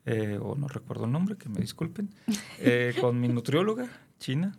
eh, 0.07 0.39
o 0.41 0.55
no 0.55 0.69
recuerdo 0.69 1.03
el 1.03 1.11
nombre, 1.11 1.35
que 1.35 1.49
me 1.49 1.59
disculpen, 1.59 2.09
eh, 2.59 2.95
con 3.01 3.19
mi 3.19 3.27
nutrióloga 3.27 3.87
china. 4.19 4.57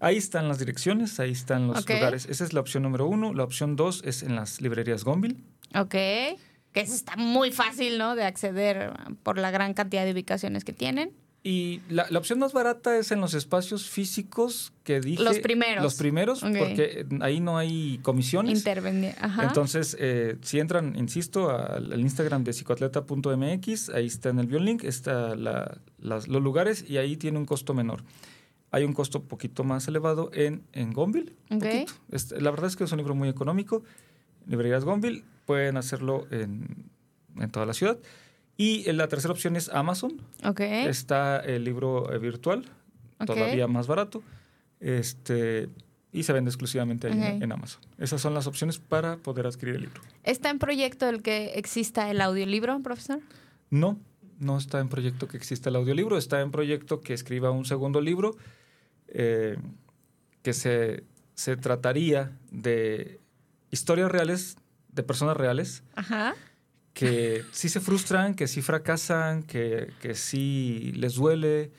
Ahí 0.00 0.16
están 0.16 0.48
las 0.48 0.58
direcciones, 0.58 1.20
ahí 1.20 1.32
están 1.32 1.66
los 1.66 1.86
lugares. 1.86 2.24
Esa 2.24 2.44
es 2.44 2.54
la 2.54 2.60
opción 2.60 2.82
número 2.84 3.06
uno. 3.06 3.34
La 3.34 3.44
opción 3.44 3.76
dos 3.76 4.02
es 4.06 4.22
en 4.22 4.34
las 4.34 4.62
librerías 4.62 5.04
Gonville. 5.04 5.36
Ok. 5.74 5.90
Que 5.90 6.80
eso 6.80 6.94
está 6.94 7.16
muy 7.16 7.52
fácil, 7.52 7.98
¿no? 7.98 8.16
De 8.16 8.24
acceder 8.24 8.92
por 9.22 9.36
la 9.36 9.50
gran 9.50 9.74
cantidad 9.74 10.06
de 10.06 10.12
ubicaciones 10.12 10.64
que 10.64 10.72
tienen. 10.72 11.12
Y 11.42 11.80
la, 11.88 12.06
opción 12.18 12.38
más 12.38 12.52
barata 12.52 12.98
es 12.98 13.12
en 13.12 13.20
los 13.22 13.32
espacios 13.32 13.88
físicos 13.88 14.74
que 14.84 15.00
dije. 15.00 15.22
Los 15.22 15.38
primeros. 15.38 15.82
Los 15.82 15.94
primeros, 15.94 16.40
porque 16.40 17.06
ahí 17.20 17.40
no 17.40 17.56
hay 17.56 17.98
comisiones. 18.02 18.58
Intervenir. 18.58 19.14
Entonces, 19.42 19.96
eh, 19.98 20.36
si 20.42 20.58
entran, 20.58 20.96
insisto, 20.96 21.50
al, 21.50 21.98
Instagram 21.98 22.44
de 22.44 22.52
psicoatleta.mx, 22.52 23.88
ahí 23.88 24.06
está 24.06 24.28
en 24.28 24.38
el 24.38 24.48
Biolink, 24.48 24.84
está 24.84 25.34
los 25.34 26.28
lugares 26.28 26.84
y 26.86 26.98
ahí 26.98 27.16
tiene 27.16 27.38
un 27.38 27.46
costo 27.46 27.72
menor. 27.72 28.04
Hay 28.70 28.84
un 28.84 28.92
costo 28.92 29.22
poquito 29.22 29.64
más 29.64 29.88
elevado 29.88 30.30
en, 30.34 30.62
en 30.72 30.92
Gonville. 30.92 31.32
la 31.48 32.50
verdad 32.50 32.66
es 32.66 32.76
que 32.76 32.84
es 32.84 32.92
un 32.92 32.98
libro 32.98 33.14
muy 33.14 33.30
económico. 33.30 33.82
Librerías 34.46 34.84
Gonville 34.84 35.24
pueden 35.46 35.78
hacerlo 35.78 36.26
en, 36.30 36.90
en 37.38 37.50
toda 37.50 37.64
la 37.64 37.72
ciudad. 37.72 37.98
Y 38.60 38.92
la 38.92 39.08
tercera 39.08 39.32
opción 39.32 39.56
es 39.56 39.70
Amazon. 39.70 40.20
Okay. 40.44 40.84
Está 40.84 41.38
el 41.38 41.64
libro 41.64 42.12
eh, 42.12 42.18
virtual, 42.18 42.66
todavía 43.24 43.66
más 43.66 43.86
barato. 43.86 44.22
Este, 44.80 45.70
y 46.12 46.24
se 46.24 46.34
vende 46.34 46.50
exclusivamente 46.50 47.06
ahí 47.06 47.38
en, 47.40 47.50
Amazon. 47.52 47.80
Esas 47.96 48.20
son 48.20 48.34
las 48.34 48.46
opciones 48.46 48.78
para 48.78 49.16
poder 49.16 49.46
adquirir 49.46 49.76
el 49.76 49.80
libro. 49.84 50.02
¿Está 50.24 50.50
en 50.50 50.58
proyecto 50.58 51.08
el 51.08 51.22
que 51.22 51.52
exista 51.54 52.10
el 52.10 52.20
audiolibro, 52.20 52.78
profesor? 52.80 53.20
No, 53.70 53.98
no 54.38 54.58
está 54.58 54.80
en 54.80 54.90
proyecto 54.90 55.26
que 55.26 55.38
exista 55.38 55.70
el 55.70 55.76
audiolibro. 55.76 56.18
Está 56.18 56.42
en 56.42 56.50
proyecto 56.50 57.00
que 57.00 57.14
escriba 57.14 57.50
un 57.50 57.64
segundo 57.64 58.02
libro 58.02 58.36
eh, 59.08 59.56
que 60.42 60.52
se, 60.52 61.04
se 61.32 61.56
trataría 61.56 62.36
de 62.50 63.20
historias 63.70 64.12
reales, 64.12 64.58
de 64.92 65.02
personas 65.02 65.38
reales. 65.38 65.82
Ajá 65.94 66.34
que 67.00 67.46
sí 67.50 67.70
se 67.70 67.80
frustran, 67.80 68.34
que 68.34 68.46
sí 68.46 68.60
fracasan, 68.60 69.42
que, 69.42 69.90
que 70.02 70.14
sí 70.14 70.92
les 70.94 71.14
duele, 71.14 71.72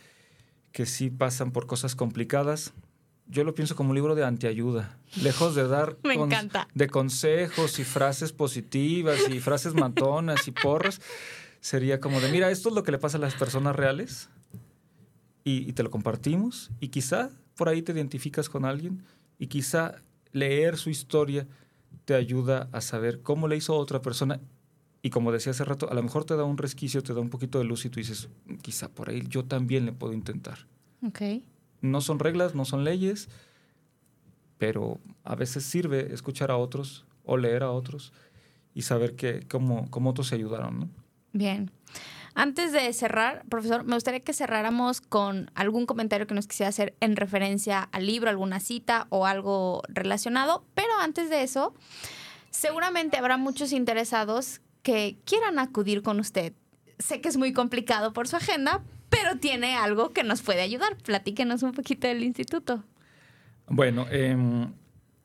que 0.72 0.88
sí 0.88 1.12
pasan 1.12 1.52
por 1.52 1.68
cosas 1.68 1.94
complicadas. 1.94 2.74
Yo 3.28 3.44
lo 3.44 3.54
pienso 3.54 3.76
como 3.76 3.92
un 3.92 3.96
libro 3.96 4.16
de 4.16 4.26
antiayuda, 4.26 4.98
lejos 5.22 5.54
de 5.54 5.68
dar 5.68 5.96
de 6.74 6.88
consejos 6.88 7.78
y 7.78 7.84
frases 7.84 8.34
positivas 8.34 9.30
y 9.30 9.40
frases 9.40 9.76
matonas 9.76 10.48
y 10.48 10.52
porras. 10.52 11.00
Sería 11.60 12.00
como 12.00 12.20
de, 12.20 12.32
mira, 12.32 12.50
esto 12.50 12.70
es 12.70 12.76
lo 12.76 12.82
que 12.84 12.92
le 12.92 12.98
pasa 12.98 13.18
a 13.20 13.22
las 13.22 13.36
personas 13.36 13.76
reales 13.76 14.28
y, 15.44 15.70
y 15.70 15.74
te 15.74 15.84
lo 15.84 15.92
compartimos 15.92 16.72
y 16.80 16.88
quizá 16.88 17.30
por 17.56 17.70
ahí 17.70 17.84
te 17.84 17.92
identificas 17.92 18.50
con 18.50 18.66
alguien 18.66 19.04
y 19.38 19.46
quizá 19.46 20.02
leer 20.32 20.78
su 20.78 20.90
historia 20.90 21.46
te 22.06 22.16
ayuda 22.16 22.70
a 22.72 22.82
saber 22.82 23.22
cómo 23.22 23.48
le 23.48 23.58
hizo 23.58 23.76
a 23.76 23.78
otra 23.78 24.02
persona 24.02 24.40
y 25.02 25.10
como 25.10 25.32
decía 25.32 25.52
hace 25.52 25.66
rato, 25.66 25.90
a 25.90 25.94
lo 25.94 26.04
mejor 26.04 26.26
te 26.26 26.36
da 26.36 26.44
un 26.44 26.58
resquicio, 26.58 27.02
te 27.02 27.14
da 27.14 27.22
un 27.22 27.30
poquito 27.30 27.58
de 27.58 27.66
luz 27.66 27.86
y 27.86 27.90
tú 27.90 28.00
dices, 28.00 28.30
quizá 28.62 28.90
por 28.90 29.10
ahí 29.10 29.24
yo 29.28 29.46
también 29.46 29.86
le 29.86 29.94
puedo 29.94 30.14
intentar. 30.14 30.68
Ok. 31.06 31.22
No 31.82 32.02
son 32.02 32.20
reglas, 32.20 32.54
no 32.54 32.66
son 32.66 32.84
leyes, 32.84 33.28
pero 34.60 35.00
a 35.24 35.36
veces 35.36 35.64
sirve 35.64 36.14
escuchar 36.14 36.52
a 36.52 36.58
otros 36.58 37.06
o 37.26 37.38
leer 37.38 37.64
a 37.64 37.72
otros 37.72 38.14
y 38.76 38.84
saber 38.84 39.16
que, 39.16 39.48
cómo, 39.48 39.90
cómo 39.90 40.12
otros 40.12 40.28
se 40.28 40.36
ayudaron, 40.36 40.80
¿no? 40.82 40.90
Bien. 41.34 41.72
Antes 42.34 42.72
de 42.72 42.94
cerrar, 42.94 43.44
profesor, 43.50 43.84
me 43.84 43.96
gustaría 43.96 44.22
que 44.22 44.34
cerráramos 44.34 45.02
con 45.02 45.52
algún 45.56 45.86
comentario 45.86 46.28
que 46.28 46.34
nos 46.34 46.48
quisiera 46.48 46.70
hacer 46.70 46.96
en 47.00 47.16
referencia 47.16 47.82
al 47.92 48.06
libro, 48.06 48.30
alguna 48.30 48.60
cita 48.60 49.08
o 49.10 49.26
algo 49.26 49.82
relacionado. 49.90 50.64
Pero 50.74 50.92
antes 51.02 51.30
de 51.30 51.44
eso, 51.44 51.74
seguramente 52.50 53.18
habrá 53.18 53.38
muchos 53.38 53.74
interesados 53.74 54.62
que 54.84 55.18
quieran 55.26 55.60
acudir 55.60 56.02
con 56.02 56.20
usted. 56.20 56.54
Sé 57.00 57.22
que 57.22 57.30
es 57.30 57.38
muy 57.38 57.54
complicado 57.54 58.14
por 58.14 58.28
su 58.28 58.36
agenda, 58.36 58.84
pero 59.10 59.38
tiene 59.38 59.76
algo 59.76 60.12
que 60.12 60.24
nos 60.24 60.42
puede 60.42 60.62
ayudar. 60.62 60.98
Platíquenos 60.98 61.64
un 61.64 61.74
poquito 61.74 62.08
del 62.08 62.24
instituto. 62.24 62.84
Bueno, 63.68 64.08
em, 64.12 64.72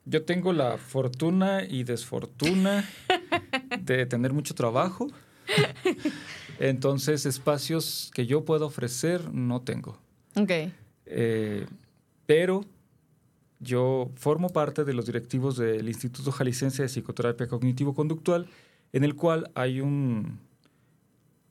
yo 0.05 0.25
tengo 0.25 0.53
la 0.53 0.79
fortuna 0.79 1.65
y 1.65 1.85
desfortuna 1.85 2.89
de 3.81 4.07
tener 4.07 4.33
mucho 4.33 4.55
trabajo. 4.55 5.09
Entonces, 6.59 7.27
espacios 7.27 8.11
que 8.15 8.27
yo 8.27 8.45
pueda 8.45 8.65
ofrecer 8.65 9.33
no 9.33 9.63
tengo. 9.63 9.99
Ok. 10.37 10.51
Eh, 11.07 11.67
pero 12.27 12.65
yo 13.61 14.11
formo 14.17 14.49
parte 14.51 14.85
de 14.85 14.93
los 14.93 15.07
directivos 15.07 15.57
del 15.57 15.89
Instituto 15.89 16.33
Jalisciense 16.33 16.83
de 16.83 16.89
Psicoterapia 16.89 17.47
Cognitivo-Conductual 17.47 18.47
en 18.97 19.05
el 19.05 19.15
cual 19.15 19.51
hay 19.55 19.83
un 19.83 20.41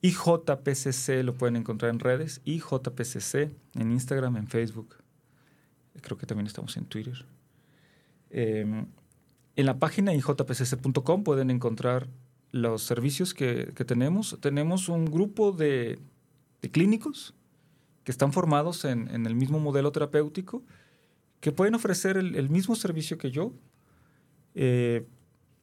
IJPCC, 0.00 1.22
lo 1.22 1.34
pueden 1.34 1.54
encontrar 1.54 1.92
en 1.92 2.00
redes, 2.00 2.40
IJPCC, 2.44 3.52
en 3.76 3.92
Instagram, 3.92 4.36
en 4.36 4.48
Facebook. 4.48 4.96
Creo 6.00 6.18
que 6.18 6.26
también 6.26 6.48
estamos 6.48 6.76
en 6.76 6.86
Twitter. 6.86 7.24
Em, 8.30 8.86
en 9.54 9.64
la 9.64 9.78
página 9.78 10.12
ijpcc.com 10.12 11.22
pueden 11.22 11.52
encontrar 11.52 12.08
los 12.50 12.82
servicios 12.82 13.32
que, 13.32 13.72
tenemos. 13.86 14.36
Tenemos 14.40 14.88
un 14.88 15.04
grupo 15.04 15.52
de, 15.52 16.00
clínicos 16.72 17.32
que 18.02 18.10
están 18.10 18.32
formados 18.32 18.84
en, 18.84 19.24
el 19.24 19.36
mismo 19.36 19.60
modelo 19.60 19.92
terapéutico, 19.92 20.64
que 21.38 21.52
pueden 21.52 21.76
ofrecer 21.76 22.16
el, 22.16 22.50
mismo 22.50 22.74
servicio 22.74 23.18
que 23.18 23.30
yo, 23.30 23.52
eh, 24.56 25.06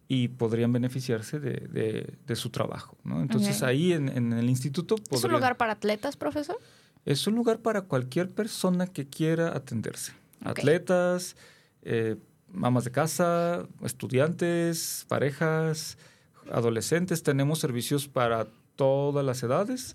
y 0.08 0.28
podrían 0.28 0.72
beneficiarse 0.72 1.40
de, 1.40 2.18
de, 2.26 2.36
su 2.36 2.50
trabajo. 2.50 2.98
¿no? 3.04 3.22
Entonces 3.22 3.64
ahí 3.64 3.94
en, 3.94 4.10
en, 4.10 4.34
el 4.34 4.50
instituto... 4.50 4.96
¿Es 5.10 5.24
un 5.24 5.32
lugar 5.32 5.58
para 5.58 5.74
atletas, 5.74 6.18
profesor? 6.18 6.58
Es 7.06 7.26
un 7.28 7.36
lugar 7.36 7.60
para 7.60 7.82
cualquier 7.82 8.30
persona 8.30 8.88
que 8.88 9.08
quiera 9.08 9.56
atenderse. 9.56 10.14
Atletas, 10.42 11.36
eh, 11.84 12.18
mamás 12.52 12.84
de 12.84 12.92
casa, 12.92 13.66
estudiantes, 13.84 15.06
parejas, 15.08 15.98
adolescentes. 16.52 17.24
Tenemos 17.24 17.60
servicios 17.60 18.08
para 18.08 18.48
todas 18.76 19.26
las 19.26 19.42
edades. 19.44 19.94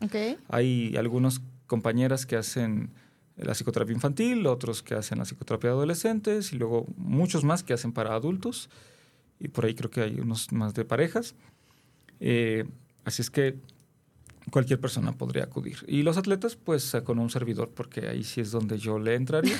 Hay 0.48 0.96
algunas 0.96 1.40
compañeras 1.66 2.26
que 2.26 2.36
hacen 2.36 2.90
la 3.36 3.52
psicoterapia 3.52 3.94
infantil, 3.94 4.46
otros 4.46 4.82
que 4.82 4.94
hacen 4.94 5.18
la 5.18 5.24
psicoterapia 5.24 5.70
de 5.70 5.76
adolescentes 5.76 6.52
y 6.52 6.56
luego 6.56 6.86
muchos 6.96 7.44
más 7.44 7.62
que 7.62 7.72
hacen 7.72 7.92
para 7.92 8.14
adultos 8.14 8.68
y 9.41 9.49
por 9.49 9.64
ahí 9.64 9.74
creo 9.74 9.91
que 9.91 10.03
hay 10.03 10.20
unos 10.20 10.53
más 10.53 10.74
de 10.74 10.84
parejas. 10.84 11.34
Eh, 12.20 12.64
así 13.05 13.22
es 13.22 13.30
que 13.30 13.57
cualquier 14.51 14.80
persona 14.80 15.12
podría 15.12 15.45
acudir. 15.45 15.78
Y 15.86 16.03
los 16.03 16.16
atletas, 16.16 16.57
pues 16.57 16.97
con 17.05 17.18
un 17.18 17.30
servidor, 17.30 17.70
porque 17.74 18.09
ahí 18.09 18.24
sí 18.24 18.41
es 18.41 18.51
donde 18.51 18.78
yo 18.78 18.99
le 18.99 19.14
entraría, 19.14 19.57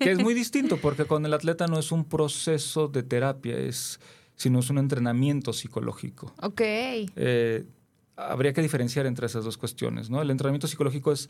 que 0.00 0.12
es 0.12 0.18
muy 0.18 0.34
distinto, 0.34 0.76
porque 0.78 1.04
con 1.04 1.26
el 1.26 1.34
atleta 1.34 1.66
no 1.66 1.78
es 1.78 1.92
un 1.92 2.04
proceso 2.04 2.88
de 2.88 3.02
terapia, 3.02 3.58
es 3.58 4.00
sino 4.36 4.58
es 4.58 4.70
un 4.70 4.78
entrenamiento 4.78 5.52
psicológico. 5.52 6.34
Ok. 6.42 6.60
Eh, 6.60 7.64
habría 8.16 8.52
que 8.52 8.62
diferenciar 8.62 9.06
entre 9.06 9.26
esas 9.26 9.44
dos 9.44 9.56
cuestiones. 9.56 10.10
¿no? 10.10 10.20
El 10.20 10.30
entrenamiento 10.30 10.66
psicológico 10.66 11.12
es, 11.12 11.28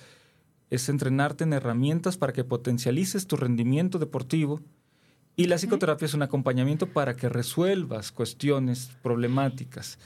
es 0.71 0.89
entrenarte 0.89 1.45
en 1.45 1.53
herramientas 1.53 2.17
para 2.17 2.33
que 2.33 2.45
potencialices 2.45 3.27
tu 3.27 3.37
rendimiento 3.37 3.99
deportivo 3.99 4.61
y 5.37 5.47
la 5.47 5.57
psicoterapia 5.57 6.07
es 6.07 6.15
un 6.15 6.23
acompañamiento 6.23 6.87
para 6.87 7.17
que 7.17 7.29
resuelvas 7.29 8.13
cuestiones 8.13 8.91
problemáticas. 9.03 9.99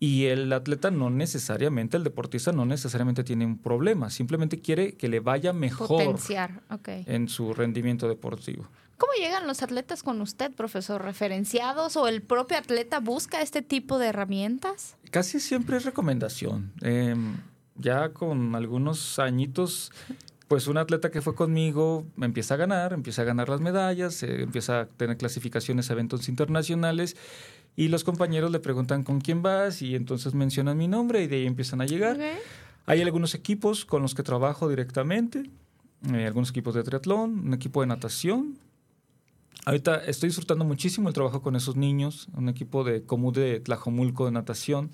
Y 0.00 0.26
el 0.26 0.52
atleta 0.52 0.90
no 0.90 1.10
necesariamente, 1.10 1.96
el 1.96 2.04
deportista 2.04 2.52
no 2.52 2.64
necesariamente 2.64 3.24
tiene 3.24 3.44
un 3.44 3.58
problema, 3.58 4.10
simplemente 4.10 4.60
quiere 4.60 4.92
que 4.92 5.08
le 5.08 5.18
vaya 5.18 5.52
mejor 5.52 5.88
Potenciar, 5.88 6.62
en 6.86 7.28
su 7.28 7.52
rendimiento 7.52 8.08
deportivo. 8.08 8.68
¿Cómo 8.96 9.12
llegan 9.12 9.46
los 9.46 9.62
atletas 9.62 10.02
con 10.02 10.20
usted, 10.20 10.52
profesor? 10.52 11.02
¿Referenciados 11.02 11.96
o 11.96 12.08
el 12.08 12.22
propio 12.22 12.58
atleta 12.58 13.00
busca 13.00 13.42
este 13.42 13.62
tipo 13.62 13.98
de 13.98 14.08
herramientas? 14.08 14.96
Casi 15.10 15.40
siempre 15.40 15.76
es 15.76 15.84
recomendación. 15.84 16.72
Em, 16.80 17.36
ya 17.76 18.08
con 18.10 18.56
algunos 18.56 19.20
añitos, 19.20 19.92
pues 20.48 20.66
un 20.66 20.78
atleta 20.78 21.10
que 21.10 21.20
fue 21.20 21.34
conmigo 21.34 22.06
empieza 22.20 22.54
a 22.54 22.56
ganar, 22.56 22.94
empieza 22.94 23.22
a 23.22 23.24
ganar 23.26 23.50
las 23.50 23.60
medallas, 23.60 24.22
eh, 24.22 24.42
empieza 24.42 24.80
a 24.80 24.86
tener 24.86 25.18
clasificaciones 25.18 25.90
a 25.90 25.92
eventos 25.92 26.28
internacionales 26.28 27.16
y 27.76 27.88
los 27.88 28.02
compañeros 28.02 28.50
le 28.50 28.58
preguntan 28.58 29.04
con 29.04 29.20
quién 29.20 29.42
vas 29.42 29.82
y 29.82 29.94
entonces 29.94 30.34
mencionan 30.34 30.78
mi 30.78 30.88
nombre 30.88 31.22
y 31.22 31.26
de 31.26 31.36
ahí 31.36 31.46
empiezan 31.46 31.82
a 31.82 31.86
llegar. 31.86 32.18
Hay 32.86 33.02
algunos 33.02 33.34
equipos 33.34 33.84
con 33.84 34.00
los 34.00 34.14
que 34.14 34.22
trabajo 34.22 34.68
directamente, 34.68 35.50
eh, 36.12 36.26
algunos 36.26 36.50
equipos 36.50 36.74
de 36.74 36.82
triatlón, 36.82 37.46
un 37.46 37.54
equipo 37.54 37.82
de 37.82 37.86
natación. 37.86 38.58
Ahorita 39.66 39.96
estoy 40.06 40.30
disfrutando 40.30 40.64
muchísimo 40.64 41.08
el 41.08 41.14
trabajo 41.14 41.42
con 41.42 41.54
esos 41.56 41.76
niños, 41.76 42.28
un 42.34 42.48
equipo 42.48 42.84
de 42.84 43.02
Comú 43.02 43.32
de 43.32 43.60
Tlajomulco 43.60 44.24
de 44.24 44.30
natación. 44.30 44.90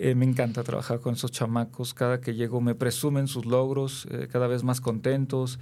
Eh, 0.00 0.14
me 0.14 0.24
encanta 0.24 0.62
trabajar 0.62 1.00
con 1.00 1.14
esos 1.14 1.32
chamacos. 1.32 1.92
Cada 1.92 2.20
que 2.20 2.34
llego 2.34 2.60
me 2.60 2.76
presumen 2.76 3.26
sus 3.26 3.44
logros, 3.46 4.06
eh, 4.12 4.28
cada 4.30 4.46
vez 4.46 4.62
más 4.62 4.80
contentos. 4.80 5.58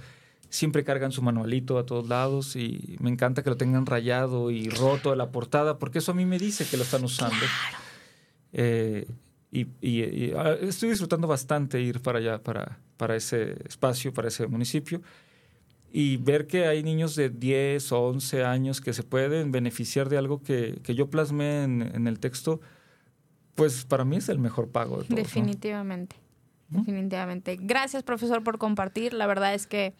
Siempre 0.49 0.83
cargan 0.83 1.11
su 1.11 1.23
manualito 1.23 1.79
a 1.79 1.85
todos 1.87 2.07
lados 2.07 2.55
y 2.55 2.95
me 2.99 3.09
encanta 3.09 3.41
que 3.43 3.49
lo 3.49 3.57
tengan 3.57 3.85
rayado 3.87 4.51
y 4.51 4.69
roto 4.69 5.09
de 5.09 5.15
la 5.17 5.31
portada, 5.31 5.79
porque 5.79 5.97
eso 5.99 6.11
a 6.11 6.15
mí 6.15 6.23
me 6.25 6.37
dice 6.37 6.65
que 6.69 6.77
lo 6.77 6.83
están 6.83 7.03
usando. 7.03 7.35
Eh, 8.53 9.07
y, 9.51 9.61
y- 9.81 10.03
y, 10.03 10.33
ah, 10.37 10.55
estoy 10.61 10.89
disfrutando 10.89 11.27
bastante 11.27 11.81
ir 11.81 12.01
para 12.01 12.19
allá, 12.19 12.41
para, 12.43 12.79
para 12.97 13.15
ese 13.15 13.55
espacio, 13.67 14.13
para 14.13 14.27
ese 14.27 14.47
municipio. 14.47 15.01
Y 15.91 16.17
ver 16.17 16.47
que 16.47 16.67
hay 16.67 16.83
niños 16.83 17.15
de 17.15 17.29
10 17.29 17.91
o 17.91 18.01
11 18.07 18.43
años 18.43 18.81
que 18.81 18.93
se 18.93 19.03
pueden 19.03 19.51
beneficiar 19.51 20.09
de 20.09 20.17
algo 20.17 20.43
que, 20.43 20.79
que 20.83 20.95
yo 20.95 21.09
plasmé 21.09 21.63
en, 21.63 21.81
en 21.93 22.07
el 22.07 22.19
texto, 22.19 22.59
pues 23.57 23.85
para 23.85 24.05
mí 24.05 24.17
es 24.17 24.29
el 24.29 24.37
mejor 24.37 24.69
pago 24.69 24.97
de 24.97 25.03
todos. 25.05 25.09
¿no? 25.09 25.15
Definitivamente. 25.15 26.15
Ujú. 26.69 26.81
Definitivamente. 26.81 27.57
Gracias, 27.59 28.03
profesor, 28.03 28.43
por 28.43 28.59
compartir. 28.59 29.13
La 29.13 29.25
verdad 29.25 29.55
es 29.55 29.65
que 29.65 29.95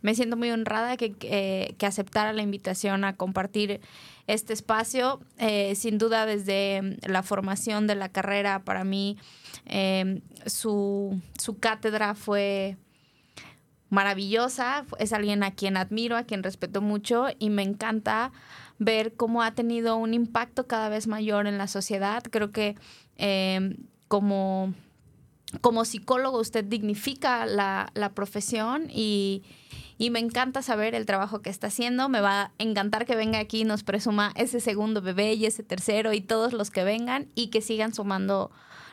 me 0.00 0.14
siento 0.14 0.36
muy 0.36 0.50
honrada 0.50 0.96
que, 0.96 1.12
que, 1.12 1.74
que 1.76 1.86
aceptara 1.86 2.32
la 2.32 2.42
invitación 2.42 3.02
a 3.02 3.16
compartir 3.16 3.80
este 4.28 4.52
espacio. 4.52 5.20
Eh, 5.38 5.74
sin 5.74 5.98
duda, 5.98 6.24
desde 6.24 6.98
la 7.02 7.24
formación 7.24 7.88
de 7.88 7.96
la 7.96 8.10
carrera, 8.10 8.62
para 8.62 8.84
mí, 8.84 9.18
eh, 9.66 10.22
su, 10.46 11.20
su 11.36 11.58
cátedra 11.58 12.14
fue 12.14 12.76
maravillosa. 13.90 14.86
Es 14.98 15.12
alguien 15.12 15.42
a 15.42 15.50
quien 15.50 15.76
admiro, 15.76 16.16
a 16.16 16.22
quien 16.22 16.42
respeto 16.42 16.80
mucho 16.80 17.26
y 17.38 17.50
me 17.50 17.62
encanta 17.62 18.32
ver 18.78 19.14
cómo 19.14 19.42
ha 19.42 19.52
tenido 19.52 19.96
un 19.96 20.14
impacto 20.14 20.66
cada 20.66 20.88
vez 20.88 21.06
mayor 21.06 21.46
en 21.46 21.58
la 21.58 21.66
sociedad. 21.66 22.22
Creo 22.30 22.50
que 22.50 22.76
eh, 23.18 23.76
como, 24.08 24.72
como 25.60 25.84
psicólogo 25.84 26.40
usted 26.40 26.64
dignifica 26.64 27.44
la, 27.44 27.90
la 27.94 28.12
profesión 28.12 28.86
y, 28.88 29.42
y 29.98 30.08
me 30.08 30.18
encanta 30.18 30.62
saber 30.62 30.94
el 30.94 31.04
trabajo 31.04 31.42
que 31.42 31.50
está 31.50 31.66
haciendo. 31.66 32.08
Me 32.08 32.22
va 32.22 32.40
a 32.40 32.52
encantar 32.58 33.04
que 33.04 33.16
venga 33.16 33.38
aquí 33.38 33.60
y 33.60 33.64
nos 33.64 33.82
presuma 33.82 34.32
ese 34.34 34.60
segundo 34.60 35.02
bebé 35.02 35.34
y 35.34 35.44
ese 35.44 35.62
tercero 35.62 36.14
y 36.14 36.22
todos 36.22 36.54
los 36.54 36.70
que 36.70 36.84
vengan 36.84 37.28
y 37.34 37.48
que 37.48 37.60
sigan 37.60 37.92
sumando 37.92 38.50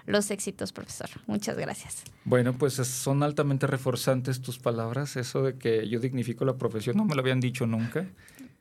los 0.08 0.32
éxitos, 0.32 0.72
profesor. 0.72 1.10
Muchas 1.28 1.56
gracias. 1.58 2.04
Bueno, 2.24 2.54
pues 2.58 2.80
es- 2.80 2.88
son 2.88 3.22
altamente 3.24 3.68
reforzantes 3.68 4.42
tus 4.42 4.58
palabras. 4.58 5.16
Eso 5.18 5.44
de 5.44 5.58
que 5.58 5.88
yo 5.88 6.00
dignifico 6.00 6.44
la 6.46 6.58
profesión 6.58 6.98
no 6.98 7.06
me 7.06 7.14
lo 7.14 7.22
habían 7.22 7.40
dicho 7.40 7.68
nunca. 7.68 8.08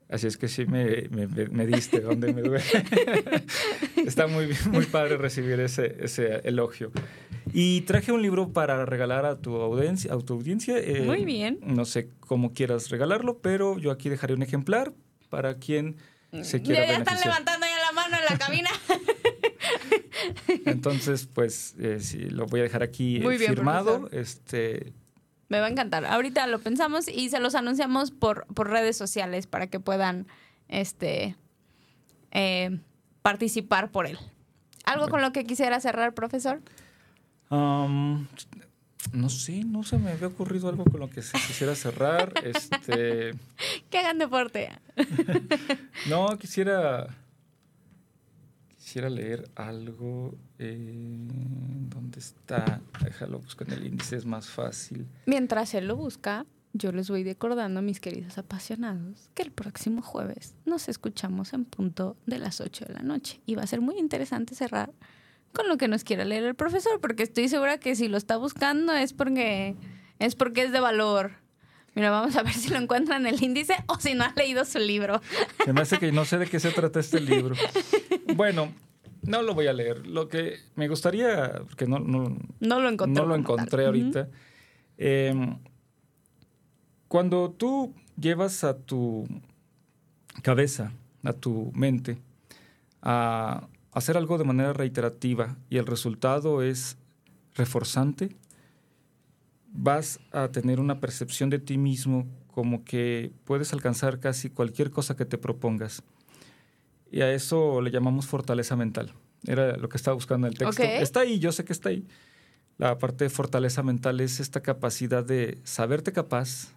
Así 0.09 0.26
es 0.28 0.36
que 0.36 0.47
sí 0.47 0.66
me, 0.66 1.09
me- 1.11 1.26
me- 1.26 1.47
me 1.49 1.66
diste 1.66 2.01
donde 2.01 2.32
me 2.32 2.42
duele. 2.42 2.62
Está 4.07 4.26
muy, 4.26 4.49
padre 4.92 5.16
recibir 5.16 5.59
ese, 5.61 5.97
ese 6.01 6.40
elogio. 6.44 6.92
Y 7.53 7.80
traje 7.82 8.12
un 8.12 8.22
libro 8.22 8.53
para 8.53 8.84
regalar 8.86 9.24
a 9.24 9.38
tu 9.40 9.57
audiencia. 9.57 10.12
A 10.12 10.18
tu 10.18 10.34
audiencia. 10.34 10.78
eh, 10.78 11.03
Muy 11.05 11.24
bien. 11.24 11.59
No 11.62 11.84
sé 11.84 12.11
cómo 12.20 12.53
quieras 12.53 12.90
regalarlo, 12.90 13.38
pero 13.38 13.78
yo 13.78 13.90
aquí 13.90 14.09
dejaré 14.09 14.34
un 14.34 14.42
ejemplar 14.42 14.92
para 15.28 15.59
quien 15.59 15.97
se 16.42 16.61
quiera 16.62 16.82
Ya, 16.86 16.92
ya 16.92 16.99
están 16.99 17.18
levantando 17.20 17.66
ya 17.66 17.78
la 17.86 17.92
mano 17.92 18.16
en 18.16 18.24
la 18.30 18.38
cabina. 18.38 18.70
Entonces, 20.66 21.28
pues 21.32 21.74
eh, 21.78 21.99
sí, 22.01 22.18
lo 22.30 22.47
voy 22.47 22.61
a 22.61 22.62
dejar 22.64 22.82
aquí 22.82 23.16
eh, 23.16 23.20
Muy 23.20 23.38
bien, 23.38 23.55
firmado. 23.55 24.01
profesor. 24.01 24.20
Este, 24.20 24.92
Me 25.49 25.61
va 25.61 25.66
a 25.66 25.70
encantar. 25.70 26.05
Ahorita 26.07 26.47
lo 26.47 26.59
pensamos 26.61 27.09
y 27.09 27.30
se 27.30 27.40
los 27.40 27.55
anunciamos 27.55 28.11
por, 28.11 28.47
por 28.49 28.70
redes 28.70 28.97
sociales 28.97 29.47
para 29.47 29.66
que 29.68 29.80
puedan 29.80 30.26
este, 30.68 31.36
eh, 32.32 32.78
participar 33.22 33.90
por 33.90 34.07
él. 34.07 34.18
¿Algo 34.84 35.09
con 35.09 35.20
lo 35.20 35.32
que 35.32 35.44
quisiera 35.44 35.80
cerrar, 35.80 36.14
profesor? 36.14 36.61
Um, 37.51 38.26
no 39.12 39.28
sé, 39.28 39.64
no 39.64 39.82
se 39.82 39.99
me 39.99 40.11
había 40.11 40.28
ocurrido 40.28 40.68
algo 40.68 40.84
con 40.84 41.01
lo 41.01 41.11
que 41.11 41.22
se 41.22 41.32
quisiera 41.38 41.74
cerrar. 41.74 42.32
Este, 42.44 43.34
Que 43.90 43.99
hagan 43.99 44.18
deporte. 44.18 44.70
no, 46.09 46.38
quisiera 46.38 47.09
quisiera 48.87 49.11
leer 49.11 49.51
algo. 49.57 50.39
eh, 50.61 51.26
¿Dónde 51.89 52.20
está? 52.20 52.80
Déjalo 53.03 53.41
buscar 53.41 53.66
en 53.68 53.74
el 53.74 53.87
índice, 53.89 54.14
es 54.14 54.24
más 54.24 54.47
fácil. 54.47 55.09
Mientras 55.26 55.74
él 55.74 55.89
lo 55.89 55.97
busca, 55.97 56.47
yo 56.72 56.93
les 56.93 57.11
voy 57.11 57.24
recordando, 57.24 57.82
mis 57.82 57.99
queridos 57.99 58.39
apasionados, 58.39 59.28
que 59.34 59.43
el 59.43 59.51
próximo 59.51 60.03
jueves 60.03 60.55
nos 60.66 60.89
escuchamos 60.89 61.53
en 61.53 61.64
punto 61.64 62.16
de 62.26 62.39
las 62.39 62.61
8 62.61 62.84
de 62.87 62.95
la 62.95 63.03
noche. 63.03 63.41
Y 63.45 63.57
va 63.57 63.62
a 63.62 63.66
ser 63.66 63.80
muy 63.80 63.99
interesante 63.99 64.55
cerrar 64.55 64.93
con 65.53 65.66
lo 65.66 65.78
que 65.78 65.89
nos 65.89 66.05
quiera 66.05 66.24
leer 66.24 66.45
el 66.45 66.55
profesor, 66.55 67.01
porque 67.01 67.24
estoy 67.24 67.49
segura 67.49 67.78
que 67.78 67.97
si 67.97 68.07
lo 68.07 68.16
está 68.16 68.37
buscando 68.37 68.93
es 68.93 69.12
porque 69.12 69.74
es, 70.20 70.37
porque 70.37 70.62
es 70.62 70.70
de 70.70 70.78
valor. 70.78 71.32
Mira, 71.97 72.11
vamos 72.11 72.36
a 72.36 72.42
ver 72.42 72.53
si 72.53 72.68
lo 72.68 72.76
encuentra 72.76 73.16
en 73.16 73.26
el 73.26 73.42
índice 73.42 73.74
o 73.86 73.99
si 73.99 74.14
no 74.14 74.24
ha 74.24 74.32
leído 74.36 74.64
su 74.66 74.78
libro. 74.78 75.20
Se 75.64 75.72
me 75.72 75.80
hace 75.80 75.99
que 75.99 76.12
no 76.12 76.24
sé 76.26 76.36
de 76.38 76.47
qué 76.47 76.61
se 76.61 76.70
trata 76.70 77.01
este 77.01 77.20
libro. 77.22 77.57
Bueno, 78.34 78.70
no 79.22 79.40
lo 79.40 79.55
voy 79.55 79.66
a 79.66 79.72
leer. 79.72 80.07
Lo 80.07 80.28
que 80.28 80.59
me 80.74 80.88
gustaría, 80.88 81.55
porque 81.66 81.86
no, 81.86 81.99
no, 81.99 82.36
No 82.61 82.80
lo 82.80 82.88
encontré. 82.90 83.14
No 83.22 83.26
lo 83.26 83.32
tal. 83.34 83.40
encontré 83.40 83.86
ahorita. 83.86 84.28
Eh, 84.99 85.57
cuando 87.09 87.51
tú 87.51 87.94
llevas 88.20 88.62
a 88.62 88.76
tu 88.76 89.26
cabeza, 90.42 90.92
a 91.24 91.32
tu 91.32 91.72
mente, 91.74 92.18
a 93.01 93.68
hacer 93.92 94.18
algo 94.18 94.36
de 94.36 94.44
manera 94.44 94.74
reiterativa 94.74 95.57
y 95.70 95.78
el 95.78 95.86
resultado 95.86 96.62
es 96.62 96.99
reforzante, 97.55 98.36
vas 99.76 100.20
a 100.32 100.48
tener 100.48 100.80
una 100.80 101.00
percepción 101.00 101.50
de 101.50 101.58
ti 101.58 101.78
mismo 101.78 102.26
como 102.48 102.84
que 102.84 103.32
puedes 103.44 103.72
alcanzar 103.72 104.18
casi 104.18 104.50
cualquier 104.50 104.90
cosa 104.90 105.16
que 105.16 105.26
te 105.26 105.38
propongas. 105.38 106.02
Y 107.10 107.20
a 107.20 107.32
eso 107.32 107.80
le 107.80 107.90
llamamos 107.90 108.26
fortaleza 108.26 108.76
mental. 108.76 109.12
Era 109.46 109.76
lo 109.76 109.88
que 109.88 109.96
estaba 109.96 110.14
buscando 110.14 110.46
en 110.46 110.54
el 110.54 110.58
texto. 110.58 110.82
Está 110.82 111.20
ahí, 111.20 111.38
yo 111.38 111.52
sé 111.52 111.64
que 111.64 111.72
está 111.72 111.90
ahí. 111.90 112.06
La 112.78 112.98
parte 112.98 113.24
de 113.24 113.30
fortaleza 113.30 113.82
mental 113.82 114.20
es 114.20 114.40
esta 114.40 114.60
capacidad 114.60 115.24
de 115.24 115.58
saberte 115.64 116.12
capaz, 116.12 116.72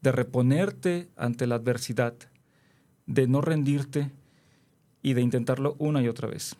de 0.00 0.12
reponerte 0.12 1.08
ante 1.16 1.46
la 1.46 1.54
adversidad, 1.54 2.14
de 3.06 3.26
no 3.26 3.40
rendirte 3.40 4.10
y 5.02 5.14
de 5.14 5.20
intentarlo 5.20 5.76
una 5.78 6.02
y 6.02 6.08
otra 6.08 6.28
vez. 6.28 6.56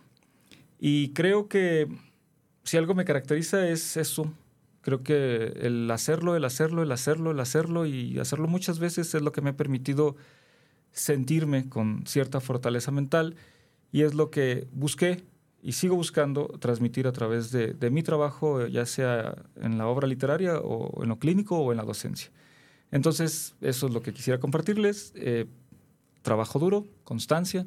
Y 0.78 1.10
creo 1.10 1.48
que 1.48 1.88
si 2.62 2.76
algo 2.76 2.94
me 2.94 3.04
caracteriza 3.04 3.68
es 3.68 3.96
eso. 3.96 4.32
Creo 4.84 5.02
que 5.02 5.54
el 5.62 5.90
hacerlo, 5.90 6.36
el 6.36 6.44
hacerlo, 6.44 6.82
el 6.82 6.92
hacerlo, 6.92 7.30
el 7.30 7.40
hacerlo 7.40 7.86
y 7.86 8.18
hacerlo 8.18 8.48
muchas 8.48 8.78
veces 8.78 9.14
es 9.14 9.22
lo 9.22 9.32
que 9.32 9.40
me 9.40 9.50
ha 9.50 9.56
permitido 9.56 10.14
sentirme 10.92 11.70
con 11.70 12.06
cierta 12.06 12.40
fortaleza 12.40 12.90
mental 12.90 13.34
y 13.92 14.02
es 14.02 14.12
lo 14.12 14.30
que 14.30 14.68
busqué 14.72 15.24
y 15.62 15.72
sigo 15.72 15.96
buscando 15.96 16.48
transmitir 16.60 17.06
a 17.06 17.12
través 17.12 17.50
de, 17.50 17.90
mi 17.90 18.02
trabajo, 18.02 18.60
eh, 18.60 18.70
ya 18.70 18.84
sea 18.84 19.34
en 19.56 19.78
la 19.78 19.86
obra 19.86 20.06
literaria 20.06 20.58
o 20.58 21.02
en 21.02 21.08
lo 21.08 21.18
clínico 21.18 21.56
o 21.56 21.72
en 21.72 21.78
la 21.78 21.84
docencia. 21.84 22.30
Entonces, 22.90 23.54
eso 23.62 23.86
es 23.86 23.94
lo 23.94 24.02
que 24.02 24.12
quisiera 24.12 24.38
compartirles. 24.38 25.14
Eh, 25.16 25.46
trabajo 26.20 26.58
duro, 26.58 26.86
constancia, 27.04 27.66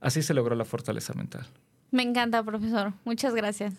así 0.00 0.22
se 0.22 0.32
logró 0.32 0.54
la 0.54 0.64
fortaleza 0.64 1.12
mental. 1.12 1.46
Me 1.90 2.02
encanta, 2.02 2.42
profesor. 2.42 2.94
Muchas 3.04 3.34
gracias. 3.34 3.74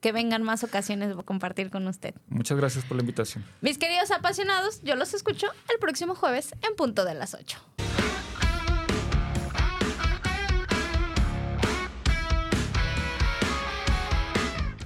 Que 0.00 0.12
vengan 0.12 0.42
más 0.42 0.64
ocasiones 0.64 1.16
a 1.16 1.22
compartir 1.22 1.70
con 1.70 1.86
usted. 1.86 2.14
Muchas 2.28 2.56
gracias 2.56 2.84
por 2.84 2.96
la 2.96 3.02
invitación. 3.02 3.44
Mis 3.60 3.78
queridos 3.78 4.10
apasionados, 4.10 4.80
yo 4.82 4.96
los 4.96 5.14
escucho 5.14 5.46
el 5.72 5.78
próximo 5.78 6.14
jueves 6.14 6.54
en 6.66 6.74
punto 6.74 7.04
de 7.04 7.14
las 7.14 7.34
8. 7.34 7.58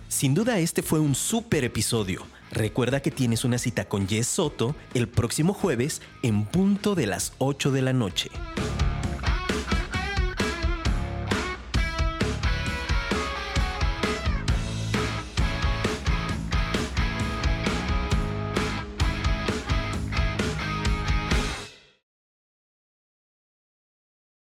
Sin 0.09 0.33
duda 0.33 0.59
este 0.59 0.83
fue 0.83 1.01
un 1.01 1.15
súper 1.15 1.65
episodio. 1.65 2.23
Recuerda 2.51 3.01
que 3.01 3.11
tienes 3.11 3.45
una 3.45 3.59
cita 3.59 3.87
con 3.87 4.09
Jess 4.09 4.29
Soto 4.29 4.77
el 4.95 5.09
próximo 5.09 5.53
jueves 5.53 6.01
en 6.23 6.45
punto 6.45 6.95
de 6.95 7.07
las 7.07 7.33
8 7.39 7.73
de 7.73 7.83
la 7.83 7.93
noche. 7.93 8.31